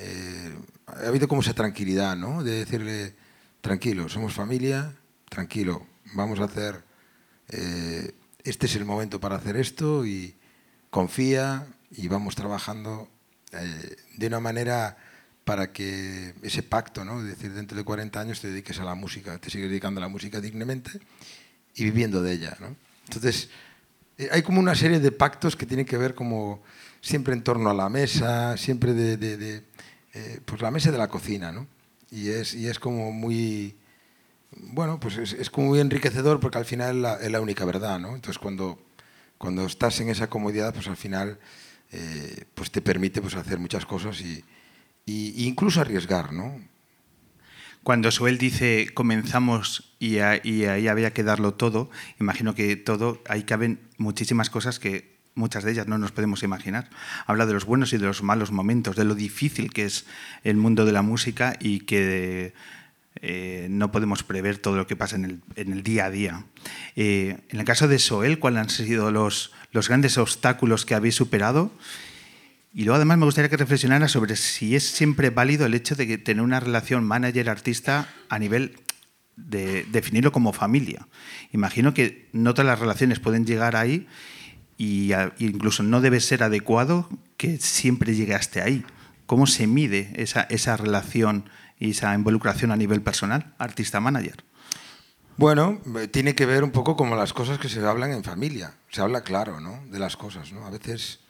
eh, 0.00 0.54
ha 0.86 1.08
habido 1.08 1.26
como 1.26 1.40
esa 1.40 1.54
tranquilidad, 1.54 2.16
¿no? 2.16 2.44
De 2.44 2.52
decirle, 2.52 3.16
tranquilo, 3.60 4.08
somos 4.08 4.32
familia, 4.32 4.94
tranquilo, 5.28 5.84
vamos 6.14 6.38
a 6.38 6.44
hacer, 6.44 6.84
eh, 7.48 8.12
este 8.44 8.66
es 8.66 8.76
el 8.76 8.84
momento 8.84 9.18
para 9.18 9.34
hacer 9.34 9.56
esto 9.56 10.06
y 10.06 10.36
confía 10.90 11.66
y 11.90 12.06
vamos 12.06 12.36
trabajando 12.36 13.08
eh, 13.50 13.96
de 14.16 14.26
una 14.28 14.38
manera 14.38 14.96
para 15.44 15.72
que 15.72 16.34
ese 16.42 16.62
pacto, 16.62 17.04
¿no? 17.04 17.20
Es 17.20 17.26
decir, 17.26 17.52
dentro 17.52 17.76
de 17.76 17.82
40 17.82 18.20
años 18.20 18.40
te 18.40 18.50
dediques 18.50 18.78
a 18.78 18.84
la 18.84 18.94
música, 18.94 19.38
te 19.38 19.50
sigues 19.50 19.68
dedicando 19.68 19.98
a 19.98 20.02
la 20.02 20.08
música 20.08 20.40
dignamente 20.40 20.92
y 21.74 21.82
viviendo 21.82 22.22
de 22.22 22.34
ella, 22.34 22.56
¿no? 22.60 22.76
Entonces, 23.06 23.48
hay 24.30 24.42
como 24.42 24.60
una 24.60 24.76
serie 24.76 25.00
de 25.00 25.10
pactos 25.10 25.56
que 25.56 25.66
tienen 25.66 25.86
que 25.86 25.96
ver 25.96 26.14
como 26.14 26.62
siempre 27.00 27.34
en 27.34 27.42
torno 27.42 27.70
a 27.70 27.74
la 27.74 27.88
mesa, 27.88 28.56
siempre 28.56 28.92
de 28.92 29.16
eh, 30.14 30.40
pues 30.44 30.60
la 30.62 30.70
mesa 30.70 30.90
de 30.90 30.98
la 30.98 31.08
cocina, 31.08 31.52
¿no? 31.52 31.66
Y 32.10 32.28
es, 32.28 32.54
y 32.54 32.68
es 32.68 32.78
como 32.78 33.12
muy, 33.12 33.76
bueno, 34.56 34.98
pues 34.98 35.18
es, 35.18 35.32
es 35.34 35.50
como 35.50 35.68
muy 35.68 35.80
enriquecedor 35.80 36.40
porque 36.40 36.58
al 36.58 36.64
final 36.64 36.96
es 36.96 37.02
la, 37.02 37.14
es 37.16 37.30
la, 37.30 37.40
única 37.40 37.64
verdad, 37.64 37.98
¿no? 37.98 38.14
Entonces 38.14 38.38
cuando, 38.38 38.78
cuando 39.36 39.66
estás 39.66 40.00
en 40.00 40.08
esa 40.08 40.28
comodidad, 40.28 40.72
pues 40.72 40.88
al 40.88 40.96
final 40.96 41.38
eh, 41.92 42.44
pues 42.54 42.70
te 42.70 42.80
permite 42.80 43.20
pues 43.20 43.34
hacer 43.34 43.58
muchas 43.58 43.84
cosas 43.86 44.20
y, 44.20 44.44
y, 45.04 45.46
incluso 45.46 45.80
arriesgar, 45.80 46.32
¿no? 46.32 46.58
Cuando 47.82 48.10
Suel 48.10 48.38
dice 48.38 48.88
comenzamos 48.92 49.94
y, 49.98 50.18
ahí 50.18 50.88
había 50.88 51.12
que 51.12 51.22
darlo 51.22 51.54
todo, 51.54 51.90
imagino 52.20 52.54
que 52.54 52.76
todo, 52.76 53.22
ahí 53.28 53.44
caben 53.44 53.80
muchísimas 53.96 54.50
cosas 54.50 54.78
que 54.78 55.17
muchas 55.38 55.64
de 55.64 55.72
ellas 55.72 55.86
no 55.86 55.96
nos 55.96 56.12
podemos 56.12 56.42
imaginar. 56.42 56.90
Habla 57.26 57.46
de 57.46 57.54
los 57.54 57.64
buenos 57.64 57.92
y 57.92 57.98
de 57.98 58.04
los 58.04 58.22
malos 58.22 58.52
momentos, 58.52 58.96
de 58.96 59.04
lo 59.04 59.14
difícil 59.14 59.72
que 59.72 59.84
es 59.84 60.04
el 60.44 60.56
mundo 60.56 60.84
de 60.84 60.92
la 60.92 61.02
música 61.02 61.56
y 61.60 61.80
que 61.80 62.52
eh, 63.22 63.68
no 63.70 63.90
podemos 63.90 64.22
prever 64.22 64.58
todo 64.58 64.76
lo 64.76 64.86
que 64.86 64.96
pasa 64.96 65.16
en 65.16 65.42
el, 65.56 65.82
día 65.82 66.06
a 66.06 66.10
día. 66.10 66.44
Eh, 66.96 67.38
en 67.48 67.58
el 67.58 67.64
caso 67.64 67.88
de 67.88 67.98
Soel, 67.98 68.38
¿cuáles 68.38 68.60
han 68.60 68.70
sido 68.70 69.10
los, 69.10 69.52
los 69.72 69.88
grandes 69.88 70.18
obstáculos 70.18 70.84
que 70.84 70.94
habéis 70.94 71.14
superado? 71.14 71.72
Y 72.74 72.84
luego 72.84 72.96
además 72.96 73.18
me 73.18 73.24
gustaría 73.24 73.48
que 73.48 73.56
reflexionara 73.56 74.08
sobre 74.08 74.36
si 74.36 74.76
es 74.76 74.84
siempre 74.84 75.30
válido 75.30 75.66
el 75.66 75.74
hecho 75.74 75.94
de 75.94 76.18
tener 76.18 76.42
una 76.42 76.60
relación 76.60 77.04
manager-artista 77.04 78.08
a 78.28 78.38
nivel 78.38 78.76
de 79.36 79.84
definirlo 79.84 80.32
como 80.32 80.52
familia. 80.52 81.08
Imagino 81.52 81.94
que 81.94 82.28
no 82.32 82.54
todas 82.54 82.66
las 82.66 82.78
relaciones 82.78 83.20
pueden 83.20 83.46
llegar 83.46 83.76
ahí 83.76 84.06
y 84.78 85.10
incluso 85.38 85.82
no 85.82 86.00
debe 86.00 86.20
ser 86.20 86.44
adecuado 86.44 87.08
que 87.36 87.58
siempre 87.58 88.14
llegue 88.14 88.34
hasta 88.34 88.62
ahí. 88.62 88.86
¿Cómo 89.26 89.46
se 89.46 89.66
mide 89.66 90.12
esa, 90.14 90.42
esa 90.42 90.76
relación 90.76 91.50
y 91.78 91.90
esa 91.90 92.14
involucración 92.14 92.70
a 92.70 92.76
nivel 92.76 93.02
personal, 93.02 93.52
artista-manager? 93.58 94.44
Bueno, 95.36 95.80
tiene 96.10 96.34
que 96.34 96.46
ver 96.46 96.64
un 96.64 96.70
poco 96.70 96.96
como 96.96 97.16
las 97.16 97.32
cosas 97.32 97.58
que 97.58 97.68
se 97.68 97.84
hablan 97.84 98.12
en 98.12 98.24
familia. 98.24 98.74
Se 98.90 99.00
habla 99.00 99.22
claro, 99.22 99.60
¿no? 99.60 99.84
De 99.90 99.98
las 99.98 100.16
cosas, 100.16 100.52
¿no? 100.52 100.64
A 100.64 100.70
veces 100.70 101.20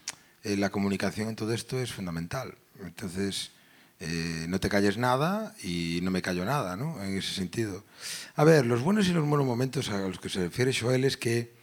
eh, 0.45 0.57
la 0.57 0.71
comunicación 0.71 1.29
en 1.29 1.37
todo 1.37 1.53
esto 1.53 1.79
es 1.79 1.93
fundamental. 1.93 2.55
Entonces, 2.83 3.51
eh, 4.01 4.47
no 4.49 4.61
te 4.61 4.69
calles 4.69 4.97
nada 4.97 5.55
y 5.63 6.01
no 6.03 6.11
me 6.11 6.23
callo 6.23 6.45
nada, 6.45 6.77
¿no? 6.77 7.03
En 7.03 7.19
ese 7.19 7.35
sentido. 7.35 7.85
A 8.37 8.45
ver, 8.45 8.65
los 8.65 8.83
buenos 8.83 9.09
y 9.09 9.13
los 9.13 9.27
malos 9.27 9.45
momentos 9.45 9.89
a 9.91 9.99
los 9.99 10.21
que 10.21 10.29
se 10.29 10.45
refiere 10.45 10.73
Joel 10.73 11.05
es 11.05 11.17
que 11.17 11.58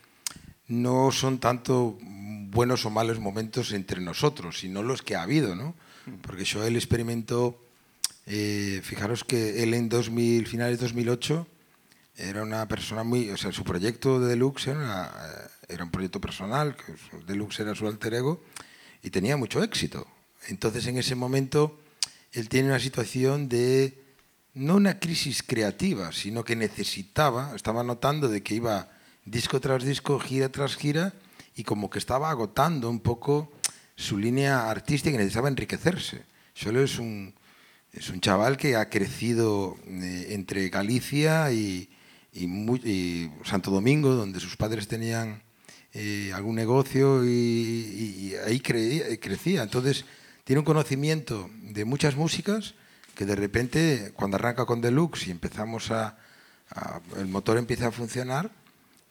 no 0.67 1.11
son 1.11 1.39
tanto 1.39 1.97
buenos 2.01 2.85
o 2.85 2.89
malos 2.89 3.19
momentos 3.19 3.71
entre 3.73 4.01
nosotros, 4.01 4.59
sino 4.59 4.81
los 4.83 5.01
que 5.01 5.15
ha 5.15 5.23
habido, 5.23 5.55
¿no? 5.55 5.75
Porque 6.21 6.45
Joel 6.45 6.75
experimentó, 6.75 7.59
eh, 8.25 8.81
fijaros 8.83 9.23
que 9.23 9.63
él 9.63 9.73
en 9.73 9.89
2000, 9.89 10.47
finales 10.47 10.79
de 10.79 10.85
2008 10.85 11.47
era 12.17 12.43
una 12.43 12.67
persona 12.67 13.03
muy, 13.03 13.29
o 13.29 13.37
sea, 13.37 13.51
su 13.51 13.63
proyecto 13.63 14.19
de 14.19 14.29
Deluxe 14.29 14.67
era, 14.67 14.79
una, 14.79 15.11
era 15.67 15.83
un 15.83 15.91
proyecto 15.91 16.21
personal, 16.21 16.75
que 16.75 16.93
Deluxe 17.27 17.59
era 17.59 17.75
su 17.75 17.87
alter 17.87 18.13
ego, 18.13 18.41
y 19.03 19.09
tenía 19.09 19.35
mucho 19.35 19.61
éxito. 19.61 20.07
Entonces 20.47 20.87
en 20.87 20.97
ese 20.97 21.15
momento 21.15 21.79
él 22.31 22.47
tiene 22.47 22.69
una 22.69 22.79
situación 22.79 23.49
de, 23.49 24.01
no 24.53 24.75
una 24.75 24.99
crisis 24.99 25.43
creativa, 25.43 26.11
sino 26.11 26.43
que 26.43 26.55
necesitaba, 26.55 27.53
estaba 27.55 27.83
notando 27.83 28.29
de 28.29 28.41
que 28.41 28.55
iba 28.55 28.89
disco 29.25 29.59
tras 29.59 29.83
disco, 29.83 30.19
gira 30.19 30.49
tras 30.49 30.75
gira, 30.75 31.13
y 31.55 31.63
como 31.63 31.89
que 31.89 31.99
estaba 31.99 32.29
agotando 32.29 32.89
un 32.89 32.99
poco 32.99 33.51
su 33.95 34.17
línea 34.17 34.69
artística 34.69 35.15
y 35.15 35.17
necesitaba 35.17 35.49
enriquecerse. 35.49 36.23
Solo 36.53 36.83
es 36.83 36.99
un, 36.99 37.33
es 37.91 38.09
un 38.09 38.21
chaval 38.21 38.57
que 38.57 38.75
ha 38.75 38.89
crecido 38.89 39.77
eh, 39.87 40.27
entre 40.29 40.69
Galicia 40.69 41.51
y, 41.51 41.89
Santo 43.45 43.71
Domingo, 43.71 44.13
donde 44.13 44.41
sus 44.41 44.57
padres 44.57 44.89
tenían 44.89 45.41
eh, 45.93 46.31
algún 46.35 46.55
negocio 46.55 47.23
y, 47.23 48.33
ahí 48.45 48.59
creía, 48.59 49.05
crecía. 49.21 49.63
Entonces 49.63 50.03
tiene 50.43 50.59
un 50.59 50.65
conocimiento 50.65 51.49
de 51.61 51.85
muchas 51.85 52.17
músicas 52.17 52.75
que 53.15 53.25
de 53.25 53.37
repente 53.37 54.11
cuando 54.15 54.35
arranca 54.35 54.65
con 54.65 54.81
Deluxe 54.81 55.27
y 55.27 55.31
empezamos 55.31 55.91
a 55.91 56.17
el 57.17 57.27
motor 57.27 57.57
empieza 57.57 57.87
a 57.87 57.91
funcionar, 57.91 58.51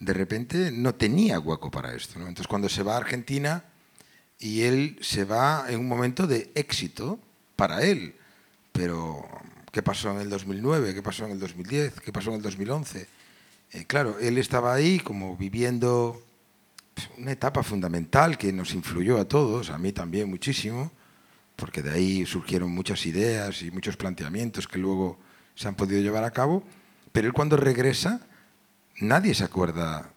de 0.05 0.13
repente 0.13 0.71
no 0.71 0.95
tenía 0.95 1.41
hueco 1.41 1.71
para 1.71 1.95
esto. 1.95 2.19
¿no? 2.19 2.29
Entonces 2.29 2.49
cuando 2.49 2.69
se 2.69 2.83
va 2.83 2.95
a 2.95 2.99
Argentina 2.99 3.65
y 4.39 4.63
él 4.63 4.99
se 5.01 5.25
va 5.25 5.67
en 5.69 5.81
un 5.81 5.89
momento 5.89 6.27
de 6.27 6.51
éxito 6.55 7.19
para 7.57 7.83
él, 7.83 8.17
pero 8.73 9.27
¿qué 9.73 9.83
pasó 9.83 10.11
en 10.11 10.21
el 10.21 10.29
2009? 10.29 10.95
¿Qué 10.95 11.03
pasó 11.03 11.25
en 11.25 11.33
el 11.33 11.41
2010? 11.41 12.01
¿Qué 12.01 12.13
pasó 12.13 12.31
en 12.31 12.37
el 12.37 12.43
2011? 12.43 13.07
Eh, 13.73 13.85
claro, 13.87 14.19
él 14.21 14.39
estaba 14.39 14.75
ahí 14.75 15.01
como 15.01 15.37
viviendo 15.37 16.23
una 17.19 17.33
etapa 17.33 17.63
fundamental 17.63 18.39
que 18.39 18.53
nos 18.53 18.75
influyó 18.75 19.19
a 19.19 19.25
todos, 19.25 19.71
a 19.71 19.79
mí 19.79 19.93
también 19.93 20.29
muchísimo, 20.29 20.93
porque 21.57 21.83
de 21.83 21.91
ahí 21.91 22.27
surgieron 22.27 22.71
muchas 22.71 23.05
ideas 23.07 23.63
y 23.63 23.71
muchos 23.71 23.97
planteamientos 23.97 24.69
que 24.69 24.79
luego 24.79 25.19
se 25.55 25.69
han 25.69 25.75
podido 25.75 26.01
llevar 26.01 26.25
a 26.25 26.31
cabo, 26.31 26.63
pero 27.13 27.27
él 27.27 27.33
cuando 27.33 27.57
regresa 27.57 28.21
nadie 28.99 29.35
se 29.35 29.45
acuerda. 29.45 30.11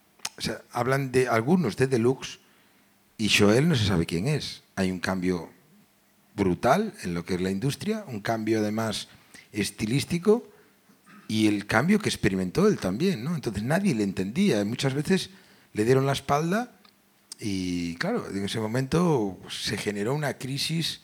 Hablan 0.72 1.12
de 1.12 1.28
algunos 1.28 1.78
de 1.78 1.88
Deluxe 1.88 2.40
y 3.18 3.30
Joel 3.30 3.68
no 3.68 3.76
se 3.76 3.86
sabe 3.86 4.06
quién 4.06 4.28
es. 4.28 4.64
Hay 4.76 4.92
un 4.92 5.00
cambio 5.00 5.50
brutal 6.36 6.94
en 7.04 7.14
lo 7.14 7.26
que 7.26 7.36
es 7.36 7.42
la 7.42 7.50
industria, 7.50 8.06
un 8.08 8.22
cambio 8.22 8.60
además 8.60 9.08
estilístico 9.52 10.48
y 11.28 11.48
el 11.48 11.66
cambio 11.66 12.00
que 12.00 12.10
experimentó 12.10 12.68
él 12.68 12.78
también, 12.78 13.24
¿no? 13.24 13.36
Entonces 13.36 13.64
nadie 13.64 13.96
le 13.96 14.04
entendía, 14.04 14.64
muchas 14.64 14.94
veces 14.94 15.32
le 15.74 15.84
dieron 15.84 16.06
la 16.06 16.14
espalda 16.14 16.78
y 17.40 17.96
claro, 17.96 18.30
en 18.30 18.46
ese 18.46 18.60
momento 18.60 19.38
se 19.50 19.78
generó 19.78 20.14
una 20.14 20.38
crisis, 20.38 21.02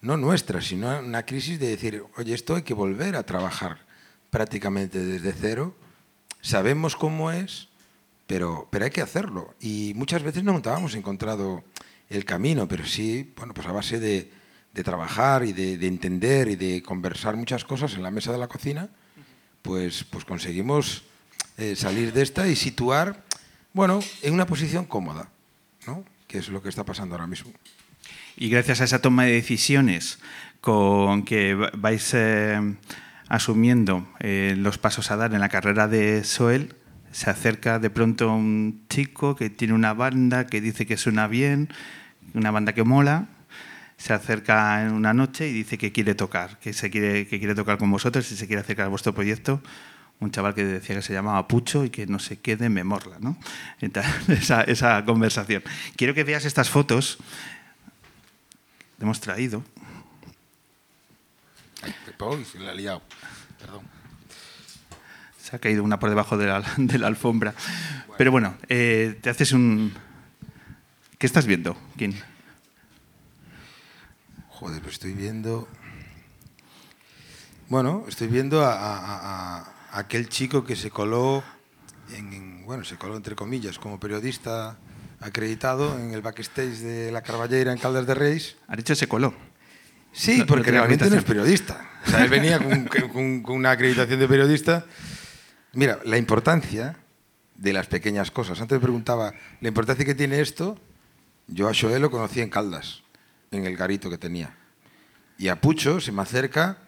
no 0.00 0.16
nuestra, 0.16 0.60
sino 0.60 0.98
una 1.00 1.24
crisis 1.24 1.58
de 1.58 1.68
decir, 1.68 2.04
oye, 2.16 2.34
esto 2.34 2.54
hay 2.54 2.62
que 2.62 2.74
volver 2.74 3.16
a 3.16 3.24
trabajar 3.24 3.86
prácticamente 4.30 5.04
desde 5.04 5.32
cero, 5.32 5.74
sabemos 6.40 6.96
cómo 6.96 7.30
es, 7.30 7.68
pero, 8.26 8.68
pero 8.70 8.84
hay 8.84 8.90
que 8.90 9.02
hacerlo. 9.02 9.54
Y 9.60 9.92
muchas 9.94 10.22
veces 10.22 10.44
no 10.44 10.60
hemos 10.62 10.94
encontrado 10.94 11.64
el 12.08 12.24
camino, 12.24 12.68
pero 12.68 12.86
sí, 12.86 13.32
bueno, 13.36 13.54
pues 13.54 13.66
a 13.66 13.72
base 13.72 13.98
de, 13.98 14.30
de 14.72 14.84
trabajar 14.84 15.44
y 15.44 15.52
de, 15.52 15.78
de, 15.78 15.86
entender 15.86 16.48
y 16.48 16.56
de 16.56 16.82
conversar 16.82 17.36
muchas 17.36 17.64
cosas 17.64 17.94
en 17.94 18.02
la 18.02 18.10
mesa 18.10 18.32
de 18.32 18.38
la 18.38 18.48
cocina, 18.48 18.88
pues, 19.62 20.04
pues 20.04 20.24
conseguimos 20.24 21.02
eh, 21.56 21.74
salir 21.74 22.12
de 22.12 22.22
esta 22.22 22.46
y 22.46 22.56
situar, 22.56 23.24
bueno, 23.72 24.00
en 24.22 24.34
una 24.34 24.46
posición 24.46 24.84
cómoda, 24.84 25.28
¿no? 25.86 26.04
que 26.26 26.38
es 26.38 26.48
lo 26.48 26.62
que 26.62 26.68
está 26.68 26.84
pasando 26.84 27.14
ahora 27.14 27.26
mismo. 27.26 27.50
Y 28.36 28.48
gracias 28.50 28.80
a 28.80 28.84
esa 28.84 29.00
toma 29.00 29.24
de 29.24 29.32
decisiones 29.32 30.20
con 30.60 31.24
que 31.24 31.54
vais 31.54 32.14
eh, 32.14 32.76
asumiendo 33.28 34.08
eh, 34.20 34.54
los 34.56 34.78
pasos 34.78 35.10
a 35.10 35.16
dar 35.16 35.34
en 35.34 35.40
la 35.40 35.48
carrera 35.48 35.88
de 35.88 36.24
Soel, 36.24 36.74
se 37.12 37.30
acerca 37.30 37.78
de 37.78 37.90
pronto 37.90 38.32
un 38.32 38.84
chico 38.88 39.36
que 39.36 39.50
tiene 39.50 39.74
una 39.74 39.94
banda 39.94 40.46
que 40.46 40.60
dice 40.60 40.86
que 40.86 40.96
suena 40.96 41.26
bien, 41.26 41.68
una 42.34 42.50
banda 42.50 42.72
que 42.72 42.84
mola, 42.84 43.26
se 43.96 44.12
acerca 44.12 44.82
en 44.84 44.92
una 44.92 45.12
noche 45.12 45.48
y 45.48 45.52
dice 45.52 45.76
que 45.76 45.92
quiere 45.92 46.14
tocar, 46.14 46.58
que, 46.58 46.72
se 46.72 46.90
quiere, 46.90 47.26
que 47.26 47.38
quiere 47.38 47.54
tocar 47.54 47.78
con 47.78 47.90
vosotros 47.90 48.30
y 48.30 48.36
se 48.36 48.46
quiere 48.46 48.62
acercar 48.62 48.86
a 48.86 48.88
vuestro 48.88 49.12
proyecto. 49.12 49.60
Un 50.20 50.32
chaval 50.32 50.54
que 50.54 50.64
decía 50.64 50.96
que 50.96 51.02
se 51.02 51.12
llamaba 51.12 51.46
Pucho 51.46 51.84
y 51.84 51.90
que 51.90 52.06
no 52.06 52.18
se 52.18 52.38
quede 52.38 52.68
me 52.68 52.82
morla, 52.82 53.18
¿no? 53.20 53.36
Esa, 54.28 54.62
esa 54.62 55.04
conversación. 55.04 55.62
Quiero 55.96 56.14
que 56.14 56.24
veas 56.24 56.44
estas 56.44 56.70
fotos. 56.70 57.18
que 58.98 59.04
hemos 59.04 59.20
traído. 59.20 59.62
Se 62.44 62.58
la 62.58 62.72
ha 62.72 62.74
liado. 62.74 63.00
Perdón. 63.60 63.82
Se 65.40 65.54
ha 65.54 65.58
caído 65.60 65.84
una 65.84 65.98
por 65.98 66.08
debajo 66.08 66.36
de 66.36 66.46
la, 66.46 66.64
de 66.76 66.98
la 66.98 67.06
alfombra. 67.06 67.54
Pero 68.16 68.32
bueno, 68.32 68.56
eh, 68.68 69.18
te 69.22 69.30
haces 69.30 69.52
un... 69.52 69.94
¿Qué 71.16 71.26
estás 71.26 71.46
viendo, 71.46 71.76
Kim? 71.96 72.12
Joder, 74.48 74.82
pues 74.82 74.94
estoy 74.94 75.12
viendo. 75.12 75.68
Bueno, 77.68 78.04
estoy 78.08 78.26
viendo 78.26 78.64
a, 78.64 78.74
a, 78.74 79.58
a 79.58 79.98
aquel 79.98 80.28
chico 80.28 80.64
que 80.64 80.74
se 80.74 80.90
coló, 80.90 81.44
en, 82.16 82.32
en, 82.32 82.66
bueno, 82.66 82.84
se 82.84 82.96
coló 82.96 83.16
entre 83.16 83.36
comillas 83.36 83.78
como 83.78 84.00
periodista 84.00 84.76
acreditado 85.20 85.98
en 85.98 86.12
el 86.12 86.22
backstage 86.22 86.78
de 86.78 87.12
la 87.12 87.22
Carballera 87.22 87.72
en 87.72 87.78
Caldas 87.78 88.06
de 88.06 88.14
Reis. 88.14 88.56
Ha 88.66 88.76
dicho 88.76 88.94
se 88.94 89.06
coló. 89.06 89.34
Sí, 90.12 90.38
No- 90.38 90.46
porque 90.46 90.70
no 90.72 90.78
realmente 90.78 91.08
no 91.10 91.16
es 91.16 91.24
periodista. 91.24 91.84
O 92.06 92.10
sea, 92.10 92.24
él 92.24 92.30
venía 92.30 92.58
con, 92.58 92.86
con- 93.12 93.42
con 93.42 93.56
una 93.56 93.70
acreditación 93.72 94.18
de 94.20 94.28
periodista. 94.28 94.86
Mira, 95.72 95.98
la 96.04 96.16
importancia 96.16 96.96
de 97.54 97.72
las 97.72 97.86
pequeñas 97.86 98.30
cosas. 98.30 98.60
Antes 98.60 98.78
preguntaba, 98.80 99.32
la 99.60 99.68
importancia 99.68 100.04
que 100.04 100.14
tiene 100.14 100.40
esto, 100.40 100.78
yo 101.46 101.68
a 101.68 101.72
Joel 101.78 102.02
lo 102.02 102.10
conocí 102.10 102.40
en 102.40 102.50
Caldas, 102.50 103.02
en 103.50 103.66
el 103.66 103.76
garito 103.76 104.08
que 104.10 104.18
tenía. 104.18 104.56
Y 105.38 105.48
a 105.48 105.60
Pucho 105.60 106.00
se 106.00 106.12
me 106.12 106.22
acerca 106.22 106.78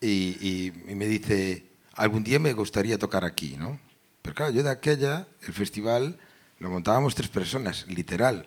y, 0.00 0.36
y- 0.40 0.72
y 0.88 0.94
me 0.94 1.06
dice, 1.06 1.66
algún 1.94 2.24
día 2.24 2.38
me 2.38 2.52
gustaría 2.52 2.98
tocar 2.98 3.24
aquí, 3.24 3.56
¿no? 3.58 3.78
Pero 4.22 4.34
claro, 4.34 4.52
yo 4.52 4.62
de 4.62 4.70
aquella, 4.70 5.26
el 5.46 5.52
festival, 5.54 6.18
lo 6.58 6.70
montábamos 6.70 7.14
tres 7.14 7.28
personas, 7.28 7.86
literal. 7.88 8.46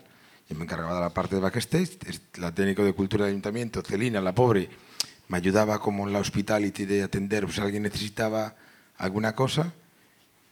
Me 0.54 0.64
encargaba 0.66 0.96
de 0.96 1.02
la 1.02 1.10
parte 1.10 1.36
de 1.36 1.42
backstage, 1.42 1.98
la 2.36 2.54
técnico 2.54 2.84
de 2.84 2.94
cultura 2.94 3.26
del 3.26 3.32
ayuntamiento, 3.34 3.82
Celina, 3.82 4.22
la 4.22 4.34
pobre, 4.36 4.70
me 5.28 5.38
ayudaba 5.38 5.80
como 5.80 6.08
en 6.08 6.14
la 6.14 6.20
hospitality 6.20 6.86
de 6.86 7.04
atender, 7.04 7.46
pues 7.46 7.60
alguien 7.60 7.84
necesitaba 7.84 8.56
alguna 8.98 9.34
cosa. 9.36 9.74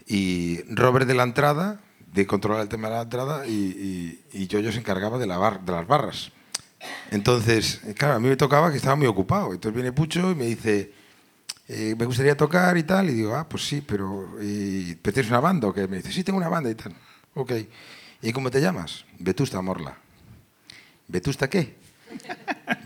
Y 0.07 0.61
Robert 0.73 1.07
de 1.07 1.13
la 1.13 1.23
entrada, 1.23 1.79
de 2.13 2.25
controlar 2.27 2.61
el 2.63 2.69
tema 2.69 2.89
de 2.89 2.95
la 2.95 3.01
entrada, 3.03 3.47
y, 3.47 3.51
y, 4.33 4.41
y 4.41 4.47
yo, 4.47 4.59
yo 4.59 4.71
se 4.71 4.79
encargaba 4.79 5.17
de, 5.17 5.27
la 5.27 5.37
bar- 5.37 5.61
de 5.61 5.71
las 5.71 5.87
barras. 5.87 6.31
Entonces, 7.11 7.81
eh, 7.85 7.93
claro, 7.93 8.15
a 8.15 8.19
mí 8.19 8.27
me 8.27 8.35
tocaba 8.35 8.71
que 8.71 8.77
estaba 8.77 8.95
muy 8.95 9.07
ocupado. 9.07 9.53
Entonces 9.53 9.73
viene 9.75 9.91
Pucho 9.91 10.31
y 10.31 10.35
me 10.35 10.45
dice, 10.45 10.91
eh, 11.67 11.95
me 11.97 12.05
gustaría 12.05 12.35
tocar 12.35 12.77
y 12.77 12.83
tal. 12.83 13.09
Y 13.09 13.13
digo, 13.13 13.35
ah, 13.35 13.47
pues 13.47 13.65
sí, 13.67 13.81
pero 13.81 14.29
¿y, 14.41 14.95
¿pero 14.95 15.13
¿tienes 15.13 15.29
una 15.29 15.39
banda 15.39 15.67
o 15.67 15.73
qué? 15.73 15.87
Me 15.87 15.97
dice, 15.97 16.11
sí, 16.11 16.23
tengo 16.23 16.37
una 16.39 16.49
banda 16.49 16.69
y 16.71 16.75
tal. 16.75 16.93
Ok. 17.35 17.51
¿Y 18.21 18.31
cómo 18.33 18.51
te 18.51 18.61
llamas? 18.61 19.05
Vetusta 19.17 19.61
Morla. 19.61 19.97
¿Vetusta 21.07 21.49
qué? 21.49 21.75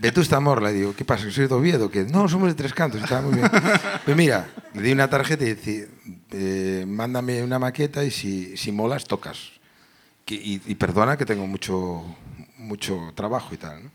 Vetusta 0.00 0.40
Morla. 0.40 0.70
Y 0.70 0.76
digo, 0.76 0.94
¿qué 0.96 1.04
pasa? 1.04 1.26
¿Que 1.26 1.30
soy 1.30 1.46
de 1.46 1.54
Oviedo? 1.54 1.90
que 1.90 2.04
No, 2.04 2.28
somos 2.28 2.48
de 2.48 2.54
Tres 2.54 2.72
Cantos. 2.72 3.02
Está 3.02 3.20
muy 3.20 3.34
bien. 3.34 3.50
Pues 4.04 4.16
mira, 4.16 4.48
le 4.72 4.82
di 4.82 4.92
una 4.92 5.10
tarjeta 5.10 5.44
y 5.44 5.54
dice, 5.54 5.88
eh, 6.30 6.84
mándame 6.86 7.42
una 7.42 7.58
maqueta 7.58 8.04
y 8.04 8.10
si, 8.10 8.56
si 8.56 8.72
molas, 8.72 9.04
tocas. 9.04 9.50
Y, 10.28 10.74
perdona 10.74 11.16
que 11.16 11.24
tengo 11.24 11.46
mucho, 11.46 12.04
mucho 12.56 13.12
trabajo 13.14 13.54
y 13.54 13.58
tal. 13.58 13.90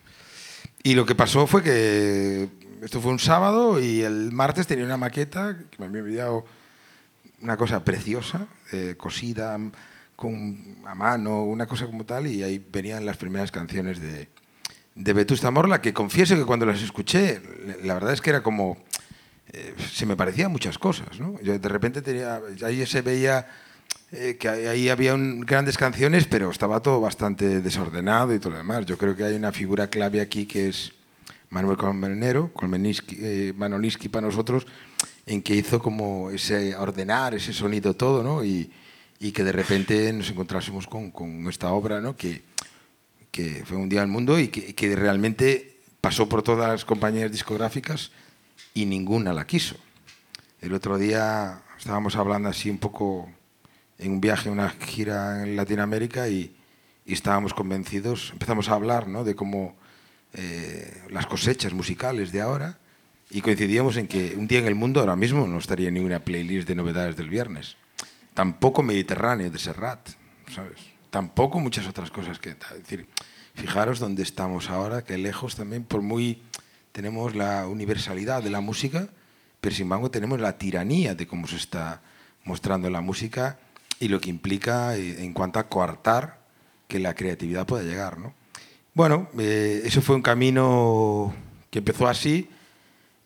Y 0.83 0.93
lo 0.93 1.05
que 1.05 1.15
pasó 1.15 1.47
fue 1.47 1.61
que 1.61 2.49
esto 2.81 3.01
fue 3.01 3.11
un 3.11 3.19
sábado 3.19 3.81
y 3.81 4.01
el 4.01 4.31
martes 4.31 4.67
tenía 4.67 4.85
una 4.85 4.97
maqueta 4.97 5.57
que 5.69 5.77
me 5.77 5.85
había 5.87 5.99
enviado 5.99 6.45
una 7.41 7.57
cosa 7.57 7.83
preciosa, 7.83 8.47
eh, 8.71 8.95
cosida 8.97 9.57
con, 10.21 10.77
a 10.85 10.93
mano, 10.93 11.43
una 11.43 11.65
cosa 11.65 11.87
como 11.87 12.05
tal, 12.05 12.27
y 12.27 12.43
ahí 12.43 12.63
venían 12.71 13.03
las 13.07 13.17
primeras 13.17 13.51
canciones 13.51 13.99
de, 13.99 14.29
de 14.93 15.13
Vetusta 15.13 15.49
Morla, 15.49 15.81
que 15.81 15.93
confieso 15.93 16.35
que 16.35 16.45
cuando 16.45 16.67
las 16.67 16.81
escuché, 16.83 17.41
la 17.83 17.95
verdad 17.95 18.13
es 18.13 18.21
que 18.21 18.29
era 18.29 18.43
como, 18.43 18.77
eh, 19.51 19.73
se 19.91 20.05
me 20.05 20.15
parecían 20.15 20.51
muchas 20.51 20.77
cosas, 20.77 21.19
¿no? 21.19 21.41
Yo 21.41 21.57
de 21.57 21.69
repente 21.69 22.03
tenía, 22.03 22.39
ahí 22.63 22.85
se 22.85 23.01
veía 23.01 23.47
eh, 24.11 24.37
que 24.39 24.47
ahí 24.47 24.89
había 24.89 25.15
un- 25.15 25.41
grandes 25.41 25.75
canciones, 25.77 26.25
pero 26.27 26.51
estaba 26.51 26.81
todo 26.81 27.01
bastante 27.01 27.59
desordenado 27.61 28.35
y 28.35 28.39
todo 28.39 28.51
lo 28.51 28.57
demás. 28.57 28.85
Yo 28.85 28.97
creo 28.97 29.15
que 29.15 29.23
hay 29.23 29.35
una 29.35 29.51
figura 29.51 29.87
clave 29.87 30.21
aquí 30.21 30.45
que 30.45 30.67
es 30.69 30.91
Manuel 31.49 31.77
Colmenero, 31.77 32.51
Colmeniski, 32.53 33.17
eh, 33.19 33.53
Manoliski 33.57 34.07
para 34.09 34.27
nosotros, 34.27 34.67
en 35.25 35.41
que 35.41 35.55
hizo 35.55 35.79
como 35.81 36.29
ese 36.29 36.75
ordenar, 36.75 37.33
ese 37.33 37.53
sonido 37.53 37.93
todo, 37.95 38.21
¿no? 38.21 38.43
Y, 38.45 38.69
y 39.21 39.33
que 39.33 39.43
de 39.43 39.51
repente 39.51 40.11
nos 40.13 40.31
encontrásemos 40.31 40.87
con, 40.87 41.47
esta 41.47 41.71
obra, 41.71 42.01
¿no? 42.01 42.17
Que, 42.17 42.41
fue 43.65 43.77
un 43.77 43.87
día 43.87 44.01
al 44.01 44.07
mundo 44.07 44.39
y 44.39 44.47
que, 44.47 44.95
realmente 44.95 45.77
pasó 46.01 46.27
por 46.27 46.41
todas 46.41 46.69
las 46.69 46.85
compañías 46.85 47.31
discográficas 47.31 48.11
y 48.73 48.87
ninguna 48.87 49.31
la 49.31 49.45
quiso. 49.45 49.75
El 50.59 50.73
otro 50.73 50.97
día 50.97 51.61
estábamos 51.77 52.15
hablando 52.15 52.49
así 52.49 52.71
un 52.71 52.79
poco 52.79 53.29
en 53.99 54.13
un 54.13 54.21
viaje, 54.21 54.49
una 54.49 54.71
gira 54.71 55.43
en 55.43 55.55
Latinoamérica 55.55 56.27
y, 56.27 56.57
estábamos 57.05 57.53
convencidos, 57.53 58.29
empezamos 58.31 58.69
a 58.69 58.73
hablar 58.73 59.07
¿no? 59.07 59.25
de 59.25 59.35
cómo 59.35 59.75
eh, 60.33 61.03
las 61.09 61.27
cosechas 61.27 61.73
musicales 61.73 62.31
de 62.31 62.39
ahora 62.39 62.79
y 63.29 63.41
coincidíamos 63.41 63.97
en 63.97 64.07
que 64.07 64.33
un 64.37 64.47
día 64.47 64.59
en 64.59 64.67
el 64.67 64.75
mundo 64.75 65.01
ahora 65.01 65.17
mismo 65.17 65.45
no 65.45 65.57
estaría 65.57 65.91
ni 65.91 65.99
una 65.99 66.21
playlist 66.21 66.67
de 66.67 66.75
novedades 66.75 67.17
del 67.17 67.29
viernes. 67.29 67.75
Tampoco 68.33 68.81
Mediterráneo 68.83 69.49
de 69.49 69.59
Serrat, 69.59 70.09
¿sabes? 70.53 70.77
Tampoco 71.09 71.59
muchas 71.59 71.87
otras 71.87 72.09
cosas 72.11 72.39
que... 72.39 72.51
Es 72.51 72.77
decir, 72.77 73.07
fijaros 73.53 73.99
dónde 73.99 74.23
estamos 74.23 74.69
ahora, 74.69 75.03
que 75.03 75.17
lejos 75.17 75.55
también, 75.55 75.83
por 75.83 76.01
muy... 76.01 76.41
Tenemos 76.91 77.35
la 77.35 77.67
universalidad 77.67 78.43
de 78.43 78.49
la 78.49 78.59
música, 78.59 79.07
pero 79.61 79.73
sin 79.73 79.83
embargo 79.83 80.11
tenemos 80.11 80.41
la 80.41 80.57
tiranía 80.57 81.15
de 81.15 81.25
cómo 81.25 81.47
se 81.47 81.55
está 81.55 82.01
mostrando 82.43 82.89
la 82.89 82.99
música 82.99 83.59
y 83.99 84.09
lo 84.09 84.19
que 84.19 84.29
implica 84.29 84.97
eh, 84.97 85.23
en 85.23 85.33
cuanto 85.33 85.59
a 85.59 85.69
coartar 85.69 86.41
que 86.89 86.99
la 86.99 87.13
creatividad 87.13 87.65
pueda 87.65 87.83
llegar, 87.83 88.17
¿no? 88.17 88.33
Bueno, 88.93 89.29
eh, 89.39 89.83
eso 89.85 90.01
fue 90.01 90.17
un 90.17 90.21
camino 90.21 91.33
que 91.69 91.79
empezó 91.79 92.07
así 92.07 92.49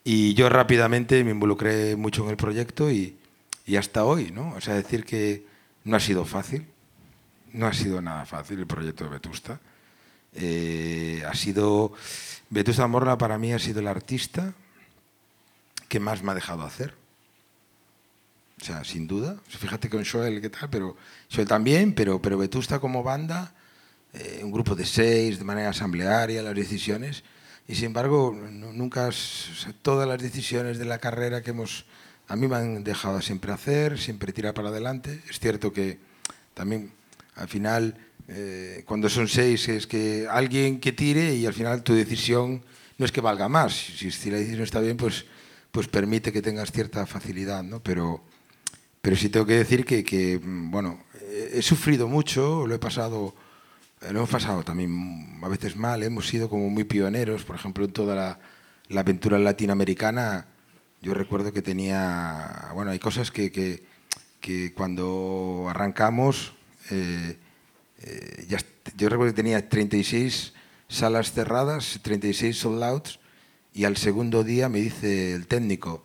y 0.04 0.36
yo 0.36 0.48
rápidamente 0.50 1.24
me 1.24 1.32
involucré 1.32 1.96
mucho 1.96 2.24
en 2.24 2.30
el 2.30 2.38
proyecto 2.38 2.92
y, 2.92 3.18
y 3.66 3.76
hasta 3.78 4.06
hoy, 4.06 4.32
¿no? 4.32 4.54
O 4.56 4.62
sea, 4.62 4.76
decir 4.76 5.06
que 5.06 5.46
no 5.84 5.98
ha 5.98 6.00
sido 6.00 6.26
fácil, 6.26 6.66
no 7.54 7.68
ha 7.68 7.74
sido 7.74 8.02
nada 8.02 8.26
fácil 8.26 8.60
el 8.60 8.68
proyecto 8.68 9.06
de 9.06 9.10
Vetusta. 9.10 9.60
Eh, 10.34 11.24
ha 11.28 11.34
sido 11.34 11.94
Vetusta 12.50 12.86
Morla 12.88 13.18
para 13.18 13.38
mí 13.38 13.54
ha 13.54 13.60
sido 13.60 13.80
el 13.80 13.88
artista 13.88 14.54
que 15.88 16.00
más 16.00 16.22
me 16.22 16.32
ha 16.32 16.36
dejado 16.36 16.64
hacer. 16.64 16.94
O 18.62 18.64
sea, 18.64 18.84
sin 18.84 19.08
duda. 19.08 19.38
Fíjate 19.48 19.90
con 19.90 20.06
Joel 20.06 20.42
qué 20.42 20.50
tal, 20.50 20.70
pero 20.70 20.96
Joel 21.34 21.48
también, 21.48 21.94
pero, 21.94 22.22
pero 22.22 22.38
Vetusta 22.38 22.80
como 22.80 23.04
banda 23.04 23.54
eh, 24.14 24.42
un 24.44 24.52
grupo 24.52 24.76
de 24.76 24.86
seis, 24.86 25.40
de 25.40 25.44
manera 25.44 25.70
asamblearia, 25.70 26.42
las 26.42 26.56
decisiones. 26.56 27.24
Y 27.68 27.76
sin 27.76 27.86
embargo, 27.86 28.34
nunca, 28.34 29.10
todas 29.82 30.08
las 30.08 30.22
decisiones 30.22 30.78
de 30.78 30.86
la 30.86 31.00
carrera 31.00 31.42
que 31.42 31.50
hemos, 31.50 31.86
a 32.28 32.36
mí 32.36 32.48
me 32.48 32.56
han 32.56 32.84
dejado 32.84 33.22
siempre 33.22 33.52
hacer, 33.52 34.00
siempre 34.00 34.34
tirar 34.34 34.54
para 34.54 34.70
adelante. 34.70 35.22
Es 35.30 35.40
cierto 35.40 35.72
que 35.72 36.00
también 36.54 36.92
al 37.36 37.48
final, 37.48 37.98
eh, 38.28 38.84
cuando 38.86 39.10
son 39.10 39.28
seis, 39.28 39.68
es 39.70 39.86
que 39.88 40.28
alguien 40.30 40.80
que 40.80 40.92
tire 40.92 41.36
y 41.36 41.46
al 41.46 41.54
final 41.54 41.84
tu 41.84 41.94
decisión 41.94 42.64
no 42.98 43.06
es 43.06 43.12
que 43.12 43.22
valga 43.22 43.50
más. 43.50 43.74
Si, 43.74 44.10
si 44.12 44.32
la 44.32 44.38
decisión 44.38 44.64
está 44.64 44.80
bien, 44.80 44.98
pues, 44.98 45.26
pues 45.72 45.88
permite 45.88 46.32
que 46.32 46.42
tengas 46.42 46.72
cierta 46.72 47.06
facilidad, 47.06 47.62
¿no? 47.64 47.82
Pero, 47.82 48.22
pero 49.02 49.16
sí 49.16 49.30
tengo 49.30 49.46
que 49.46 49.58
decir 49.58 49.86
que, 49.86 50.04
que, 50.04 50.40
mm, 50.40 50.72
bueno, 50.72 51.04
he 51.52 51.62
sufrido 51.62 52.08
mucho, 52.08 52.66
lo 52.66 52.76
he 52.76 52.80
pasado, 52.80 53.36
eh, 54.02 54.12
lo 54.12 54.20
hemos 54.20 54.30
pasado 54.30 54.64
también 54.64 55.40
a 55.44 55.50
veces 55.50 55.76
mal, 55.76 56.02
hemos 56.04 56.28
sido 56.28 56.50
como 56.50 56.70
muy 56.70 56.86
pioneros, 56.86 57.44
por 57.44 57.56
ejemplo, 57.56 57.86
en 57.86 57.92
toda 57.92 58.40
la 58.90 59.02
aventura 59.02 59.38
latinoamericana. 59.38 60.48
Yo 61.06 61.14
recuerdo 61.14 61.54
que 61.54 61.62
tenía, 61.62 62.72
bueno, 62.74 62.90
hay 62.90 62.98
cosas 62.98 63.30
que, 63.30 63.52
que, 63.52 64.74
cuando 64.74 65.68
arrancamos, 65.70 66.54
eh, 66.90 67.38
eh, 68.02 68.46
ya, 68.50 68.58
yo 68.98 69.10
recuerdo 69.10 69.32
que 69.32 69.44
tenía 69.44 69.70
36 69.70 70.54
salas 70.88 71.32
cerradas, 71.32 72.00
36 72.02 72.58
sold 72.58 72.82
outs, 72.82 73.20
y 73.72 73.86
al 73.86 73.98
segundo 73.98 74.44
día 74.44 74.68
me 74.68 74.80
dice 74.80 75.36
el 75.36 75.46
técnico, 75.46 76.04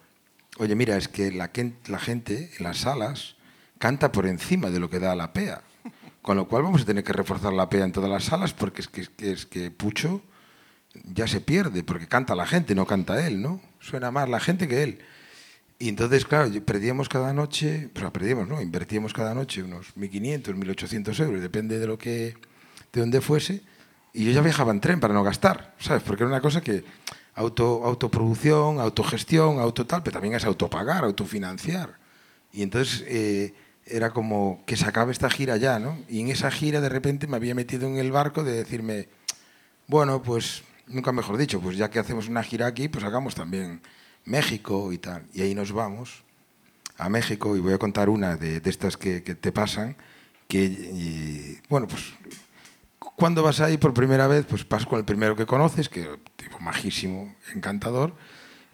oye, 0.59 0.75
mira, 0.75 0.99
es 0.99 1.09
que 1.09 1.33
la, 1.33 1.51
la 1.87 1.99
gente 1.99 2.51
en 2.59 2.65
las 2.65 2.81
salas 2.81 3.37
canta 3.79 4.13
por 4.13 4.27
encima 4.27 4.69
de 4.69 4.81
lo 4.81 4.91
que 4.91 4.99
da 4.99 5.15
la 5.15 5.33
PEA. 5.33 5.63
Con 6.21 6.37
lo 6.37 6.47
cual 6.47 6.65
vamos 6.65 6.83
a 6.83 6.85
tener 6.85 7.05
que 7.05 7.15
reforzar 7.15 7.55
la 7.55 7.71
PEA 7.71 7.87
en 7.87 7.93
todas 7.93 8.11
las 8.11 8.25
salas 8.25 8.53
porque 8.53 8.83
es 8.83 8.89
que, 8.89 9.01
es 9.01 9.09
que, 9.09 9.33
es 9.33 9.47
que 9.47 9.71
Pucho 9.71 10.21
ya 11.14 11.26
se 11.26 11.41
pierde, 11.41 11.82
porque 11.82 12.09
canta 12.09 12.34
la 12.34 12.47
gente, 12.47 12.74
no 12.74 12.86
canta 12.86 13.26
él, 13.26 13.41
¿no? 13.41 13.61
Suena 13.80 14.11
más 14.11 14.28
la 14.28 14.41
gente 14.41 14.68
que 14.68 14.82
él. 14.82 14.99
Y 15.78 15.88
entonces, 15.88 16.26
claro, 16.26 16.51
perdíamos 16.64 17.09
cada 17.09 17.32
noche, 17.32 17.88
pero 17.95 18.12
perdíamos, 18.12 18.47
¿no? 18.49 18.61
Invertíamos 18.61 19.14
cada 19.14 19.34
noche 19.34 19.62
unos 19.62 19.95
1.500, 19.97 20.55
1.800 20.55 21.24
euros, 21.24 21.41
depende 21.41 21.78
de 21.78 21.86
lo 21.86 21.97
que, 21.97 22.34
de 22.93 23.01
dónde 23.01 23.20
fuese. 23.20 23.62
Y 24.12 24.24
yo 24.24 24.32
ya 24.32 24.43
viajaba 24.43 24.72
en 24.72 24.80
tren 24.80 25.01
para 25.01 25.14
no 25.14 25.22
gastar, 25.22 25.74
¿sabes? 25.78 26.03
Porque 26.03 26.24
era 26.24 26.30
una 26.30 26.41
cosa 26.41 26.61
que 26.61 26.84
auto, 27.34 27.82
autoproducción, 27.84 28.80
autogestión, 28.80 29.59
auto 29.59 29.86
tal, 29.86 30.03
pero 30.03 30.14
también 30.14 30.34
es 30.34 30.45
autopagar, 30.45 31.05
autofinanciar. 31.05 31.99
Y 32.53 32.62
entonces 32.62 33.05
eh, 33.07 33.55
era 33.86 34.11
como 34.11 34.62
que 34.66 34.76
se 34.76 34.86
acabe 34.86 35.12
esta 35.12 35.30
gira 35.30 35.57
ya, 35.57 35.78
¿no? 35.78 35.99
Y 36.09 36.20
en 36.20 36.28
esa 36.28 36.51
gira 36.51 36.80
de 36.80 36.88
repente 36.88 37.26
me 37.26 37.36
había 37.36 37.55
metido 37.55 37.88
en 37.88 37.97
el 37.97 38.12
barco 38.12 38.45
de 38.45 38.53
decirme, 38.53 39.09
bueno, 39.86 40.22
pues 40.22 40.62
nunca 40.91 41.12
mejor 41.12 41.36
dicho, 41.36 41.61
pues 41.61 41.76
ya 41.76 41.91
que 41.91 41.99
hacemos 41.99 42.28
una 42.28 42.43
gira 42.43 42.66
aquí, 42.66 42.88
pues 42.88 43.05
hagamos 43.05 43.34
también 43.34 43.80
México 44.24 44.93
y 44.93 44.99
tal. 44.99 45.24
Y 45.32 45.43
ahí 45.43 45.55
nos 45.55 45.72
vamos 45.72 46.24
a 46.99 47.09
México 47.09 47.57
y 47.57 47.61
voy 47.61 47.72
a 47.72 47.78
contar 47.78 48.09
una 48.09 48.36
de, 48.36 48.61
de 48.61 48.70
estas 48.70 48.97
que, 48.97 49.22
que 49.22 49.34
te 49.34 49.53
pasan, 49.53 49.97
que, 50.49 51.61
bueno, 51.68 51.86
pues 51.88 52.12
cuando 52.99 53.43
vas 53.43 53.61
ahí 53.61 53.78
por 53.78 53.95
primera 53.95 54.26
vez, 54.26 54.45
pues 54.47 54.68
vas 54.68 54.86
el 54.93 55.05
primero 55.05 55.36
que 55.36 55.47
conoces, 55.47 55.88
que 55.88 56.09
tipo 56.36 56.59
majísimo, 56.59 57.34
encantador, 57.55 58.14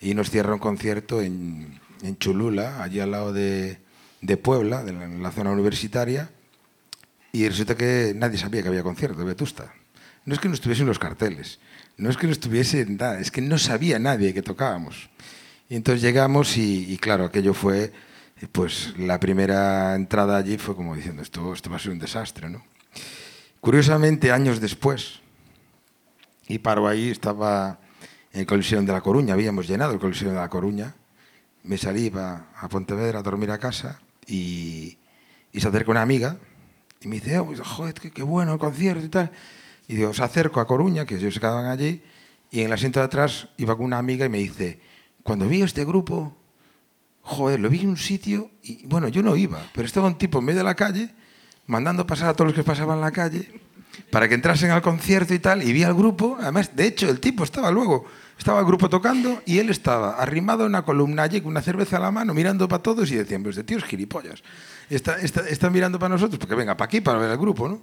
y 0.00 0.14
nos 0.14 0.30
cierra 0.30 0.54
un 0.54 0.58
concierto 0.58 1.20
en, 1.20 1.80
en 2.02 2.18
Cholula, 2.18 2.82
allí 2.82 3.00
al 3.00 3.10
lado 3.10 3.32
de, 3.32 3.78
de 4.20 4.36
Puebla, 4.36 4.82
de 4.82 4.92
la, 4.92 5.04
en 5.04 5.22
la 5.22 5.30
zona 5.30 5.50
universitaria, 5.50 6.30
y 7.32 7.48
resulta 7.48 7.76
que 7.76 8.12
nadie 8.16 8.38
sabía 8.38 8.62
que 8.62 8.68
había 8.68 8.82
concierto 8.82 9.18
de 9.18 9.24
Vetusta. 9.24 9.74
No 10.24 10.34
es 10.34 10.40
que 10.40 10.48
no 10.48 10.54
estuviesen 10.54 10.86
los 10.86 10.98
carteles, 10.98 11.60
no 11.96 12.10
es 12.10 12.16
que 12.16 12.26
no 12.26 12.32
estuviese 12.32 12.84
nada, 12.86 13.20
es 13.20 13.30
que 13.30 13.40
no 13.40 13.58
sabía 13.58 13.98
nadie 13.98 14.34
que 14.34 14.42
tocábamos. 14.42 15.08
Y 15.68 15.76
entonces 15.76 16.02
llegamos 16.02 16.56
y, 16.56 16.92
y 16.92 16.98
claro, 16.98 17.24
aquello 17.24 17.54
fue, 17.54 17.92
pues 18.52 18.94
la 18.98 19.18
primera 19.18 19.94
entrada 19.94 20.36
allí 20.36 20.58
fue 20.58 20.76
como 20.76 20.94
diciendo, 20.94 21.22
esto, 21.22 21.52
esto 21.52 21.70
va 21.70 21.76
a 21.76 21.80
ser 21.80 21.92
un 21.92 21.98
desastre, 21.98 22.50
¿no? 22.50 22.62
Curiosamente, 23.60 24.30
años 24.30 24.60
después, 24.60 25.20
y 26.46 26.58
paro 26.58 26.86
ahí, 26.86 27.10
estaba 27.10 27.80
en 28.32 28.40
el 28.40 28.46
Coliseo 28.46 28.80
de 28.82 28.92
La 28.92 29.00
Coruña, 29.00 29.34
habíamos 29.34 29.66
llenado 29.66 29.92
el 29.92 29.98
Coliseo 29.98 30.30
de 30.30 30.36
La 30.36 30.48
Coruña, 30.48 30.94
me 31.64 31.78
salí 31.78 32.06
iba 32.06 32.46
a 32.54 32.68
Pontevedra 32.68 33.18
a 33.18 33.22
dormir 33.22 33.50
a 33.50 33.58
casa 33.58 34.00
y, 34.26 34.98
y 35.52 35.60
se 35.60 35.66
acerca 35.66 35.90
una 35.90 36.02
amiga 36.02 36.36
y 37.00 37.08
me 37.08 37.16
dice, 37.16 37.38
oh, 37.38 37.52
joder, 37.64 37.94
qué, 37.94 38.10
qué 38.10 38.22
bueno 38.22 38.52
el 38.52 38.58
concierto 38.58 39.04
y 39.04 39.08
tal. 39.08 39.32
Y 39.88 39.96
digo, 39.96 40.10
os 40.10 40.20
acerco 40.20 40.60
a 40.60 40.66
Coruña, 40.66 41.04
que 41.06 41.16
ellos 41.16 41.34
se 41.34 41.40
quedaban 41.40 41.66
allí, 41.66 42.02
y 42.50 42.60
en 42.60 42.66
el 42.66 42.72
asiento 42.72 43.00
de 43.00 43.06
atrás 43.06 43.48
iba 43.56 43.76
con 43.76 43.86
una 43.86 43.98
amiga 43.98 44.26
y 44.26 44.28
me 44.28 44.38
dice, 44.38 44.80
cuando 45.22 45.48
vi 45.48 45.62
este 45.62 45.84
grupo, 45.84 46.36
joder, 47.22 47.60
lo 47.60 47.68
vi 47.68 47.80
en 47.80 47.90
un 47.90 47.96
sitio 47.96 48.50
y 48.62 48.86
bueno, 48.86 49.08
yo 49.08 49.22
no 49.22 49.36
iba, 49.36 49.60
pero 49.74 49.86
estaba 49.86 50.06
un 50.06 50.16
tipo 50.16 50.38
en 50.38 50.44
medio 50.44 50.58
de 50.58 50.64
la 50.64 50.74
calle 50.74 51.10
mandando 51.66 52.06
pasar 52.06 52.28
a 52.28 52.34
todos 52.34 52.48
los 52.48 52.54
que 52.54 52.62
pasaban 52.62 53.00
la 53.00 53.10
calle 53.10 53.60
para 54.10 54.28
que 54.28 54.34
entrasen 54.34 54.70
al 54.70 54.82
concierto 54.82 55.34
y 55.34 55.38
tal, 55.38 55.62
y 55.62 55.72
vi 55.72 55.82
al 55.82 55.94
grupo, 55.94 56.36
además, 56.40 56.76
de 56.76 56.86
hecho, 56.86 57.08
el 57.08 57.18
tipo 57.18 57.44
estaba 57.44 57.70
luego, 57.70 58.04
estaba 58.38 58.60
el 58.60 58.66
grupo 58.66 58.88
tocando 58.88 59.42
y 59.46 59.58
él 59.58 59.70
estaba 59.70 60.16
arrimado 60.16 60.62
en 60.62 60.68
una 60.68 60.82
columna 60.82 61.24
allí 61.24 61.40
con 61.40 61.50
una 61.50 61.62
cerveza 61.62 61.96
a 61.96 62.00
la 62.00 62.10
mano, 62.10 62.34
mirando 62.34 62.68
para 62.68 62.82
todos 62.82 63.10
y 63.10 63.16
decían, 63.16 63.42
pues 63.42 63.56
este 63.56 63.64
tío 63.64 63.78
es 63.78 63.84
gilipollas, 63.84 64.42
está, 64.90 65.16
está, 65.16 65.48
está 65.48 65.70
mirando 65.70 65.98
para 65.98 66.10
nosotros, 66.10 66.38
porque 66.38 66.54
venga, 66.54 66.76
para 66.76 66.86
aquí 66.86 67.00
para 67.00 67.18
ver 67.18 67.30
al 67.30 67.38
grupo, 67.38 67.68
¿no? 67.68 67.80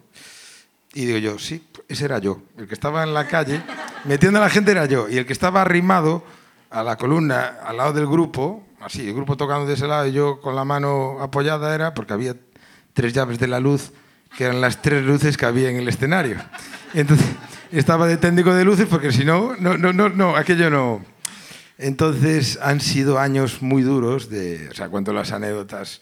Y 0.94 1.06
digo 1.06 1.18
yo, 1.18 1.40
sí, 1.40 1.66
ese 1.88 2.06
era 2.06 2.20
yo. 2.20 2.42
El 2.58 2.68
que 2.68 2.74
estaba 2.74 3.04
en 3.04 3.14
la 3.14 3.28
calle, 3.28 3.62
metiendo 4.06 4.40
a 4.40 4.42
la 4.44 4.50
gente 4.50 4.72
era 4.72 4.86
yo. 4.86 5.10
Y 5.10 5.18
el 5.18 5.26
que 5.26 5.34
estaba 5.34 5.62
arrimado 5.62 6.24
a 6.70 6.84
la 6.84 6.98
columna, 6.98 7.58
al 7.66 7.78
lado 7.78 7.94
del 7.94 8.08
grupo, 8.08 8.64
así, 8.80 9.08
el 9.08 9.14
grupo 9.14 9.38
tocando 9.38 9.66
de 9.66 9.74
ese 9.74 9.88
lado 9.88 10.08
y 10.08 10.12
yo 10.12 10.40
con 10.42 10.56
la 10.56 10.66
mano 10.66 11.18
apoyada 11.22 11.74
era 11.74 11.94
porque 11.94 12.14
había 12.14 12.36
tres 12.94 13.14
llaves 13.14 13.40
de 13.40 13.48
la 13.48 13.60
luz, 13.60 13.92
que 14.38 14.46
eran 14.46 14.62
las 14.62 14.82
tres 14.82 15.04
luces 15.04 15.38
que 15.38 15.46
había 15.46 15.70
en 15.70 15.78
el 15.78 15.88
escenario. 15.88 16.38
Entonces, 16.94 17.28
estaba 17.72 18.08
de 18.08 18.18
técnico 18.18 18.54
de 18.54 18.64
luces 18.64 18.88
porque 18.90 19.12
si 19.12 19.26
no, 19.26 19.56
no, 19.60 19.78
no, 19.78 19.94
no, 19.94 20.10
no, 20.10 20.36
aquello 20.36 20.70
no. 20.70 21.04
Entonces, 21.78 22.60
han 22.62 22.82
sido 22.82 23.20
años 23.20 23.62
muy 23.62 23.82
duros 23.82 24.30
de, 24.30 24.70
o 24.70 24.74
sea, 24.74 24.90
cuento 24.90 25.12
las 25.12 25.32
anécdotas 25.32 26.02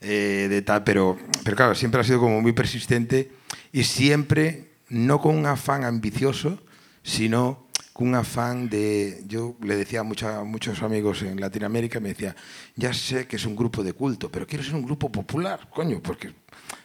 eh, 0.00 0.48
de 0.50 0.62
tal, 0.62 0.82
pero, 0.82 1.16
pero 1.44 1.56
claro, 1.56 1.74
siempre 1.76 2.00
ha 2.00 2.04
sido 2.04 2.18
como 2.18 2.40
muy 2.40 2.52
persistente 2.52 3.30
y 3.72 3.84
siempre 3.84 4.72
no 4.88 5.20
con 5.20 5.36
un 5.36 5.46
afán 5.46 5.84
ambicioso, 5.84 6.62
sino 7.02 7.66
con 7.92 8.08
un 8.08 8.14
afán 8.14 8.68
de, 8.68 9.22
yo 9.26 9.56
le 9.62 9.76
decía 9.76 10.00
a, 10.00 10.02
mucha- 10.02 10.38
a 10.38 10.44
muchos 10.44 10.82
amigos 10.82 11.22
en 11.22 11.40
Latinoamérica, 11.40 12.00
me 12.00 12.10
decía, 12.10 12.34
ya 12.76 12.92
sé 12.94 13.26
que 13.26 13.36
es 13.36 13.44
un 13.44 13.54
grupo 13.56 13.82
de 13.82 13.92
culto, 13.92 14.30
pero 14.30 14.46
quiero 14.46 14.64
ser 14.64 14.74
un 14.74 14.82
grupo 14.82 15.10
popular, 15.12 15.68
coño, 15.70 16.00
porque, 16.02 16.32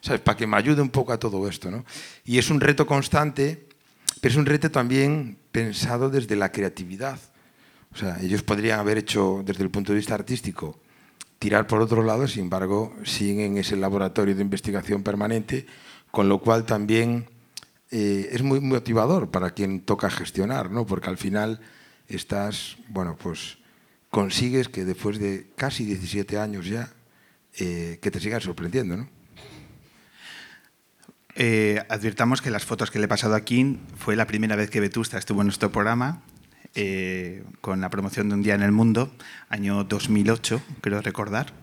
¿sabes? 0.02 0.22
Para 0.22 0.38
que 0.38 0.48
me 0.48 0.58
ayude 0.58 0.82
un 0.82 0.90
poco 0.90 1.14
a 1.14 1.20
todo 1.20 1.48
esto, 1.48 1.72
¿no? 1.72 1.86
Y 2.26 2.38
es 2.38 2.50
un 2.50 2.60
reto 2.60 2.86
constante, 2.86 3.68
pero 4.20 4.32
es 4.34 4.38
un 4.38 4.46
reto 4.46 4.70
también 4.70 5.38
pensado 5.52 6.10
desde 6.10 6.36
la 6.36 6.52
creatividad. 6.52 7.20
O 7.94 7.98
sea, 7.98 8.18
ellos 8.22 8.44
podrían 8.44 8.80
haber 8.80 8.98
hecho, 8.98 9.44
desde 9.46 9.64
el 9.64 9.70
punto 9.70 9.94
de 9.94 9.98
vista 10.00 10.14
artístico, 10.14 10.78
tirar 11.40 11.68
por 11.68 11.82
otro 11.82 12.04
lado, 12.04 12.28
sin 12.28 12.44
embargo, 12.44 12.94
siguen 13.04 13.40
en 13.40 13.58
ese 13.60 13.78
laboratorio 13.78 14.36
de 14.36 14.42
investigación 14.42 15.04
permanente, 15.04 15.66
con 16.18 16.30
lo 16.30 16.40
cual 16.40 16.66
también 16.66 17.30
eh, 17.92 18.30
es 18.32 18.42
muy 18.42 18.60
motivador 18.60 19.30
para 19.30 19.52
quien 19.52 19.82
toca 19.82 20.10
gestionar, 20.10 20.72
¿no? 20.72 20.88
Porque 20.88 21.12
al 21.12 21.18
final 21.20 21.60
estás, 22.08 22.78
bueno, 22.90 23.16
pues 23.22 23.60
consigues 24.10 24.68
que 24.68 24.84
después 24.84 25.20
de 25.20 25.52
casi 25.56 25.86
17 25.86 26.40
años 26.40 26.66
ya, 26.66 26.92
eh, 27.60 28.00
que 28.02 28.10
te 28.10 28.20
sigan 28.20 28.42
sorprendiendo, 28.42 28.98
¿no? 28.98 29.08
Eh, 31.36 31.86
advirtamos 31.88 32.42
que 32.42 32.50
las 32.50 32.66
fotos 32.66 32.90
que 32.90 32.98
le 32.98 33.06
he 33.06 33.08
pasado 33.08 33.36
a 33.36 33.42
Kim 33.42 33.78
fue 33.96 34.16
la 34.16 34.26
primera 34.26 34.56
vez 34.56 34.72
que 34.72 34.80
Vetusta 34.80 35.20
estuvo 35.20 35.42
en 35.42 35.46
nuestro 35.46 35.72
programa 35.72 36.24
eh, 36.74 37.44
con 37.62 37.80
la 37.80 37.92
promoción 37.92 38.30
de 38.30 38.34
Un 38.34 38.42
Día 38.42 38.56
en 38.56 38.64
el 38.64 38.72
Mundo, 38.72 39.12
año 39.50 39.84
2008, 39.84 40.64
creo 40.82 41.00
recordar. 41.00 41.54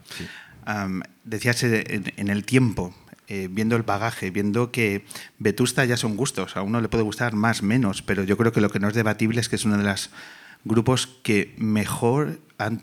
Am, 0.65 1.03
decías 1.25 1.61
en, 1.65 2.13
en 2.17 2.29
el 2.29 2.45
tiempo, 2.45 2.95
eh, 3.29 3.49
viendo 3.51 3.77
el 3.77 3.83
bagaje, 3.83 4.31
viendo 4.31 4.71
que 4.71 5.05
Vetusta 5.39 5.85
ya 5.85 5.97
son 5.97 6.17
gustos, 6.17 6.57
a 6.57 6.63
uno 6.63 6.81
le 6.81 6.89
puede 6.89 7.05
gustar 7.05 7.35
más, 7.35 7.63
menos, 7.63 8.03
pero 8.03 8.25
yo 8.25 8.37
creo 8.37 8.53
que 8.53 8.61
lo 8.61 8.71
que 8.71 8.81
no 8.81 8.89
es 8.89 8.95
debatible 8.95 9.41
es 9.41 9.49
que 9.49 9.57
es 9.57 9.65
uno 9.65 9.79
de 9.79 9.85
los 9.85 10.11
grupos 10.65 11.07
que 11.23 11.55
mejor 11.59 12.41
han, 12.59 12.81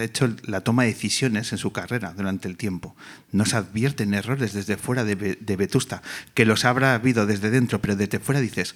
hecho 0.00 0.34
la 0.44 0.62
toma 0.62 0.84
de 0.84 0.90
decisiones 0.90 1.52
en 1.52 1.58
su 1.58 1.72
carrera 1.72 2.14
durante 2.14 2.48
el 2.48 2.56
tiempo. 2.56 2.96
No 3.30 3.44
se 3.44 3.56
advierten 3.56 4.14
errores 4.14 4.54
desde 4.54 4.76
fuera 4.76 5.04
de 5.04 5.56
Vetusta, 5.56 6.02
que 6.34 6.46
los 6.46 6.64
habrá 6.64 6.94
habido 6.94 7.26
desde 7.26 7.50
dentro, 7.50 7.80
pero 7.80 7.96
desde 7.96 8.18
fuera 8.18 8.40
dices, 8.40 8.74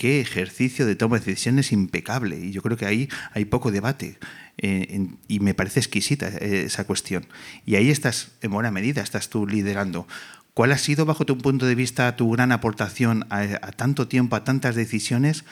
qué 0.00 0.18
ejercicio 0.22 0.86
de 0.86 0.96
toma 0.96 1.18
de 1.18 1.26
decisiones 1.26 1.72
impecable. 1.72 2.38
Y 2.38 2.52
yo 2.52 2.62
creo 2.62 2.78
que 2.78 2.86
ahí 2.86 3.10
hay 3.34 3.44
poco 3.44 3.70
debate. 3.70 4.18
eh, 4.62 4.86
en- 4.94 5.18
y 5.28 5.40
me 5.40 5.52
parece 5.54 5.80
exquisita 5.80 6.28
eh, 6.28 6.64
esa 6.66 6.84
cuestión. 6.84 7.26
Y 7.66 7.74
ahí 7.76 7.90
estás, 7.90 8.32
en 8.42 8.50
buena 8.50 8.70
medida, 8.70 9.02
estás 9.02 9.28
tú 9.28 9.46
liderando. 9.46 10.06
¿Cuál 10.54 10.72
ha 10.72 10.78
sido, 10.78 11.04
bajo 11.06 11.24
tu 11.26 11.36
punto 11.38 11.64
de 11.66 11.74
vista, 11.74 12.14
tu 12.16 12.30
gran 12.30 12.50
aportación 12.52 13.26
a, 13.30 13.40
a 13.40 13.72
tanto 13.72 14.06
tiempo, 14.08 14.36
a 14.36 14.44
tantas 14.44 14.74
decisiones? 14.74 15.44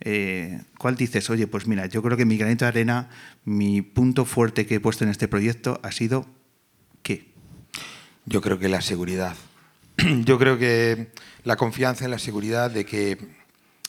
Eh, 0.00 0.60
¿Cuál 0.78 0.94
dices, 0.96 1.28
oye, 1.30 1.46
pues 1.48 1.66
mira, 1.66 1.86
yo 1.86 2.02
creo 2.02 2.16
que 2.16 2.24
mi 2.24 2.36
granito 2.36 2.64
de 2.64 2.68
arena, 2.70 3.08
mi 3.44 3.82
punto 3.82 4.24
fuerte 4.24 4.64
que 4.66 4.76
he 4.76 4.80
puesto 4.80 5.02
en 5.04 5.10
este 5.10 5.26
proyecto 5.28 5.80
ha 5.84 5.90
sido 5.92 6.26
qué? 7.02 7.26
Yo 8.26 8.40
creo 8.42 8.58
que 8.60 8.68
la 8.68 8.80
seguridad. 8.80 9.36
Yo 10.24 10.38
creo 10.38 10.58
que 10.58 11.08
la 11.44 11.56
confianza 11.56 12.04
en 12.04 12.10
la 12.12 12.18
seguridad 12.18 12.70
de 12.72 12.84
que 12.86 13.18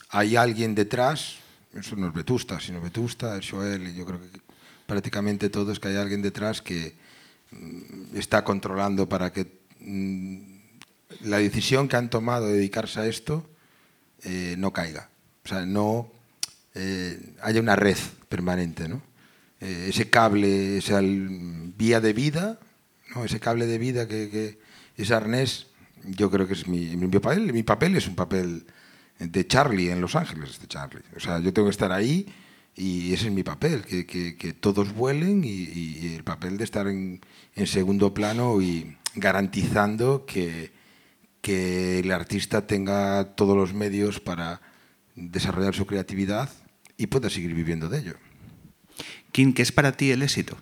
hay 0.10 0.36
alguien 0.36 0.76
detrás, 0.76 1.38
eso 1.74 1.96
no 1.96 2.08
es 2.08 2.14
Vetusta, 2.14 2.60
sino 2.60 2.82
Vetusta, 2.82 3.36
el 3.36 3.48
Joel, 3.48 3.88
y 3.88 3.96
yo 3.96 4.06
creo 4.06 4.20
que 4.20 4.40
prácticamente 4.86 5.50
todo 5.50 5.72
es 5.72 5.80
que 5.80 5.90
hay 5.90 5.98
alguien 5.98 6.22
detrás 6.22 6.62
que 6.62 6.96
mm, 7.52 8.18
está 8.18 8.44
controlando 8.44 9.08
para 9.08 9.32
que 9.32 9.48
mm, 9.80 10.60
la 11.22 11.38
decisión 11.38 11.88
que 11.88 11.96
han 11.96 12.10
tomado 12.10 12.48
de 12.48 12.54
dedicarse 12.54 13.00
a 13.00 13.08
esto 13.08 13.50
eh, 14.24 14.56
no 14.58 14.74
caiga. 14.74 15.10
O 15.46 15.48
sea, 15.48 15.66
no 15.66 16.12
eh, 16.76 17.36
haya 17.42 17.62
una 17.62 17.76
red 17.76 17.98
permanente, 18.28 18.88
¿no? 18.88 19.02
Eh, 19.62 19.88
ese 19.90 20.10
cable, 20.10 20.78
esa 20.78 21.02
vía 21.02 22.00
de 22.00 22.14
vida, 22.14 22.60
¿no? 23.14 23.26
ese 23.26 23.40
cable 23.40 23.66
de 23.66 23.78
vida 23.78 24.08
que, 24.08 24.30
que 24.30 24.60
ese 24.96 25.14
arnés, 25.14 25.68
yo 26.04 26.32
creo 26.32 26.48
que 26.48 26.54
es 26.54 26.68
mi, 26.68 26.96
mi, 26.96 27.08
papel. 27.20 27.52
Mi 27.52 27.64
papel 27.64 27.96
es 27.98 28.08
un 28.08 28.16
papel 28.16 28.66
de 29.20 29.48
Charlie 29.48 29.92
en 29.92 30.02
Los 30.02 30.16
Ángeles, 30.16 30.60
de 30.60 30.68
Charlie. 30.68 31.04
O 31.16 31.20
sea, 31.20 31.40
yo 31.40 31.54
tengo 31.54 31.68
que 31.68 31.72
estar 31.72 31.92
ahí 31.92 32.26
y 32.76 33.14
ese 33.14 33.28
es 33.28 33.34
mi 33.34 33.44
papel, 33.44 33.82
que, 33.84 34.06
que, 34.06 34.38
que 34.38 34.54
todos 34.54 34.94
vuelen 34.94 35.44
y, 35.44 35.50
y, 35.50 36.16
el 36.16 36.24
papel 36.24 36.58
de 36.58 36.64
estar 36.64 36.88
en, 36.88 37.20
en 37.56 37.68
segundo 37.68 38.14
plano 38.14 38.62
y 38.62 38.98
garantizando 39.16 40.26
que, 40.26 40.72
que 41.42 42.00
el 42.00 42.12
artista 42.12 42.68
tenga 42.68 43.36
todos 43.36 43.58
los 43.58 43.74
medios 43.74 44.22
para 44.22 44.62
desarrollar 45.16 45.76
su 45.76 45.86
creatividad 45.86 46.50
y 46.96 47.08
pueda 47.08 47.30
seguir 47.30 47.54
viviendo 47.54 47.90
de 47.90 48.00
ello. 48.00 48.14
Kim, 49.34 49.54
¿qué 49.54 49.62
es 49.62 49.72
para 49.72 49.92
ti 49.92 50.12
el 50.12 50.22
éxito? 50.22 50.58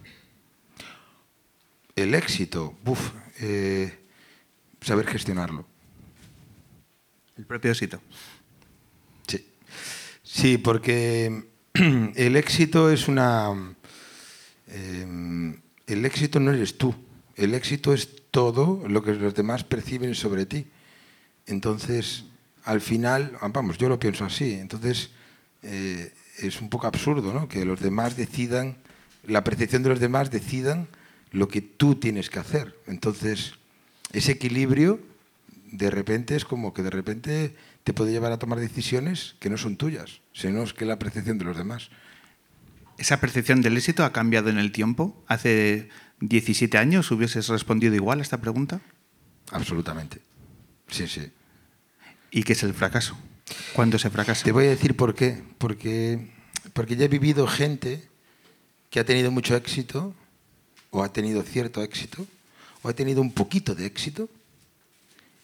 El 1.95 2.15
éxito, 2.15 2.75
uf, 2.85 3.11
eh, 3.39 3.99
saber 4.81 5.05
gestionarlo. 5.07 5.67
El 7.37 7.45
propio 7.45 7.71
éxito. 7.71 8.01
Sí, 10.37 10.59
porque 10.59 11.45
el 11.73 12.35
éxito 12.35 12.91
es 12.91 13.07
una... 13.07 13.75
Eh, 14.67 15.57
el 15.87 16.05
éxito 16.05 16.39
no 16.39 16.53
eres 16.53 16.77
tú, 16.77 16.93
el 17.35 17.55
éxito 17.55 17.91
es 17.91 18.07
todo 18.29 18.87
lo 18.87 19.01
que 19.01 19.15
los 19.15 19.33
demás 19.33 19.63
perciben 19.63 20.13
sobre 20.13 20.45
ti. 20.45 20.67
Entonces, 21.47 22.25
al 22.65 22.81
final, 22.81 23.35
vamos, 23.51 23.79
yo 23.79 23.89
lo 23.89 23.99
pienso 23.99 24.25
así, 24.25 24.53
entonces 24.53 25.09
eh, 25.63 26.13
es 26.37 26.61
un 26.61 26.69
poco 26.69 26.85
absurdo, 26.85 27.33
¿no? 27.33 27.47
Que 27.47 27.65
los 27.65 27.79
demás 27.79 28.15
decidan, 28.15 28.77
la 29.25 29.43
percepción 29.43 29.81
de 29.81 29.89
los 29.89 29.99
demás 29.99 30.29
decidan 30.29 30.87
lo 31.31 31.47
que 31.47 31.61
tú 31.61 31.95
tienes 31.95 32.29
que 32.29 32.37
hacer. 32.37 32.77
Entonces, 32.85 33.55
ese 34.13 34.33
equilibrio, 34.33 34.99
de 35.71 35.89
repente, 35.89 36.35
es 36.35 36.45
como 36.45 36.75
que 36.75 36.83
de 36.83 36.91
repente 36.91 37.55
te 37.87 37.93
puede 37.93 38.11
llevar 38.11 38.33
a 38.33 38.37
tomar 38.37 38.59
decisiones 38.59 39.35
que 39.39 39.49
no 39.49 39.55
son 39.55 39.77
tuyas, 39.77 40.19
sino 40.33 40.65
que 40.65 40.83
la 40.83 40.99
percepción 40.99 41.37
de 41.37 41.45
los 41.45 41.55
demás. 41.55 41.87
¿Esa 42.97 43.21
percepción 43.21 43.61
del 43.61 43.77
éxito 43.77 44.03
ha 44.03 44.11
cambiado 44.11 44.49
en 44.49 44.57
el 44.57 44.73
tiempo? 44.73 45.23
¿Hace 45.25 45.87
17 46.19 46.77
años 46.77 47.09
hubieses 47.11 47.47
respondido 47.47 47.95
igual 47.95 48.19
a 48.19 48.23
esta 48.23 48.41
pregunta? 48.41 48.81
Absolutamente. 49.51 50.19
Sí, 50.89 51.07
sí. 51.07 51.31
¿Y 52.29 52.43
qué 52.43 52.51
es 52.51 52.63
el 52.63 52.73
fracaso? 52.73 53.17
¿Cuándo 53.71 53.97
se 53.97 54.09
fracasa? 54.09 54.43
Te 54.43 54.51
voy 54.51 54.65
a 54.65 54.69
decir 54.71 54.97
por 54.97 55.15
qué. 55.15 55.41
Porque, 55.57 56.27
porque 56.73 56.97
ya 56.97 57.05
he 57.05 57.07
vivido 57.07 57.47
gente 57.47 58.03
que 58.89 58.99
ha 58.99 59.05
tenido 59.05 59.31
mucho 59.31 59.55
éxito, 59.55 60.13
o 60.89 61.03
ha 61.03 61.13
tenido 61.13 61.41
cierto 61.41 61.81
éxito, 61.81 62.27
o 62.81 62.89
ha 62.89 62.93
tenido 62.93 63.21
un 63.21 63.31
poquito 63.31 63.75
de 63.75 63.85
éxito, 63.85 64.29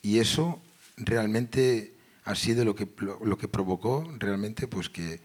y 0.02 0.20
eso 0.20 0.62
realmente 0.98 1.93
ha 2.26 2.36
sido 2.36 2.66
lo 2.66 2.76
que, 2.76 2.88
lo, 2.98 3.20
lo 3.24 3.38
que 3.38 3.48
provocó 3.48 4.10
realmente 4.18 4.68
pues 4.68 4.90
que, 4.90 5.22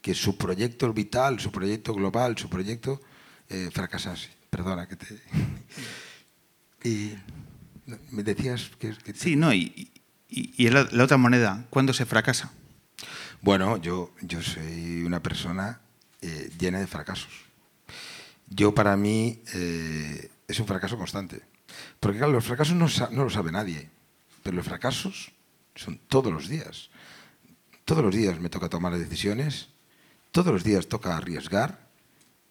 que, 0.00 0.14
su 0.14 0.36
proyecto 0.36 0.92
vital, 0.92 1.40
su 1.40 1.50
proyecto 1.50 1.94
global, 1.94 2.36
su 2.38 2.48
proyecto 2.48 3.00
eh, 3.48 3.70
fracasase. 3.72 4.30
Perdona 4.50 4.88
que 4.88 4.96
te... 4.96 5.06
y 6.88 7.14
me 8.10 8.22
decías 8.22 8.70
que... 8.78 8.94
que 8.96 9.14
Sí, 9.14 9.36
no, 9.36 9.52
y, 9.52 9.90
y, 10.28 10.64
y 10.64 10.70
la, 10.70 10.88
la, 10.90 11.04
otra 11.04 11.16
moneda, 11.16 11.66
¿cuándo 11.70 11.92
se 11.92 12.06
fracasa? 12.06 12.52
Bueno, 13.40 13.76
yo, 13.76 14.12
yo 14.22 14.42
soy 14.42 15.02
una 15.04 15.22
persona 15.22 15.80
eh, 16.20 16.50
llena 16.58 16.80
de 16.80 16.86
fracasos. 16.86 17.32
Yo 18.48 18.74
para 18.74 18.96
mí 18.96 19.42
eh, 19.54 20.30
es 20.48 20.58
un 20.58 20.66
fracaso 20.66 20.96
constante. 20.96 21.42
Porque 22.00 22.18
claro, 22.18 22.32
los 22.32 22.44
fracasos 22.44 22.74
no, 22.74 22.88
no 23.10 23.24
lo 23.24 23.30
sabe 23.30 23.52
nadie, 23.52 23.90
pero 24.42 24.56
los 24.56 24.66
fracasos 24.66 25.32
son 25.78 25.98
todos 26.08 26.32
los 26.32 26.48
días. 26.48 26.90
Todos 27.84 28.04
los 28.04 28.14
días 28.14 28.38
me 28.40 28.50
toca 28.50 28.68
tomar 28.68 28.98
decisiones, 28.98 29.68
todos 30.32 30.52
los 30.52 30.64
días 30.64 30.88
toca 30.88 31.16
arriesgar 31.16 31.88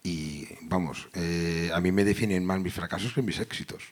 y 0.02 0.48
vamos, 0.64 1.10
eh, 1.14 1.70
a 1.74 1.80
mí 1.82 1.92
me 1.92 2.06
definen 2.06 2.46
más 2.46 2.60
mis 2.60 2.74
fracasos 2.74 3.14
que 3.14 3.22
mis 3.22 3.40
éxitos. 3.40 3.84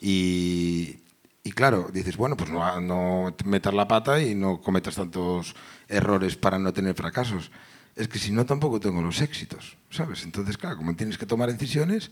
Y, 0.00 1.00
y 1.42 1.52
claro, 1.52 1.90
dices, 1.92 2.16
bueno, 2.16 2.36
pues 2.36 2.50
no, 2.50 2.80
no 2.80 3.36
metas 3.44 3.74
la 3.74 3.88
pata 3.88 4.22
y 4.22 4.34
no 4.34 4.60
cometas 4.62 4.94
tantos 4.94 5.54
errores 5.88 6.36
para 6.36 6.58
no 6.58 6.72
tener 6.72 6.94
fracasos. 6.94 7.50
Es 7.96 8.08
que 8.08 8.18
si 8.18 8.30
no, 8.30 8.46
tampoco 8.46 8.80
tengo 8.80 9.02
los 9.02 9.20
éxitos, 9.20 9.76
¿sabes? 9.90 10.22
Entonces, 10.22 10.56
claro, 10.56 10.76
como 10.76 10.94
tienes 10.94 11.18
que 11.18 11.26
tomar 11.26 11.52
decisiones, 11.52 12.10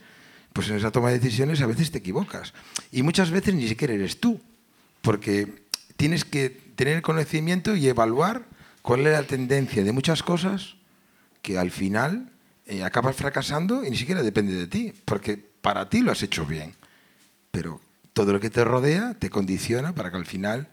pues 0.52 0.68
en 0.68 0.76
esa 0.76 0.90
toma 0.90 1.10
de 1.10 1.20
decisiones 1.20 1.62
a 1.62 1.66
veces 1.66 1.90
te 1.90 1.98
equivocas. 1.98 2.52
Y 2.90 3.02
muchas 3.02 3.30
veces 3.30 3.54
ni 3.54 3.68
siquiera 3.68 3.94
eres 3.94 4.20
tú, 4.20 4.40
porque 5.00 5.67
tienes 5.98 6.24
que 6.24 6.48
tener 6.48 6.94
el 6.94 7.02
conocimiento 7.02 7.74
y 7.74 7.88
evaluar 7.88 8.46
cuál 8.82 9.00
es 9.00 9.12
la 9.12 9.24
tendencia 9.24 9.82
de 9.82 9.92
muchas 9.92 10.22
cosas 10.22 10.76
que 11.42 11.58
al 11.58 11.72
final 11.72 12.30
eh, 12.66 12.84
acabas 12.84 13.16
fracasando 13.16 13.84
y 13.84 13.90
ni 13.90 13.96
siquiera 13.96 14.22
depende 14.22 14.54
de 14.54 14.68
ti, 14.68 14.94
porque 15.04 15.36
para 15.36 15.88
ti 15.90 16.00
lo 16.00 16.12
has 16.12 16.22
hecho 16.22 16.46
bien. 16.46 16.74
Pero 17.50 17.80
todo 18.12 18.32
lo 18.32 18.38
que 18.38 18.48
te 18.48 18.64
rodea 18.64 19.14
te 19.14 19.28
condiciona 19.28 19.92
para 19.92 20.12
que 20.12 20.16
al 20.18 20.26
final, 20.26 20.68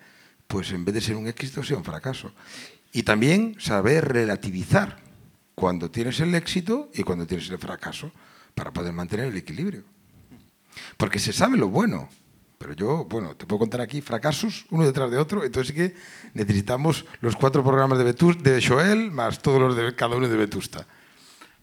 pues 0.47 0.71
en 0.71 0.86
vez 0.86 0.93
de 0.93 1.01
ser 1.01 1.15
un 1.15 1.28
éxito, 1.28 1.63
sea 1.63 1.78
un 1.78 1.84
fracaso. 1.84 2.32
Y 2.91 3.01
también 3.01 3.55
saber 3.59 4.07
relativizar 4.07 4.99
cuando 5.55 5.89
tienes 5.89 6.19
el 6.19 6.36
éxito 6.36 6.91
y 6.93 7.01
cuando 7.01 7.26
tienes 7.26 7.49
el 7.49 7.57
fracaso, 7.57 8.11
para 8.53 8.71
poder 8.71 8.93
mantener 8.93 9.26
el 9.26 9.38
equilibrio. 9.38 9.84
Porque 10.97 11.17
se 11.17 11.34
sabe 11.34 11.57
lo 11.57 11.69
bueno, 11.69 12.09
pero 12.58 12.74
yo, 12.74 13.06
bueno, 13.06 13.36
te 13.36 13.45
puedo 13.45 13.60
contar 13.60 13.82
aquí 13.82 14.01
fracasos 14.01 14.66
uno 14.70 14.86
detrás 14.86 15.12
de 15.12 15.18
otro, 15.18 15.43
entonces 15.43 15.74
sí 15.74 15.74
que 15.74 15.95
necesitamos 16.34 17.06
los 17.22 17.36
cuatro 17.36 17.64
programas 17.64 17.97
de, 17.97 18.03
Vetus, 18.03 18.41
de 18.41 18.64
Joel 18.66 19.12
más 19.12 19.41
todos 19.41 19.60
los 19.60 19.76
de 19.76 19.95
cada 19.95 20.16
uno 20.16 20.28
de 20.28 20.38
Vetusta. 20.38 20.86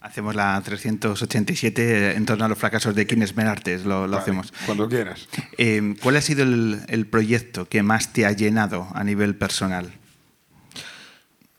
Hacemos 0.01 0.35
la 0.35 0.61
387 0.61 2.17
en 2.17 2.27
torno 2.27 2.45
a 2.45 2.49
los 2.49 2.59
fracasos 2.59 2.95
de 2.95 3.07
Kines 3.07 3.37
Menartes, 3.37 3.85
lo, 3.85 4.07
lo 4.07 4.13
Vale, 4.13 4.17
hacemos. 4.17 4.53
Cuando 4.67 4.89
quieras. 4.89 5.29
Eh, 5.59 5.95
¿Cuál 6.03 6.17
ha 6.17 6.21
sido 6.21 6.43
el, 6.43 6.81
el, 6.89 7.07
proyecto 7.07 7.69
que 7.69 7.85
más 7.85 8.13
te 8.13 8.27
ha 8.27 8.33
llenado 8.33 8.89
a 8.95 9.05
nivel 9.05 9.37
personal? 9.37 9.93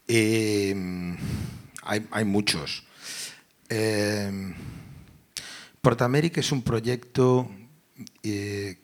Eh, 0.10 0.76
hay, 1.84 2.06
hay, 2.12 2.26
muchos. 2.26 2.84
Eh, 3.70 4.54
Portamérica 5.84 6.40
es 6.40 6.52
un 6.52 6.62
proyecto, 6.62 7.52
eh, 8.24 8.78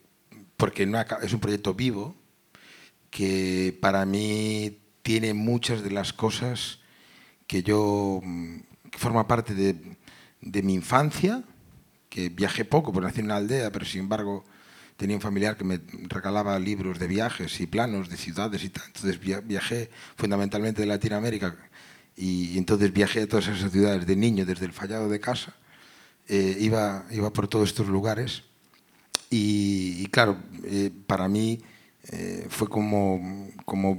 porque 0.60 0.86
no 0.86 0.99
es 0.99 1.32
un 1.32 1.39
proyecto 1.39 1.74
vivo, 1.74 2.18
que 3.10 3.78
para 3.80 4.05
mí 4.05 4.78
tiene 5.03 5.34
muchas 5.34 5.84
de 5.84 5.89
las 5.89 6.12
cosas 6.12 6.80
que 7.47 7.64
yo 7.64 8.22
que 8.91 8.97
forma 8.97 9.26
parte 9.26 9.53
de, 9.55 10.62
mi 10.62 10.74
infancia, 10.74 11.43
que 12.10 12.28
viajé 12.28 12.66
poco, 12.66 12.91
porque 12.91 13.07
nací 13.07 13.22
en 13.22 13.28
una 13.28 13.38
aldea, 13.38 13.72
pero 13.72 13.86
sin 13.86 14.01
embargo 14.01 14.43
tenía 14.97 15.16
un 15.16 15.22
familiar 15.22 15.55
que 15.55 15.64
me 15.64 15.80
regalaba 16.10 16.60
libros 16.60 16.99
de 16.99 17.07
viajes 17.07 17.62
y 17.62 17.66
planos 17.66 18.10
de 18.10 18.18
ciudades 18.18 18.62
y 18.62 18.70
tal. 18.70 18.84
Entonces 18.88 19.18
viajé 19.47 19.89
fundamentalmente 20.18 20.82
de 20.82 20.88
Latinoamérica 20.88 21.55
y, 22.18 22.49
y 22.51 22.57
entonces 22.57 22.91
viajé 22.91 23.22
a 23.22 23.28
todas 23.30 23.47
esas 23.47 23.72
ciudades 23.72 24.05
de 24.05 24.16
niño, 24.18 24.45
desde 24.45 24.66
el 24.66 24.74
fallado 24.74 25.07
de 25.07 25.22
casa. 25.22 25.55
Eh, 26.28 26.57
iba, 26.60 27.05
iba 27.12 27.32
por 27.32 27.47
todos 27.47 27.70
estos 27.70 27.88
lugares 27.88 28.49
y, 29.30 30.05
claro, 30.07 30.38
eh, 30.63 30.91
para 31.05 31.27
mí 31.27 31.61
eh, 32.11 32.47
fue 32.49 32.67
como, 32.67 33.49
como 33.65 33.97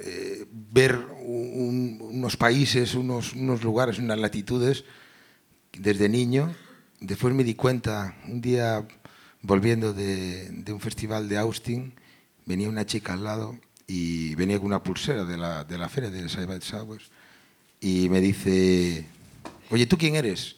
eh, 0.00 0.46
ver 0.50 0.96
un, 1.22 1.98
unos 2.00 2.36
países, 2.36 2.94
unos, 2.94 3.34
lugares, 3.36 3.98
unas 3.98 4.18
latitudes 4.18 4.84
desde 5.78 6.08
niño. 6.08 6.54
Después 7.00 7.34
me 7.34 7.44
di 7.44 7.54
cuenta, 7.54 8.16
un 8.26 8.40
día 8.40 8.86
volviendo 9.42 9.92
de, 9.92 10.50
de 10.50 10.72
un 10.72 10.80
festival 10.80 11.28
de 11.28 11.38
Austin, 11.38 11.94
venía 12.46 12.68
una 12.68 12.84
chica 12.84 13.12
al 13.12 13.24
lado 13.24 13.58
y 13.86 14.34
venía 14.34 14.58
con 14.58 14.66
una 14.66 14.82
pulsera 14.82 15.24
de 15.24 15.36
la, 15.36 15.64
de 15.64 15.78
la 15.78 15.88
feria 15.88 16.10
de 16.10 16.28
Side 16.28 16.46
by 16.46 16.60
y 17.80 18.08
me 18.08 18.20
dice, 18.20 19.06
oye, 19.70 19.86
¿tú 19.86 19.96
quién 19.96 20.16
eres? 20.16 20.56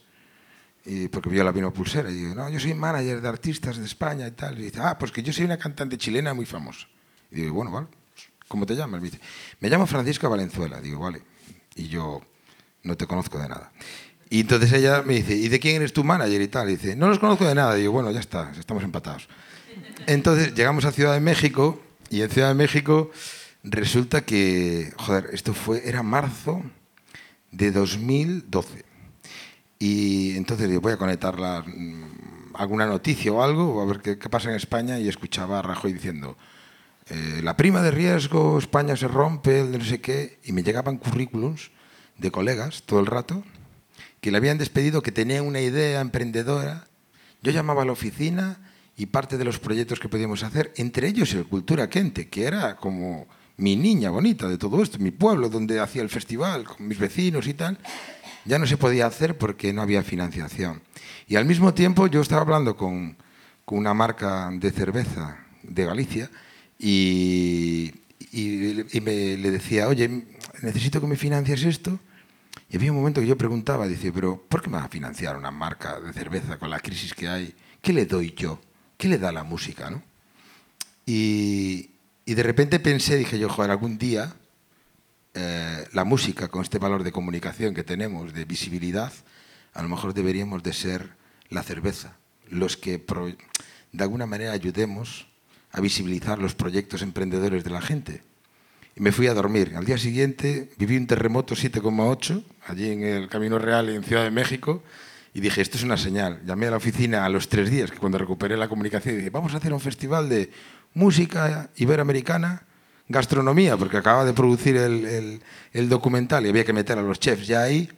Y 0.85 1.09
porque 1.09 1.31
vio 1.31 1.45
la 1.45 1.53
misma 1.53 1.73
pulsera 1.73 2.11
y 2.11 2.15
digo, 2.15 2.35
no, 2.35 2.49
yo 2.49 2.59
soy 2.59 2.75
manager 2.75 3.21
de 3.21 3.29
artistas 3.29 3.77
de 3.77 3.85
España 3.85 4.27
y 4.27 4.33
tal. 4.33 4.59
Y 4.59 4.65
dice, 4.65 4.81
ah, 4.83 4.99
pues 4.99 5.13
que 5.13 5.23
yo 5.23 5.33
soy 5.33 5.45
una 5.45 5.57
cantante 5.57 5.97
chilena 5.97 6.35
muy 6.35 6.47
famosa. 6.47 6.87
Y 7.31 7.43
digo, 7.43 7.55
bueno, 7.55 7.71
vale, 7.71 7.87
¿cómo 8.49 8.67
te 8.67 8.75
llamas? 8.75 9.01
Me 9.01 9.09
dice, 9.09 9.21
me 9.61 9.69
llamo 9.69 9.87
Francisco 9.87 10.29
Valenzuela. 10.29 10.81
Digo, 10.81 11.01
vale. 11.01 11.23
Y 11.77 11.87
yo 11.89 12.21
no 12.83 12.97
te 12.97 13.07
conozco 13.07 13.39
de 13.39 13.49
nada. 13.49 13.73
Y 14.29 14.41
entonces 14.41 14.73
ella 14.73 15.03
me 15.03 15.15
dice, 15.15 15.37
¿y 15.37 15.49
de 15.49 15.61
quién 15.61 15.77
eres 15.77 15.93
tu 15.93 16.05
manager 16.05 16.41
y 16.41 16.49
tal? 16.49 16.69
Y 16.69 16.77
dice, 16.77 16.97
no 16.97 17.09
los 17.09 17.19
conozco 17.19 17.47
de 17.47 17.55
nada. 17.55 17.77
Y 17.77 17.83
digo, 17.83 17.93
bueno, 17.93 18.11
ya 18.11 18.21
está, 18.21 18.51
estamos 18.59 18.83
empatados. 18.83 19.29
Entonces 20.07 20.55
llegamos 20.55 20.85
a 20.85 20.93
Ciudad 20.93 21.15
de 21.15 21.21
México 21.21 21.81
y 22.11 22.23
en 22.23 22.31
Ciudad 22.31 22.49
de 22.49 22.55
México 22.55 23.11
resulta 23.63 24.25
que, 24.25 24.93
joder, 24.97 25.31
esto 25.33 25.55
fue, 25.55 25.87
era 25.89 26.03
marzo 26.03 26.63
de 27.53 27.71
2012. 27.71 28.85
Y 29.85 30.37
entonces 30.37 30.69
digo, 30.69 30.81
voy 30.81 30.93
a 30.93 30.97
conectar 30.97 31.35
mm, 31.37 32.55
alguna 32.55 32.87
noticia 32.87 33.33
o 33.33 33.43
algo, 33.43 33.83
a 33.83 33.85
ver 33.85 33.99
qué, 33.99 34.29
pasa 34.29 34.49
en 34.51 34.55
España, 34.55 35.01
y 35.01 35.09
escuchaba 35.09 35.59
a 35.59 35.63
Rajoy 35.63 35.93
diciendo, 35.93 36.37
eh, 37.09 37.41
la 37.43 37.57
prima 37.57 37.83
de 37.83 37.91
riesgo, 37.91 38.61
España 38.61 38.95
se 38.97 39.09
rompe, 39.09 39.59
el 39.59 39.77
no 39.77 39.85
sé 39.85 40.01
qué, 40.01 40.39
y 40.45 40.53
me 40.53 40.63
llegaban 40.63 40.99
currículums 40.99 41.73
de 42.17 42.31
colegas 42.31 42.85
todo 42.85 43.01
el 43.01 43.07
rato 43.07 43.43
que 44.21 44.31
le 44.31 44.37
habían 44.37 44.57
despedido, 44.57 45.03
que 45.03 45.11
tenían 45.11 45.45
una 45.45 45.61
idea 45.61 46.01
emprendedora. 46.01 46.87
Yo 47.43 47.51
llamaba 47.51 47.83
a 47.83 47.85
la 47.85 47.91
oficina 47.91 48.61
y 48.97 49.07
parte 49.07 49.37
de 49.37 49.45
los 49.45 49.59
proyectos 49.59 49.99
que 49.99 50.09
podíamos 50.09 50.45
hacer, 50.45 50.73
entre 50.77 51.09
ellos 51.09 51.35
el 51.35 51.47
Cultura 51.47 51.91
Quente, 51.91 52.29
que 52.29 52.45
era 52.45 52.77
como 52.77 53.27
mi 53.57 53.75
niña 53.75 54.11
bonita 54.11 54.49
de 54.49 54.59
todo 54.59 54.81
esto, 54.81 55.01
mi 55.01 55.11
pueblo 55.11 55.49
donde 55.49 55.81
hacía 55.81 56.03
el 56.03 56.09
festival 56.09 56.63
con 56.63 56.87
mis 56.87 57.01
vecinos 57.01 57.49
y 57.49 57.55
tal, 57.55 57.79
ya 58.45 58.59
no 58.59 58.67
se 58.67 58.77
podía 58.77 59.07
hacer 59.07 59.37
porque 59.39 59.73
no 59.73 59.83
había 59.83 60.03
financiación. 60.03 60.83
Y 61.27 61.37
al 61.37 61.45
mismo 61.45 61.75
tiempo 61.75 62.07
yo 62.07 62.21
estaba 62.21 62.43
hablando 62.43 62.77
con, 62.77 63.17
con 63.65 63.79
una 63.79 63.95
marca 63.95 64.51
de 64.53 64.71
cerveza 64.71 65.39
de 65.63 65.85
Galicia 65.85 66.31
y, 66.79 67.93
y, 68.33 69.01
me, 69.01 69.37
le 69.37 69.51
decía, 69.51 69.89
oye, 69.89 70.25
necesito 70.63 71.01
que 71.01 71.07
me 71.07 71.17
financies 71.17 71.65
esto. 71.65 71.99
Y 72.69 72.77
había 72.77 72.91
un 72.91 72.99
momento 72.99 73.21
que 73.21 73.27
yo 73.27 73.37
preguntaba, 73.37 73.87
dice, 73.87 74.13
pero 74.13 74.43
¿por 74.49 74.63
qué 74.63 74.71
me 74.71 74.79
va 74.79 74.85
a 74.85 74.89
financiar 74.89 75.37
una 75.37 75.51
marca 75.51 76.01
de 76.01 76.13
cerveza 76.13 76.59
con 76.59 76.71
la 76.71 76.81
crisis 76.81 77.15
que 77.15 77.29
hay? 77.29 77.55
¿Qué 77.81 77.93
le 77.93 78.07
doy 78.07 78.35
yo? 78.37 78.61
¿Qué 78.97 79.09
le 79.09 79.19
da 79.19 79.31
la 79.31 79.45
música? 79.45 79.91
¿no? 79.91 80.03
Y, 81.07 81.91
y 82.25 82.35
de 82.35 82.43
repente 82.43 82.81
pensé, 82.81 83.17
dije 83.17 83.39
yo, 83.39 83.49
joder, 83.49 83.71
algún 83.71 83.99
día 83.99 84.35
eh, 85.35 85.87
la 85.93 86.05
música 86.05 86.49
con 86.49 86.63
este 86.63 86.79
valor 86.79 87.05
de 87.05 87.13
comunicación 87.13 87.75
que 87.75 87.85
tenemos, 87.85 88.33
de 88.33 88.45
visibilidad, 88.45 89.13
a 89.73 89.83
lo 89.83 89.89
mejor 89.89 90.15
deberíamos 90.15 90.63
de 90.63 90.73
ser 90.73 91.11
la 91.49 91.63
cerveza, 91.63 92.17
los 92.49 92.77
que 92.77 93.03
de 93.93 94.03
alguna 94.05 94.27
manera 94.27 94.53
ayudemos 94.53 95.29
a 95.71 95.81
visibilizar 95.81 96.39
los 96.39 96.55
proyectos 96.55 97.03
emprendedores 97.03 97.65
de 97.65 97.71
la 97.71 97.81
gente. 97.81 98.23
Y 98.95 99.01
me 99.01 99.13
fui 99.13 99.27
a 99.27 99.35
dormir. 99.35 99.73
Al 99.75 99.87
día 99.87 99.97
siguiente 99.97 100.71
viví 100.77 100.99
un 100.99 101.07
terremoto 101.07 101.55
7,8 101.55 102.45
allí 102.67 102.91
en 102.91 103.03
el 103.03 103.29
Camino 103.29 103.59
Real 103.59 103.89
en 103.89 104.05
Ciudad 104.05 104.25
de 104.25 104.31
México 104.31 104.83
y 105.35 105.41
dije, 105.41 105.63
esto 105.63 105.79
es 105.79 105.83
una 105.83 105.97
señal. 105.97 106.43
Llamé 106.45 106.67
a 106.67 106.73
la 106.73 106.77
oficina 106.77 107.25
a 107.25 107.31
los 107.31 107.49
tres 107.49 107.71
días, 107.71 107.91
que 107.91 107.97
cuando 107.97 108.19
recuperé 108.19 108.57
la 108.57 108.69
comunicación, 108.69 109.17
dije, 109.17 109.31
vamos 109.31 109.55
a 109.55 109.57
hacer 109.57 109.73
un 109.73 109.81
festival 109.81 110.29
de 110.29 110.51
música 110.93 111.71
iberoamericana, 111.77 112.67
gastronomía, 113.13 113.77
porque 113.77 113.99
acababa 113.99 114.25
de 114.25 114.33
producir 114.33 114.77
el, 114.77 115.05
el, 115.05 115.43
el, 115.73 115.89
documental 115.89 116.45
y 116.45 116.49
había 116.49 116.65
que 116.65 116.73
meter 116.73 116.99
a 116.99 117.03
los 117.03 117.21
chefs 117.21 117.47
ya 117.47 117.63
ahí, 117.63 117.89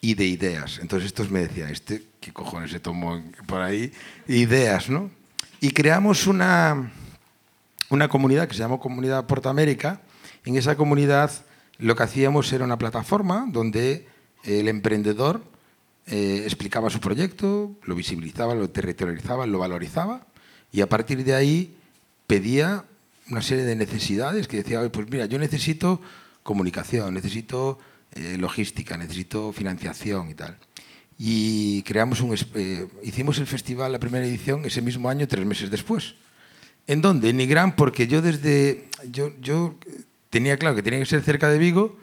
y 0.00 0.14
de 0.14 0.26
ideas. 0.26 0.78
Entonces 0.80 1.06
estos 1.06 1.30
me 1.30 1.40
decían, 1.40 1.70
este, 1.70 2.02
¿qué 2.20 2.32
cojones 2.32 2.70
se 2.70 2.80
tomó 2.80 3.22
por 3.46 3.60
ahí? 3.60 3.92
Ideas, 4.26 4.90
¿no? 4.90 5.10
Y 5.60 5.70
creamos 5.70 6.26
una, 6.26 6.92
una 7.88 8.08
comunidad 8.08 8.46
que 8.46 8.54
se 8.54 8.60
llamó 8.60 8.78
Comunidad 8.78 9.26
Portamérica. 9.26 10.00
En 10.44 10.56
esa 10.56 10.76
comunidad 10.76 11.32
lo 11.78 11.96
que 11.96 12.02
hacíamos 12.02 12.52
era 12.52 12.64
una 12.64 12.78
plataforma 12.78 13.46
donde 13.48 14.06
el 14.44 14.68
emprendedor 14.68 15.42
eh, 16.06 16.42
explicaba 16.44 16.90
su 16.90 17.00
proyecto, 17.00 17.72
lo 17.82 17.94
visibilizaba, 17.94 18.54
lo 18.54 18.70
territorializaba, 18.70 19.46
lo 19.46 19.58
valorizaba 19.58 20.26
y 20.72 20.80
a 20.80 20.88
partir 20.88 21.24
de 21.24 21.34
ahí 21.34 21.76
pedía 22.26 22.84
una 23.30 23.42
serie 23.42 23.64
de 23.64 23.76
necesidades 23.76 24.48
que 24.48 24.58
decía, 24.58 24.86
pues 24.90 25.08
mira, 25.10 25.26
yo 25.26 25.38
necesito 25.38 26.00
comunicación, 26.42 27.14
necesito 27.14 27.78
eh, 28.12 28.36
logística, 28.38 28.96
necesito 28.96 29.52
financiación 29.52 30.30
y 30.30 30.34
tal. 30.34 30.56
Y 31.18 31.82
creamos 31.82 32.20
un, 32.20 32.36
eh, 32.54 32.86
hicimos 33.02 33.38
el 33.38 33.46
festival, 33.46 33.92
la 33.92 33.98
primera 33.98 34.24
edición, 34.24 34.64
ese 34.64 34.82
mismo 34.82 35.10
año, 35.10 35.26
tres 35.28 35.44
meses 35.44 35.70
después. 35.70 36.14
¿En 36.86 37.02
dónde? 37.02 37.30
En 37.30 37.36
Nigrán, 37.36 37.76
porque 37.76 38.06
yo 38.06 38.22
desde... 38.22 38.88
Yo, 39.10 39.32
yo 39.40 39.76
tenía 40.30 40.56
claro 40.56 40.76
que 40.76 40.82
tenía 40.82 41.00
que 41.00 41.06
ser 41.06 41.22
cerca 41.22 41.48
de 41.48 41.58
Vigo, 41.58 41.96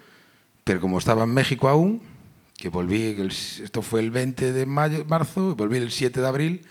pero 0.64 0.80
como 0.82 1.00
estaba 1.00 1.24
en 1.24 1.34
México 1.34 1.70
aún, 1.70 2.02
que 2.58 2.70
volví, 2.70 3.16
esto 3.64 3.82
fue 3.82 4.00
el 4.00 4.12
20 4.12 4.54
de 4.54 4.66
mayo, 4.66 5.06
marzo, 5.06 5.56
volví 5.56 5.78
el 5.78 5.92
7 5.92 6.22
de 6.22 6.28
abril, 6.28 6.66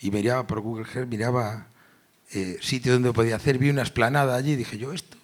y 0.00 0.10
miraba 0.10 0.46
por 0.46 0.60
Google 0.60 0.86
Earth, 0.94 1.08
miraba 1.08 1.68
eh, 2.32 2.58
sitio 2.60 2.92
donde 2.92 3.12
podía 3.12 3.36
hacer, 3.36 3.58
vi 3.58 3.70
una 3.70 3.82
esplanada 3.82 4.36
allí, 4.36 4.56
dije 4.56 4.78
yo 4.78 4.92
esto, 4.92 5.16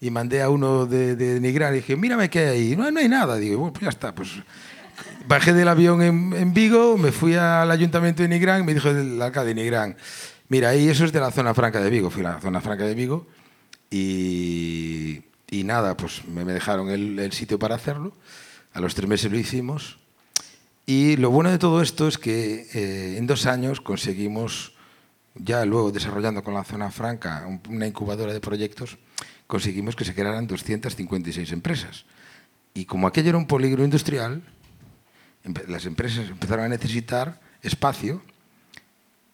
y 0.00 0.10
mandé 0.10 0.42
a 0.42 0.50
uno 0.50 0.86
de, 0.86 1.16
de 1.16 1.40
Nigrán 1.40 1.74
y 1.74 1.78
dije, 1.78 1.96
mírame 1.96 2.30
qué 2.30 2.46
hay 2.46 2.76
no, 2.76 2.90
no 2.90 3.00
hay 3.00 3.08
nada, 3.08 3.36
digo, 3.36 3.58
bueno, 3.58 3.72
pues 3.72 3.84
ya 3.84 3.90
está, 3.90 4.14
pues 4.14 4.30
bajé 5.26 5.52
del 5.52 5.68
avión 5.68 6.02
en, 6.02 6.54
Vigo, 6.54 6.96
me 6.96 7.12
fui 7.12 7.34
al 7.34 7.70
ayuntamiento 7.70 8.22
de 8.22 8.28
Nigrán, 8.28 8.64
me 8.64 8.74
dijo 8.74 8.88
el 8.88 9.20
alcalde 9.20 9.54
de 9.54 9.62
Nigrán, 9.62 9.96
mira, 10.48 10.70
ahí 10.70 10.88
eso 10.88 11.04
es 11.04 11.12
de 11.12 11.20
la 11.20 11.30
zona 11.30 11.54
franca 11.54 11.80
de 11.80 11.90
Vigo, 11.90 12.10
fui 12.10 12.24
a 12.24 12.30
la 12.30 12.40
zona 12.40 12.60
franca 12.60 12.84
de 12.84 12.94
Vigo 12.94 13.26
y, 13.90 15.22
y 15.50 15.64
nada, 15.64 15.96
pues 15.96 16.24
me, 16.26 16.44
dejaron 16.44 16.90
el, 16.90 17.18
el, 17.18 17.32
sitio 17.32 17.58
para 17.58 17.74
hacerlo, 17.74 18.12
a 18.72 18.80
los 18.80 18.94
tres 18.94 19.08
meses 19.08 19.30
lo 19.30 19.38
hicimos. 19.38 19.98
Y 20.86 21.16
lo 21.16 21.30
bueno 21.30 21.50
de 21.50 21.58
todo 21.58 21.82
esto 21.82 22.08
es 22.08 22.16
que 22.16 22.66
eh, 22.72 23.16
en 23.18 23.26
dos 23.26 23.44
años 23.44 23.82
conseguimos, 23.82 24.72
ya 25.38 25.64
luego 25.64 25.90
desarrollando 25.90 26.42
con 26.42 26.54
la 26.54 26.64
zona 26.64 26.90
franca 26.90 27.46
una 27.68 27.86
incubadora 27.86 28.32
de 28.32 28.40
proyectos, 28.40 28.98
conseguimos 29.46 29.96
que 29.96 30.04
se 30.04 30.14
crearan 30.14 30.46
256 30.46 31.52
empresas. 31.52 32.04
Y 32.74 32.84
como 32.84 33.06
aquello 33.06 33.30
era 33.30 33.38
un 33.38 33.46
polígono 33.46 33.84
industrial, 33.84 34.42
las 35.66 35.86
empresas 35.86 36.28
empezaron 36.28 36.66
a 36.66 36.68
necesitar 36.68 37.40
espacio 37.62 38.22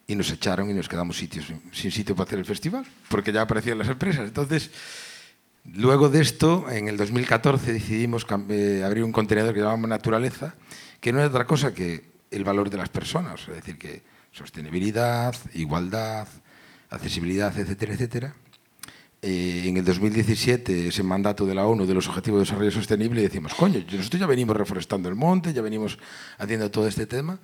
y 0.07 0.15
nos 0.15 0.31
echaron 0.31 0.69
y 0.69 0.73
nos 0.73 0.87
quedamos 0.87 1.17
sitios, 1.17 1.51
sin 1.71 1.91
sitio 1.91 2.15
para 2.15 2.27
hacer 2.27 2.39
el 2.39 2.45
festival, 2.45 2.85
porque 3.09 3.31
ya 3.31 3.41
aparecían 3.41 3.77
las 3.77 3.89
empresas. 3.89 4.25
Entonces, 4.25 4.71
luego 5.73 6.09
de 6.09 6.21
esto, 6.21 6.69
en 6.69 6.87
el 6.87 6.97
2014 6.97 7.73
decidimos 7.73 8.25
eh, 8.49 8.83
abrir 8.85 9.03
un 9.03 9.11
contenedor 9.11 9.53
que 9.53 9.61
llamamos 9.61 9.89
Naturaleza, 9.89 10.55
que 10.99 11.11
no 11.11 11.19
es 11.21 11.27
otra 11.27 11.45
cosa 11.45 11.73
que 11.73 12.15
el 12.31 12.43
valor 12.43 12.69
de 12.69 12.77
las 12.77 12.89
personas, 12.89 13.41
es 13.47 13.55
decir, 13.55 13.77
que 13.77 14.14
sostenibilidad, 14.35 15.33
igualdad, 15.53 16.27
accesibilidad, 16.89 17.57
etcétera, 17.57 17.93
etcétera. 17.93 18.35
Eh, 19.21 19.63
en 19.65 19.77
el 19.77 19.85
2017 19.85 20.89
ese 20.89 21.01
mandato 21.01 21.45
de 21.45 21.55
la 21.55 21.65
ONU 21.65 21.85
de 21.85 21.93
los 21.93 22.07
Objetivos 22.09 22.39
de 22.39 22.45
Desarrollo 22.45 22.71
Sostenible 22.71 23.21
decimos, 23.21 23.53
coño, 23.55 23.79
nosotros 23.91 24.19
ya 24.19 24.27
venimos 24.27 24.55
reforestando 24.57 25.07
el 25.07 25.15
monte, 25.15 25.53
ya 25.53 25.61
venimos 25.61 25.97
haciendo 26.37 26.69
todo 26.69 26.87
este 26.87 27.05
tema. 27.05 27.39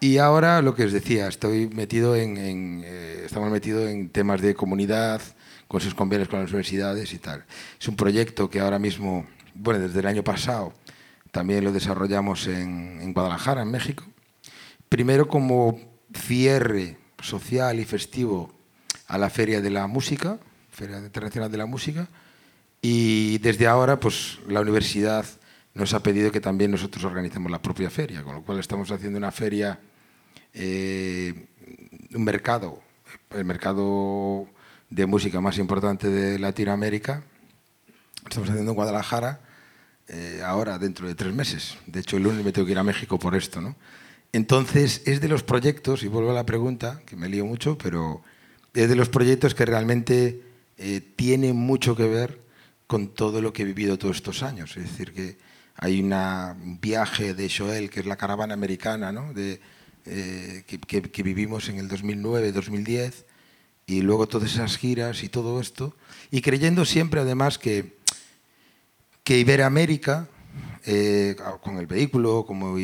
Y 0.00 0.18
ahora 0.18 0.60
lo 0.60 0.74
que 0.74 0.84
os 0.84 0.92
decía, 0.92 1.28
estoy 1.28 1.68
metido 1.68 2.14
en 2.14 2.82
eh, 2.84 3.22
estamos 3.24 3.50
metidos 3.50 3.88
en 3.88 4.10
temas 4.10 4.42
de 4.42 4.54
comunidad, 4.54 5.22
con 5.66 5.80
sus 5.80 5.94
convenios 5.94 6.28
con 6.28 6.40
las 6.40 6.50
universidades 6.50 7.14
y 7.14 7.18
tal. 7.18 7.46
Es 7.80 7.88
un 7.88 7.96
proyecto 7.96 8.50
que 8.50 8.60
ahora 8.60 8.78
mismo, 8.78 9.26
bueno, 9.54 9.80
desde 9.80 10.00
el 10.00 10.06
año 10.06 10.22
pasado 10.22 10.74
también 11.30 11.64
lo 11.64 11.72
desarrollamos 11.72 12.46
en, 12.46 12.98
en 13.00 13.14
Guadalajara, 13.14 13.62
en 13.62 13.70
México. 13.70 14.04
Primero 14.90 15.26
como 15.26 15.91
cierre 16.14 16.98
social 17.20 17.78
y 17.80 17.84
festivo 17.84 18.52
a 19.06 19.18
la 19.18 19.30
Feria 19.30 19.60
de 19.60 19.70
la 19.70 19.86
Música, 19.86 20.38
Feria 20.70 20.98
Internacional 20.98 21.50
de 21.50 21.58
la 21.58 21.66
Música, 21.66 22.08
y 22.80 23.38
desde 23.38 23.66
ahora 23.66 24.00
pues 24.00 24.38
la 24.48 24.60
universidad 24.60 25.24
nos 25.74 25.94
ha 25.94 26.02
pedido 26.02 26.30
que 26.30 26.40
también 26.40 26.70
nosotros 26.70 27.04
organicemos 27.04 27.50
la 27.50 27.62
propia 27.62 27.90
feria, 27.90 28.22
con 28.22 28.34
lo 28.34 28.42
cual 28.42 28.58
estamos 28.58 28.90
haciendo 28.90 29.18
una 29.18 29.32
feria, 29.32 29.78
eh, 30.52 31.46
un 32.14 32.24
mercado, 32.24 32.82
el 33.30 33.44
mercado 33.44 34.48
de 34.90 35.06
música 35.06 35.40
más 35.40 35.56
importante 35.58 36.08
de 36.08 36.38
Latinoamérica. 36.38 37.22
Estamos 38.28 38.50
haciendo 38.50 38.72
en 38.72 38.76
Guadalajara, 38.76 39.40
eh, 40.08 40.42
ahora 40.44 40.78
dentro 40.78 41.06
de 41.06 41.14
tres 41.14 41.32
meses. 41.32 41.78
De 41.86 42.00
hecho, 42.00 42.18
el 42.18 42.24
lunes 42.24 42.44
me 42.44 42.52
tengo 42.52 42.66
que 42.66 42.72
ir 42.72 42.78
a 42.78 42.84
México 42.84 43.18
por 43.18 43.34
esto, 43.34 43.60
¿no? 43.60 43.74
Entonces, 44.32 45.02
es 45.04 45.20
de 45.20 45.28
los 45.28 45.42
proyectos, 45.42 46.02
y 46.02 46.08
vuelvo 46.08 46.30
a 46.30 46.34
la 46.34 46.46
pregunta, 46.46 47.02
que 47.04 47.16
me 47.16 47.28
lío 47.28 47.44
mucho, 47.44 47.76
pero 47.76 48.22
es 48.72 48.88
de 48.88 48.96
los 48.96 49.10
proyectos 49.10 49.54
que 49.54 49.66
realmente 49.66 50.40
eh, 50.78 51.02
tiene 51.16 51.52
mucho 51.52 51.94
que 51.94 52.06
ver 52.06 52.40
con 52.86 53.08
todo 53.08 53.42
lo 53.42 53.52
que 53.52 53.62
he 53.62 53.66
vivido 53.66 53.98
todos 53.98 54.16
estos 54.16 54.42
años. 54.42 54.74
Es 54.78 54.84
decir, 54.84 55.12
que 55.12 55.36
hay 55.76 56.00
una, 56.00 56.56
un 56.62 56.80
viaje 56.80 57.34
de 57.34 57.50
Joel, 57.50 57.90
que 57.90 58.00
es 58.00 58.06
la 58.06 58.16
caravana 58.16 58.54
americana, 58.54 59.12
¿no? 59.12 59.34
de, 59.34 59.60
eh, 60.06 60.64
que, 60.66 61.22
vivimos 61.22 61.68
en 61.68 61.78
el 61.78 61.90
2009-2010, 61.90 63.24
y 63.86 64.00
luego 64.00 64.28
todas 64.28 64.54
esas 64.54 64.78
giras 64.78 65.24
y 65.24 65.28
todo 65.28 65.60
esto, 65.60 65.94
y 66.30 66.40
creyendo 66.40 66.86
siempre 66.86 67.20
además 67.20 67.58
que, 67.58 67.98
que 69.24 69.38
Iberoamérica, 69.38 70.28
eh, 70.86 71.36
con 71.60 71.76
el 71.76 71.86
vehículo, 71.86 72.46
como 72.46 72.78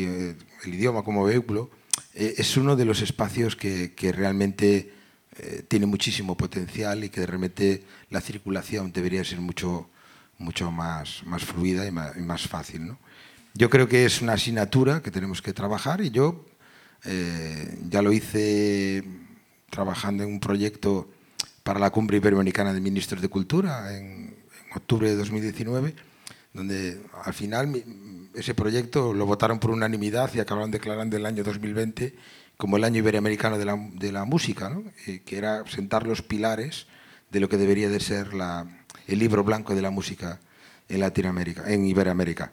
el 0.63 0.73
idioma 0.73 1.03
como 1.03 1.23
vehículo, 1.23 1.69
eh, 2.13 2.35
es 2.37 2.57
uno 2.57 2.75
de 2.75 2.85
los 2.85 3.01
espacios 3.01 3.55
que, 3.55 3.93
que 3.93 4.11
realmente 4.11 4.93
eh, 5.37 5.63
tiene 5.67 5.85
muchísimo 5.85 6.35
potencial 6.35 7.03
y 7.03 7.09
que 7.09 7.25
realmente 7.25 7.83
la 8.09 8.19
circulación 8.19 8.91
debería 8.91 9.23
ser 9.23 9.39
mucho, 9.39 9.89
mucho 10.37 10.71
más, 10.71 11.23
más 11.25 11.43
fluida 11.43 11.85
y 11.87 11.91
más, 11.91 12.17
más 12.17 12.47
fácil. 12.47 12.87
¿no? 12.87 12.99
Yo 13.53 13.69
creo 13.69 13.87
que 13.87 14.05
es 14.05 14.21
una 14.21 14.33
asignatura 14.33 15.01
que 15.01 15.11
tenemos 15.11 15.41
que 15.41 15.53
trabajar 15.53 16.01
y 16.01 16.09
yo 16.09 16.45
eh, 17.05 17.77
ya 17.89 18.01
lo 18.01 18.11
hice 18.11 19.03
trabajando 19.69 20.23
en 20.23 20.33
un 20.33 20.39
proyecto 20.39 21.09
para 21.63 21.79
la 21.79 21.89
Cumbre 21.89 22.17
Iberoamericana 22.17 22.73
de 22.73 22.81
Ministros 22.81 23.21
de 23.21 23.29
Cultura 23.29 23.95
en, 23.95 24.35
octubre 24.75 25.09
de 25.09 25.15
2019, 25.15 25.95
donde 26.53 27.01
al 27.23 27.33
final 27.33 27.67
ese 28.35 28.53
proyecto 28.53 29.13
lo 29.13 29.25
votaron 29.25 29.59
por 29.59 29.71
unanimidad 29.71 30.31
y 30.33 30.39
acabaron 30.39 30.71
declarando 30.71 31.17
el 31.17 31.25
año 31.25 31.43
2020 31.43 32.15
como 32.57 32.77
el 32.77 32.83
año 32.83 32.97
iberoamericano 32.99 33.57
de 33.57 33.65
la, 33.65 33.77
de 33.93 34.11
la 34.11 34.25
música, 34.25 34.69
¿no? 34.69 34.83
Eh, 35.07 35.21
que 35.25 35.37
era 35.37 35.65
sentar 35.67 36.05
los 36.05 36.21
pilares 36.21 36.87
de 37.31 37.39
lo 37.39 37.47
que 37.49 37.57
debería 37.57 37.89
de 37.89 37.99
ser 37.99 38.33
la- 38.33 38.67
el 39.07 39.19
libro 39.19 39.43
blanco 39.43 39.73
de 39.75 39.81
la 39.81 39.91
música 39.91 40.39
en 40.89 40.99
Latinoamérica, 40.99 41.71
en 41.71 41.85
Iberoamérica. 41.85 42.51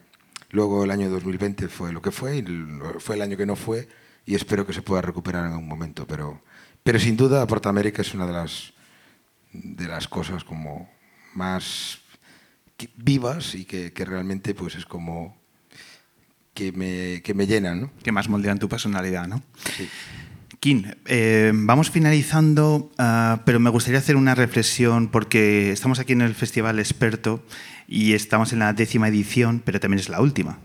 Luego 0.50 0.84
el 0.84 0.90
año 0.90 1.10
2020 1.10 1.68
fue 1.68 1.92
lo 1.92 2.00
que 2.00 2.10
fue, 2.12 2.36
y 2.38 2.44
fue 3.00 3.16
el 3.16 3.22
año 3.22 3.36
que 3.36 3.46
no 3.46 3.56
fue, 3.56 3.88
y 4.24 4.34
espero 4.34 4.64
que 4.66 4.72
se 4.72 4.82
pueda 4.82 5.02
recuperar 5.02 5.46
en 5.46 5.52
algún 5.52 5.68
momento. 5.68 6.06
Pero, 6.06 6.40
pero 6.82 6.98
sin 7.00 7.16
duda, 7.16 7.46
Portamérica 7.46 8.02
es 8.02 8.14
una 8.14 8.26
de 8.26 8.32
las, 8.32 8.72
de 9.52 9.88
las 9.88 10.06
cosas 10.08 10.44
como 10.44 10.88
más 11.34 11.98
vivas 12.96 13.54
y 13.54 13.64
que, 13.64 13.92
que 13.92 14.04
realmente 14.04 14.54
pues 14.54 14.74
es 14.76 14.84
como 14.84 15.36
que 16.56 16.72
me, 16.72 17.22
que 17.22 17.34
me 17.34 17.46
llenan. 17.46 17.82
¿no? 17.82 17.90
Que 18.02 18.10
más 18.10 18.28
moldean 18.28 18.58
tu 18.58 18.68
personalidad, 18.68 19.28
¿no? 19.28 19.42
Sí. 19.76 19.88
Kim, 20.58 20.84
eh, 21.04 21.52
vamos 21.54 21.90
finalizando, 21.90 22.90
ah, 22.98 23.42
pero 23.44 23.60
me 23.60 23.70
gustaría 23.70 24.00
hacer 24.00 24.16
una 24.16 24.34
reflexión 24.34 25.08
porque 25.08 25.70
estamos 25.70 26.00
aquí 26.00 26.14
en 26.14 26.22
el 26.22 26.34
Festival 26.34 26.80
Experto 26.80 27.44
y 27.86 28.14
estamos 28.14 28.52
en 28.52 28.60
la 28.60 28.72
décima 28.72 29.06
edición, 29.08 29.62
pero 29.64 29.78
también 29.78 30.00
es 30.00 30.08
la 30.08 30.20
última. 30.20 30.58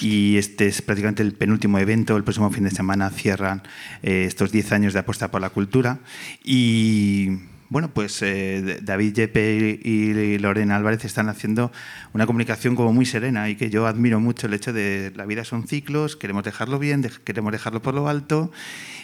Y 0.00 0.36
este 0.38 0.66
es 0.66 0.82
prácticamente 0.82 1.22
el 1.22 1.34
penúltimo 1.34 1.78
evento. 1.78 2.16
El 2.16 2.24
próximo 2.24 2.50
fin 2.50 2.64
de 2.64 2.70
semana 2.70 3.10
cierran 3.10 3.62
eh, 4.02 4.24
estos 4.26 4.50
10 4.50 4.72
años 4.72 4.92
de 4.92 5.00
apuesta 5.00 5.30
por 5.30 5.40
la 5.40 5.50
cultura. 5.50 6.00
Y 6.42 7.38
bueno, 7.72 7.88
pues 7.94 8.20
eh, 8.20 8.80
David 8.82 9.14
Yepe 9.14 9.80
y 9.82 10.38
Lorena 10.38 10.76
Álvarez 10.76 11.06
están 11.06 11.30
haciendo 11.30 11.72
una 12.12 12.26
comunicación 12.26 12.76
como 12.76 12.92
muy 12.92 13.06
serena 13.06 13.48
y 13.48 13.56
que 13.56 13.70
yo 13.70 13.86
admiro 13.86 14.20
mucho 14.20 14.46
el 14.46 14.52
hecho 14.52 14.74
de 14.74 15.10
la 15.16 15.24
vida 15.24 15.42
son 15.42 15.66
ciclos, 15.66 16.14
queremos 16.14 16.44
dejarlo 16.44 16.78
bien, 16.78 17.02
queremos 17.24 17.50
dejarlo 17.50 17.80
por 17.80 17.94
lo 17.94 18.08
alto 18.08 18.52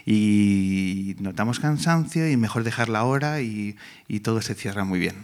y 0.04 1.16
notamos 1.18 1.60
cansancio 1.60 2.30
y 2.30 2.36
mejor 2.36 2.62
dejarla 2.62 2.98
ahora 2.98 3.40
y 3.40 3.74
todo 4.22 4.42
se 4.42 4.54
cierra 4.54 4.84
muy 4.84 4.98
bien. 4.98 5.14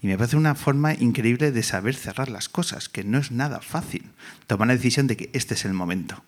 Y 0.00 0.06
me 0.06 0.16
parece 0.16 0.38
una 0.38 0.54
forma 0.54 0.94
increíble 0.94 1.52
de 1.52 1.62
saber 1.62 1.96
cerrar 1.96 2.30
las 2.30 2.48
cosas, 2.48 2.88
que 2.88 3.04
no 3.04 3.18
es 3.18 3.30
nada 3.30 3.60
fácil. 3.60 4.04
Tomar 4.46 4.68
la 4.68 4.76
decisión 4.76 5.06
de 5.06 5.18
que 5.18 5.28
este 5.34 5.52
es 5.52 5.66
el 5.66 5.74
momento. 5.74 6.24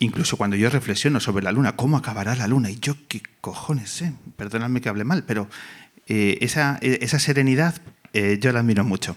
Incluso 0.00 0.36
cuando 0.36 0.56
yo 0.56 0.70
reflexiono 0.70 1.18
sobre 1.20 1.44
la 1.44 1.52
luna, 1.52 1.74
¿cómo 1.76 1.96
acabará 1.96 2.34
la 2.36 2.46
luna? 2.46 2.70
Y 2.70 2.78
yo, 2.78 2.94
¿qué 3.08 3.20
cojones 3.40 3.90
sé? 3.90 4.12
Perdonadme 4.36 4.80
que 4.80 4.88
hable 4.88 5.04
mal, 5.04 5.24
pero 5.24 5.48
eh, 6.06 6.38
esa, 6.40 6.78
eh, 6.82 6.98
esa 7.02 7.18
serenidad 7.18 7.74
eh, 8.12 8.38
yo 8.40 8.52
la 8.52 8.60
admiro 8.60 8.84
mucho. 8.84 9.16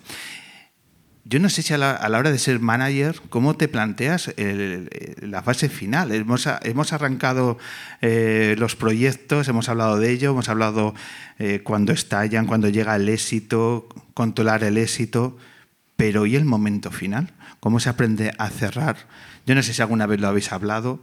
Yo 1.24 1.40
no 1.40 1.50
sé 1.50 1.62
si 1.62 1.72
a 1.74 1.78
la, 1.78 1.92
a 1.92 2.10
la 2.10 2.18
hora 2.18 2.32
de 2.32 2.40
ser 2.40 2.60
manager, 2.60 3.22
¿cómo 3.30 3.56
te 3.56 3.68
planteas 3.68 4.34
el- 4.38 4.90
la 5.22 5.44
fase 5.44 5.70
final? 5.70 6.12
Hemos, 6.12 6.48
arrancado 6.94 7.60
eh, 8.02 8.56
los 8.58 8.76
proyectos, 8.76 9.48
hemos 9.48 9.70
hablado 9.70 10.00
de 10.00 10.10
ello, 10.10 10.32
hemos 10.32 10.50
hablado 10.50 10.96
eh, 11.38 11.62
cuando 11.64 11.94
estallan, 11.94 12.48
cuando 12.48 12.70
llega 12.70 12.96
el 12.96 13.08
éxito, 13.08 13.88
controlar 14.16 14.64
el 14.64 14.80
éxito, 14.80 15.38
pero 15.96 16.26
¿y 16.26 16.36
el 16.36 16.44
momento 16.46 16.90
final? 16.90 17.32
¿Cómo 17.60 17.80
se 17.80 17.90
aprende 17.90 18.34
a 18.40 18.50
cerrar? 18.50 18.98
Yo 19.46 19.56
no 19.56 19.64
sé 19.64 19.74
si 19.74 19.82
alguna 19.82 20.06
vez 20.06 20.20
lo 20.20 20.28
habéis 20.28 20.52
hablado 20.52 21.00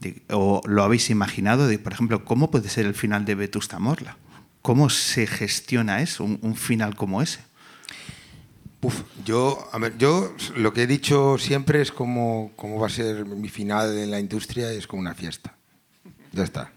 de- 0.00 0.22
o 0.30 0.60
lo 0.66 0.82
habéis 0.82 1.10
imaginado, 1.10 1.68
de, 1.68 1.78
por 1.78 1.92
ejemplo, 1.92 2.24
¿cómo 2.24 2.50
puede 2.50 2.68
ser 2.68 2.86
el 2.86 2.94
final 2.94 3.24
de 3.24 3.34
Vetusta 3.34 3.78
Morla? 3.78 4.16
¿Cómo 4.62 4.90
se 4.90 5.26
gestiona 5.26 6.00
eso, 6.02 6.24
un- 6.24 6.38
un 6.42 6.54
final 6.56 6.94
como 6.96 7.20
ese? 7.22 7.40
Uf, 8.80 9.02
yo, 9.24 9.68
a 9.72 9.78
ver, 9.78 9.96
yo 9.96 10.34
lo 10.56 10.72
que 10.72 10.82
he 10.82 10.86
dicho 10.88 11.36
siempre 11.38 11.80
es 11.80 11.92
como, 11.92 12.50
como 12.56 12.80
va 12.80 12.88
a 12.88 12.90
ser 12.90 13.24
mi 13.26 13.48
final 13.48 13.96
en 13.96 14.10
la 14.10 14.18
industria, 14.18 14.72
es 14.72 14.86
como 14.88 15.00
una 15.00 15.14
fiesta. 15.14 15.54
Ya 16.32 16.42
está. 16.42 16.72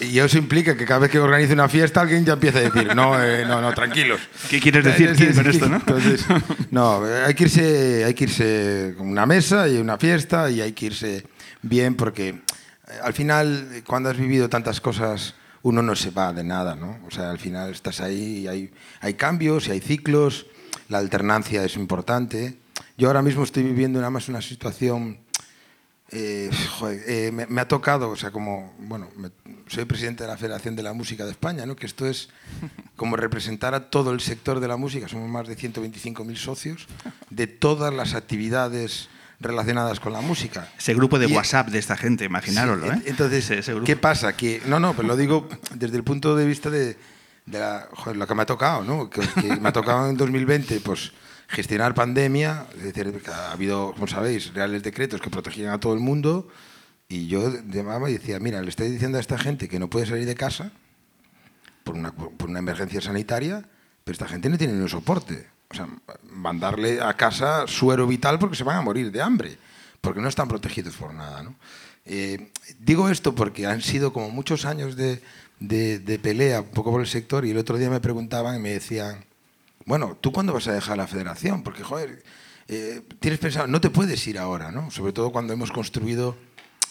Y 0.00 0.18
eso 0.18 0.38
implica 0.38 0.76
que 0.76 0.84
cada 0.84 1.00
vez 1.00 1.10
que 1.10 1.18
organice 1.18 1.52
una 1.52 1.68
fiesta 1.68 2.00
alguien 2.00 2.24
ya 2.24 2.32
empieza 2.34 2.58
a 2.58 2.62
decir, 2.62 2.94
no, 2.96 3.22
eh, 3.22 3.44
no, 3.46 3.60
no, 3.60 3.72
tranquilos. 3.74 4.20
¿Qué 4.50 4.60
quieres 4.60 4.84
decir, 4.84 5.12
Kim, 5.14 5.34
con 5.34 5.46
esto, 5.46 5.68
no? 5.68 5.76
Entonces, 5.76 6.24
no, 6.70 7.02
hay 7.04 7.34
que 7.34 7.44
irse, 7.44 8.04
hay 8.04 8.14
que 8.14 8.24
irse 8.24 8.94
con 8.96 9.08
una 9.08 9.24
mesa 9.26 9.68
y 9.68 9.76
una 9.78 9.96
fiesta 9.98 10.50
y 10.50 10.60
hay 10.60 10.72
que 10.72 10.86
irse 10.86 11.24
bien 11.62 11.94
porque 11.94 12.28
eh, 12.28 12.40
al 13.02 13.12
final, 13.12 13.68
eh, 13.72 13.82
cuando 13.86 14.10
has 14.10 14.16
vivido 14.16 14.48
tantas 14.48 14.80
cosas, 14.80 15.34
uno 15.62 15.82
no 15.82 15.94
se 15.94 16.10
va 16.10 16.32
de 16.32 16.42
nada, 16.44 16.74
¿no? 16.74 16.98
O 17.06 17.10
sea, 17.10 17.30
al 17.30 17.38
final 17.38 17.70
estás 17.70 18.00
ahí 18.00 18.38
y 18.40 18.48
hay, 18.48 18.70
hay 19.00 19.14
cambios 19.14 19.68
y 19.68 19.72
hay 19.72 19.80
ciclos, 19.80 20.46
la 20.88 20.98
alternancia 20.98 21.64
es 21.64 21.76
importante. 21.76 22.56
Yo 22.96 23.06
ahora 23.08 23.22
mismo 23.22 23.44
estoy 23.44 23.62
viviendo 23.62 23.98
nada 24.00 24.10
más 24.10 24.28
una 24.28 24.40
situación 24.42 25.18
eh, 26.10 26.48
joder, 26.78 27.02
eh, 27.06 27.30
me, 27.32 27.46
me 27.46 27.60
ha 27.60 27.68
tocado, 27.68 28.08
o 28.08 28.16
sea, 28.16 28.30
como, 28.30 28.74
bueno, 28.78 29.10
me- 29.16 29.28
soy 29.68 29.84
presidente 29.84 30.24
de 30.24 30.28
la 30.30 30.36
Federación 30.36 30.76
de 30.76 30.82
la 30.82 30.92
Música 30.92 31.24
de 31.24 31.30
España, 31.30 31.66
¿no? 31.66 31.76
que 31.76 31.86
esto 31.86 32.06
es 32.06 32.28
como 32.96 33.16
representar 33.16 33.74
a 33.74 33.90
todo 33.90 34.12
el 34.12 34.20
sector 34.20 34.60
de 34.60 34.68
la 34.68 34.76
música, 34.76 35.08
somos 35.08 35.28
más 35.28 35.46
de 35.48 35.56
125.000 35.56 36.36
socios, 36.36 36.86
de 37.30 37.46
todas 37.46 37.92
las 37.94 38.14
actividades 38.14 39.08
relacionadas 39.40 40.00
con 40.00 40.12
la 40.12 40.20
música. 40.20 40.68
Ese 40.76 40.94
grupo 40.94 41.18
de 41.18 41.28
Y- 41.28 41.32
WhatsApp 41.32 41.68
de 41.68 41.78
esta 41.78 41.96
gente, 41.96 42.24
imaginároslo, 42.24 42.86
Sí, 42.86 42.90
¿eh? 42.92 42.94
ent- 42.96 43.02
Entonces, 43.06 43.44
Ese- 43.44 43.58
ese 43.60 43.72
grupo. 43.72 43.86
¿qué 43.86 43.96
pasa? 43.96 44.36
Que, 44.36 44.60
no, 44.66 44.80
no, 44.80 44.94
pero 44.94 45.06
lo 45.06 45.16
digo 45.16 45.48
desde 45.74 45.96
el 45.96 46.02
punto 46.04 46.34
de 46.34 46.44
vista 46.46 46.70
de, 46.70 46.96
de 47.46 47.58
la- 47.58 47.88
joder, 47.92 48.16
lo 48.16 48.26
que 48.26 48.34
me 48.34 48.42
ha 48.42 48.46
tocado, 48.46 48.82
¿no? 48.82 49.08
Que, 49.08 49.20
que 49.20 49.56
me 49.56 49.68
ha 49.68 49.72
tocado 49.72 50.08
en 50.10 50.16
2020, 50.16 50.80
pues 50.80 51.12
gestionar 51.46 51.94
pandemia, 51.94 52.66
es 52.76 52.82
decir, 52.82 53.22
ha 53.32 53.52
habido, 53.52 53.92
como 53.92 54.06
sabéis, 54.08 54.52
reales 54.52 54.82
decretos 54.82 55.20
que 55.20 55.30
protegían 55.30 55.72
a 55.72 55.78
todo 55.78 55.94
el 55.94 56.00
mundo 56.00 56.48
y 57.08 57.26
yo 57.26 57.50
llamaba 57.66 58.10
y 58.10 58.14
decía, 58.14 58.38
mira, 58.38 58.60
le 58.60 58.68
estoy 58.68 58.90
diciendo 58.90 59.16
a 59.18 59.20
esta 59.20 59.38
gente 59.38 59.68
que 59.68 59.78
no 59.78 59.88
puede 59.88 60.06
salir 60.06 60.26
de 60.26 60.34
casa 60.34 60.70
por 61.84 61.94
una, 61.94 62.12
por 62.12 62.50
una 62.50 62.58
emergencia 62.58 63.00
sanitaria, 63.00 63.64
pero 64.04 64.12
esta 64.12 64.28
gente 64.28 64.48
no 64.50 64.58
tiene 64.58 64.74
ni 64.74 64.80
un 64.82 64.88
soporte. 64.88 65.46
O 65.70 65.74
sea, 65.74 65.88
mandarle 66.24 67.00
a 67.00 67.14
casa 67.14 67.66
suero 67.66 68.06
vital 68.06 68.38
porque 68.38 68.56
se 68.56 68.64
van 68.64 68.76
a 68.76 68.82
morir 68.82 69.10
de 69.10 69.22
hambre, 69.22 69.56
porque 70.00 70.20
no 70.20 70.28
están 70.28 70.48
protegidos 70.48 70.96
por 70.96 71.14
nada. 71.14 71.42
¿no? 71.42 71.54
Eh, 72.04 72.50
digo 72.78 73.08
esto 73.08 73.34
porque 73.34 73.66
han 73.66 73.80
sido 73.80 74.12
como 74.12 74.28
muchos 74.30 74.64
años 74.66 74.94
de, 74.96 75.20
de- 75.60 76.18
pelea 76.18 76.60
un 76.60 76.68
poco 76.68 76.90
por 76.90 77.00
el 77.00 77.06
sector 77.06 77.44
y 77.46 77.50
el 77.52 77.58
otro 77.58 77.78
día 77.78 77.88
me 77.90 78.00
preguntaban 78.00 78.56
y 78.56 78.58
me 78.58 78.70
decían, 78.70 79.24
bueno, 79.86 80.16
¿tú 80.20 80.30
cuándo 80.30 80.52
vas 80.52 80.68
a 80.68 80.72
dejar 80.72 80.98
la 80.98 81.06
federación? 81.06 81.62
Porque, 81.62 81.82
joder, 81.82 82.22
eh, 82.68 83.02
tienes 83.20 83.40
pensado, 83.40 83.66
no 83.66 83.80
te 83.80 83.88
puedes 83.88 84.26
ir 84.26 84.38
ahora, 84.38 84.70
¿no? 84.72 84.90
Sobre 84.90 85.12
todo 85.14 85.32
cuando 85.32 85.54
hemos 85.54 85.72
construido 85.72 86.36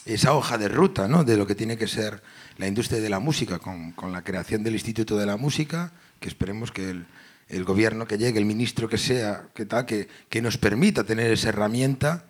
esa 0.08 0.34
hoja 0.34 0.58
de 0.58 0.68
ruta, 0.70 1.08
¿no? 1.08 1.24
De 1.24 1.38
lo 1.38 1.46
que 1.46 1.56
tiene 1.56 1.78
que 1.78 1.88
ser 1.88 2.22
la 2.58 2.68
industria 2.68 3.00
de 3.02 3.10
la 3.10 3.20
música, 3.20 3.60
con, 3.60 3.92
con 3.92 4.12
la 4.12 4.24
creación 4.24 4.64
del 4.64 4.74
Instituto 4.74 5.18
de 5.18 5.26
la 5.26 5.38
Música, 5.38 5.92
que 6.20 6.28
esperemos 6.28 6.72
que 6.72 6.90
el, 6.90 7.06
el 7.50 7.64
gobierno 7.64 8.08
que 8.08 8.18
llegue, 8.18 8.40
el 8.40 8.46
ministro 8.46 8.90
que 8.90 8.98
sea, 8.98 9.48
que, 9.54 9.66
tal, 9.66 9.86
que, 9.86 10.08
que 10.30 10.42
nos 10.42 10.58
permita 10.58 11.04
tener 11.04 11.32
esa 11.32 11.50
herramienta 11.50 12.26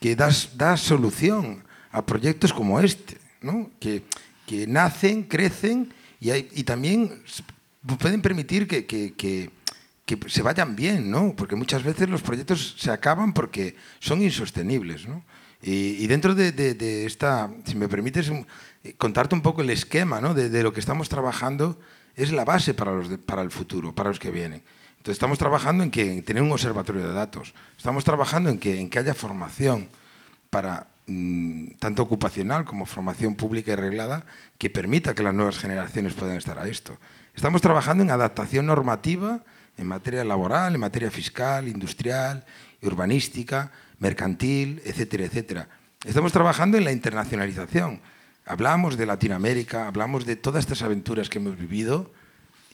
que 0.00 0.14
da, 0.16 0.30
da 0.56 0.76
solución 0.76 1.64
a 1.90 2.04
proyectos 2.06 2.52
como 2.52 2.78
este, 2.80 3.18
¿no? 3.40 3.70
que, 3.80 4.02
que 4.46 4.66
nacen, 4.66 5.24
crecen 5.24 5.92
y, 6.20 6.30
hay- 6.30 6.48
y 6.52 6.64
también 6.64 7.22
pueden 7.98 8.22
permitir 8.22 8.66
que, 8.68 8.86
que- 8.86 9.14
que- 9.14 9.50
que 10.06 10.18
se 10.28 10.42
vayan 10.42 10.76
bien, 10.76 11.10
¿no? 11.10 11.34
porque 11.34 11.56
muchas 11.56 11.82
veces 11.82 12.08
los 12.10 12.20
proyectos 12.20 12.76
se 12.78 12.90
acaban 12.90 13.32
porque 13.32 13.74
son 14.00 14.20
insostenibles. 14.22 15.08
¿no? 15.08 15.24
Y, 15.66 15.96
y 16.04 16.06
dentro 16.06 16.34
de, 16.34 16.52
de- 16.52 16.74
de 16.74 17.06
esta, 17.06 17.50
si 17.64 17.74
me 17.74 17.88
permites, 17.88 18.30
eh, 18.84 18.94
contarte 18.98 19.34
un 19.34 19.40
poco 19.40 19.62
el 19.62 19.70
esquema 19.70 20.20
¿no? 20.20 20.34
de, 20.34 20.50
de 20.50 20.62
lo 20.62 20.72
que 20.74 20.80
estamos 20.80 21.08
trabajando, 21.08 21.80
es 22.16 22.30
la 22.32 22.44
base 22.44 22.74
para, 22.74 22.92
los 22.92 23.08
para 23.24 23.40
el 23.42 23.50
futuro, 23.50 23.94
para 23.94 24.10
los 24.10 24.18
que 24.18 24.30
vienen. 24.30 24.62
Entonces 24.98 25.14
estamos 25.16 25.38
trabajando 25.38 25.82
en, 25.82 25.90
que, 25.90 26.12
en 26.12 26.22
tener 26.22 26.42
un 26.42 26.52
observatorio 26.52 27.06
de 27.08 27.12
datos, 27.14 27.54
estamos 27.78 28.04
trabajando 28.04 28.50
en 28.50 28.58
que, 28.58 28.78
en 28.78 28.90
que 28.90 28.98
haya 28.98 29.14
formación 29.14 29.88
para 30.50 30.86
mm, 31.06 31.72
tanto 31.78 32.02
ocupacional 32.02 32.64
como 32.66 32.84
formación 32.86 33.34
pública 33.34 33.72
y 33.72 33.76
reglada 33.76 34.24
que 34.58 34.68
permita 34.70 35.14
que 35.14 35.22
las 35.22 35.34
nuevas 35.34 35.58
generaciones 35.58 36.12
puedan 36.14 36.36
estar 36.36 36.58
a 36.58 36.68
esto. 36.68 36.96
Estamos 37.34 37.62
trabajando 37.62 38.04
en 38.04 38.10
adaptación 38.10 38.66
normativa 38.66 39.40
en 39.76 39.86
materia 39.88 40.24
laboral, 40.24 40.74
en 40.74 40.80
materia 40.80 41.10
fiscal, 41.10 41.66
industrial, 41.68 42.44
urbanística, 42.82 43.72
mercantil, 44.04 44.82
etcétera, 44.84 45.24
etcétera. 45.24 45.68
Estamos 46.04 46.30
trabajando 46.30 46.76
en 46.76 46.84
la 46.84 46.92
internacionalización. 46.92 48.02
Hablamos 48.44 48.98
de 48.98 49.06
Latinoamérica, 49.06 49.88
hablamos 49.88 50.26
de 50.26 50.36
todas 50.36 50.60
estas 50.60 50.82
aventuras 50.82 51.30
que 51.30 51.38
hemos 51.38 51.56
vivido 51.56 52.12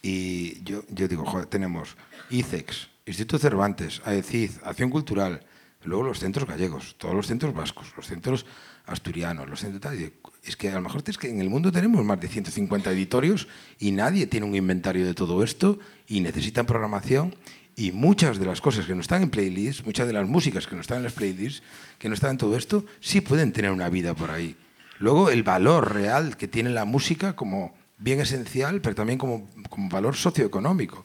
y 0.02 0.60
yo, 0.64 0.82
yo 0.88 1.06
digo, 1.06 1.24
joder, 1.24 1.46
tenemos 1.46 1.96
ICEX, 2.30 2.88
Instituto 3.06 3.38
Cervantes, 3.38 4.02
AECID, 4.04 4.50
Acción 4.64 4.90
Cultural, 4.90 5.46
luego 5.84 6.02
los 6.02 6.18
centros 6.18 6.48
gallegos, 6.48 6.96
todos 6.98 7.14
los 7.14 7.28
centros 7.28 7.54
vascos, 7.54 7.92
los 7.96 8.06
centros 8.08 8.44
asturianos, 8.86 9.48
los 9.48 9.60
centros 9.60 9.94
Es 10.42 10.56
que 10.56 10.70
a 10.70 10.74
lo 10.74 10.80
mejor 10.80 11.04
es 11.06 11.16
que 11.16 11.30
en 11.30 11.40
el 11.40 11.48
mundo 11.48 11.70
tenemos 11.70 12.04
más 12.04 12.18
de 12.18 12.26
150 12.26 12.90
editorios 12.90 13.46
y 13.78 13.92
nadie 13.92 14.26
tiene 14.26 14.46
un 14.46 14.56
inventario 14.56 15.06
de 15.06 15.14
todo 15.14 15.44
esto 15.44 15.78
y 16.08 16.20
necesitan 16.22 16.66
programación 16.66 17.36
y 17.76 17.92
muchas 17.92 18.38
de 18.38 18.46
las 18.46 18.60
cosas 18.60 18.86
que 18.86 18.94
no 18.94 19.00
están 19.00 19.22
en 19.22 19.30
playlists, 19.30 19.84
muchas 19.84 20.06
de 20.06 20.12
las 20.12 20.28
músicas 20.28 20.66
que 20.66 20.74
no 20.74 20.80
están 20.80 20.98
en 20.98 21.04
las 21.04 21.12
playlists, 21.12 21.62
que 21.98 22.08
no 22.08 22.14
están 22.14 22.32
en 22.32 22.38
todo 22.38 22.56
esto, 22.56 22.84
sí 23.00 23.20
pueden 23.20 23.52
tener 23.52 23.70
una 23.70 23.88
vida 23.88 24.14
por 24.14 24.30
ahí. 24.30 24.56
Luego, 24.98 25.30
el 25.30 25.42
valor 25.42 25.94
real 25.94 26.36
que 26.36 26.48
tiene 26.48 26.70
la 26.70 26.84
música 26.84 27.34
como 27.34 27.74
bien 27.98 28.20
esencial, 28.20 28.80
pero 28.80 28.94
también 28.94 29.18
como, 29.18 29.48
como 29.68 29.88
valor 29.88 30.16
socioeconómico. 30.16 31.04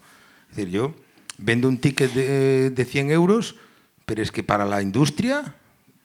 Es 0.49 0.57
decir, 0.57 0.71
yo 0.71 0.95
vendo 1.37 1.67
un 1.67 1.77
ticket 1.77 2.13
de, 2.13 2.69
de 2.71 2.85
100 2.85 3.11
euros, 3.11 3.55
pero 4.05 4.21
es 4.21 4.31
que 4.31 4.43
para 4.43 4.65
la 4.65 4.81
industria 4.81 5.55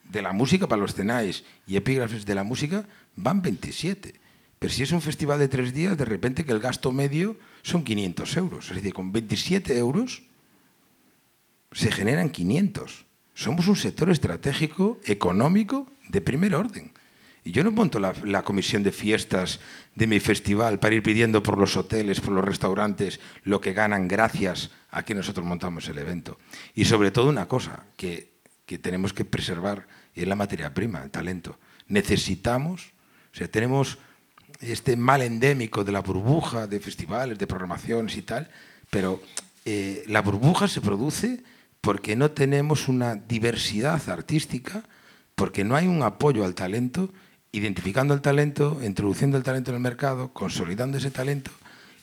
de 0.04 0.22
la 0.22 0.32
música, 0.32 0.68
para 0.68 0.82
los 0.82 0.94
cenais 0.94 1.44
y 1.66 1.76
epígrafes 1.76 2.26
de 2.26 2.34
la 2.34 2.44
música, 2.44 2.86
van 3.16 3.42
27. 3.42 4.14
Pero 4.58 4.72
si 4.72 4.82
es 4.82 4.92
un 4.92 5.00
festival 5.00 5.38
de 5.38 5.48
tres 5.48 5.72
días, 5.72 5.96
de 5.96 6.04
repente 6.04 6.44
que 6.44 6.52
el 6.52 6.60
gasto 6.60 6.92
medio 6.92 7.36
son 7.62 7.82
500 7.82 8.36
euros. 8.36 8.68
Es 8.68 8.76
decir, 8.76 8.92
con 8.92 9.10
27 9.10 9.76
euros 9.78 10.22
se 11.72 11.90
generan 11.90 12.30
500. 12.30 13.06
Somos 13.34 13.68
un 13.68 13.76
sector 13.76 14.10
estratégico, 14.10 14.98
económico, 15.04 15.86
de 16.08 16.20
primer 16.20 16.54
orden. 16.54 16.92
Y 17.42 17.52
yo 17.52 17.64
no 17.64 17.70
monto 17.70 17.98
la, 17.98 18.42
comisión 18.42 18.82
de 18.82 18.92
fiestas 18.92 19.60
de 19.94 20.06
mi 20.06 20.20
festival 20.20 20.78
para 20.78 20.94
ir 20.94 21.02
pidiendo 21.02 21.42
por 21.42 21.56
los 21.56 21.76
hoteles, 21.76 22.20
por 22.20 22.34
los 22.34 22.44
restaurantes, 22.44 23.18
lo 23.44 23.60
que 23.60 23.72
ganan 23.72 24.08
gracias 24.08 24.70
a 24.90 25.04
que 25.04 25.14
nosotros 25.14 25.46
montamos 25.46 25.88
el 25.88 25.98
evento. 25.98 26.38
Y 26.74 26.84
sobre 26.84 27.10
todo 27.10 27.30
una 27.30 27.48
cosa 27.48 27.84
que, 27.96 28.32
que 28.66 28.78
tenemos 28.78 29.14
que 29.14 29.24
preservar 29.24 29.86
y 30.14 30.22
es 30.22 30.28
la 30.28 30.36
materia 30.36 30.74
prima, 30.74 31.02
el 31.02 31.10
talento. 31.10 31.58
Necesitamos, 31.88 32.92
o 33.32 33.36
sea, 33.36 33.48
tenemos 33.48 33.98
este 34.60 34.96
mal 34.96 35.22
endémico 35.22 35.82
de 35.82 35.92
la 35.92 36.02
burbuja 36.02 36.66
de 36.66 36.80
festivales, 36.80 37.38
de 37.38 37.46
programaciones 37.46 38.16
y 38.16 38.22
tal, 38.22 38.50
pero 38.90 39.22
eh, 39.64 40.04
la 40.06 40.20
burbuja 40.20 40.68
se 40.68 40.80
produce 40.80 41.42
porque 41.80 42.16
no 42.16 42.30
tenemos 42.30 42.88
una 42.88 43.14
diversidad 43.14 44.08
artística, 44.08 44.84
porque 45.34 45.64
no 45.64 45.76
hay 45.76 45.86
un 45.86 46.02
apoyo 46.02 46.44
al 46.44 46.54
talento, 46.54 47.12
identificando 47.52 48.14
el 48.14 48.20
talento, 48.20 48.80
introduciendo 48.82 49.36
el 49.36 49.42
talento 49.42 49.70
en 49.70 49.76
el 49.76 49.82
mercado, 49.82 50.32
consolidando 50.32 50.98
ese 50.98 51.10
talento 51.10 51.50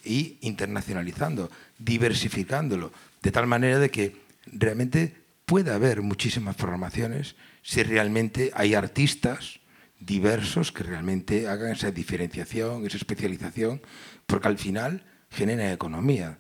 y 0.04 0.38
internacionalizando, 0.42 1.52
diversificándolo, 1.78 2.92
de 3.22 3.32
tal 3.32 3.48
manera 3.48 3.80
de 3.80 3.92
que 3.92 4.18
realmente 4.48 5.16
pueda 5.46 5.76
haber 5.76 6.02
muchísimas 6.02 6.56
programaciones 6.56 7.36
si 7.62 7.84
realmente 7.84 8.52
hay 8.56 8.74
artistas 8.74 9.60
diversos 10.00 10.72
que 10.72 10.84
realmente 10.84 11.48
hagan 11.48 11.72
esa 11.72 11.92
diferenciación, 11.92 12.86
esa 12.86 12.98
especialización, 12.98 13.82
porque 14.26 14.48
al 14.48 14.58
final 14.58 15.04
generan 15.30 15.72
economía. 15.72 16.40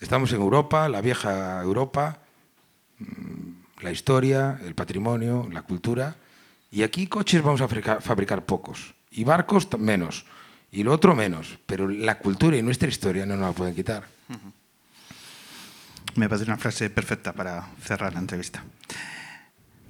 Estamos 0.00 0.32
en 0.32 0.40
Europa, 0.40 0.88
la 0.88 1.00
vieja 1.00 1.60
Europa, 1.62 2.18
mm, 2.98 3.82
la 3.82 3.90
historia, 3.92 4.58
el 4.64 4.74
patrimonio, 4.74 5.48
la 5.52 5.62
cultura, 5.62 6.16
y 6.70 6.82
aquí 6.82 7.06
coches 7.06 7.42
vamos 7.42 7.60
a 7.60 7.68
fabricar, 8.00 8.44
pocos, 8.46 8.94
y 9.10 9.24
barcos 9.24 9.68
menos, 9.78 10.24
y 10.72 10.82
lo 10.84 10.92
otro 10.92 11.14
menos, 11.14 11.58
pero 11.66 11.88
la 11.88 12.18
cultura 12.18 12.56
y 12.56 12.62
nuestra 12.62 12.88
historia 12.88 13.26
no 13.26 13.36
nos 13.36 13.48
la 13.48 13.52
pueden 13.52 13.74
quitar. 13.74 14.04
Me 16.16 16.28
parece 16.28 16.44
una 16.46 16.56
frase 16.56 16.90
perfecta 16.90 17.32
para 17.32 17.68
cerrar 17.82 18.12
la 18.14 18.20
entrevista. 18.20 18.64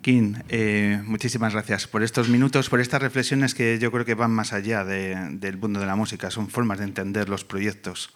Kim, 0.02 0.34
eh, 0.48 1.00
muchísimas 1.04 1.52
gracias 1.52 1.86
por 1.86 2.02
estos 2.02 2.28
minutos, 2.28 2.70
por 2.70 2.80
estas 2.80 3.02
reflexiones 3.02 3.54
que 3.54 3.78
yo 3.78 3.92
creo 3.92 4.04
que 4.06 4.14
van 4.14 4.30
más 4.30 4.52
allá 4.54 4.82
de- 4.84 5.16
del 5.32 5.58
mundo 5.58 5.78
de 5.78 5.86
la 5.86 5.94
música. 5.96 6.30
Son 6.30 6.48
formas 6.48 6.78
de 6.78 6.84
entender 6.84 7.28
los 7.28 7.44
proyectos 7.44 8.10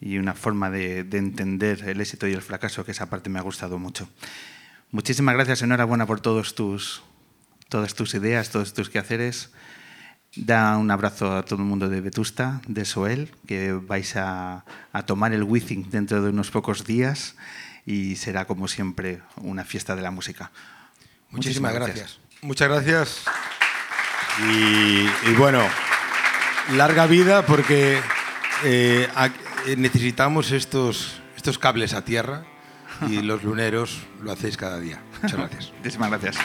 y 0.00 0.18
una 0.18 0.34
forma 0.34 0.70
de, 0.70 1.04
de 1.04 1.18
entender 1.18 1.88
el 1.88 2.00
éxito 2.00 2.26
y 2.26 2.32
el 2.32 2.42
fracaso, 2.42 2.84
que 2.84 2.92
esa 2.92 3.06
parte 3.06 3.30
me 3.30 3.38
ha 3.38 3.42
gustado 3.42 3.78
mucho. 3.78 4.08
Muchísimas 4.90 5.34
gracias, 5.34 5.62
enhorabuena 5.62 6.06
por 6.06 6.20
todos 6.20 6.54
tus, 6.54 7.02
todas 7.68 7.94
tus 7.94 8.14
ideas, 8.14 8.50
todos 8.50 8.72
tus 8.72 8.88
quehaceres. 8.88 9.50
Da 10.36 10.76
un 10.76 10.90
abrazo 10.90 11.36
a 11.36 11.42
todo 11.42 11.60
el 11.60 11.64
mundo 11.64 11.88
de 11.88 12.00
Vetusta, 12.00 12.60
de 12.68 12.84
Soel, 12.84 13.30
que 13.46 13.72
vais 13.72 14.14
a, 14.16 14.64
a 14.92 15.02
tomar 15.04 15.32
el 15.32 15.42
Wizzing 15.42 15.90
dentro 15.90 16.22
de 16.22 16.30
unos 16.30 16.50
pocos 16.50 16.84
días 16.84 17.34
y 17.86 18.16
será, 18.16 18.44
como 18.44 18.68
siempre, 18.68 19.20
una 19.36 19.64
fiesta 19.64 19.96
de 19.96 20.02
la 20.02 20.10
música. 20.10 20.52
Muchísimas 21.30 21.74
gracias. 21.74 22.20
Muchas 22.42 22.68
gracias. 22.68 23.24
Y, 24.46 25.08
y 25.30 25.34
bueno, 25.36 25.62
larga 26.76 27.06
vida 27.06 27.44
porque 27.44 27.98
eh, 28.64 29.08
necesitamos 29.76 30.52
estos, 30.52 31.20
estos 31.36 31.58
cables 31.58 31.94
a 31.94 32.04
tierra 32.04 32.44
y 33.08 33.22
los 33.22 33.42
luneros 33.42 34.06
lo 34.22 34.32
hacéis 34.32 34.56
cada 34.56 34.78
día. 34.78 35.02
Muchas 35.22 35.38
gracias. 35.38 35.72
Muchísimas 35.78 36.10
gracias. 36.10 36.36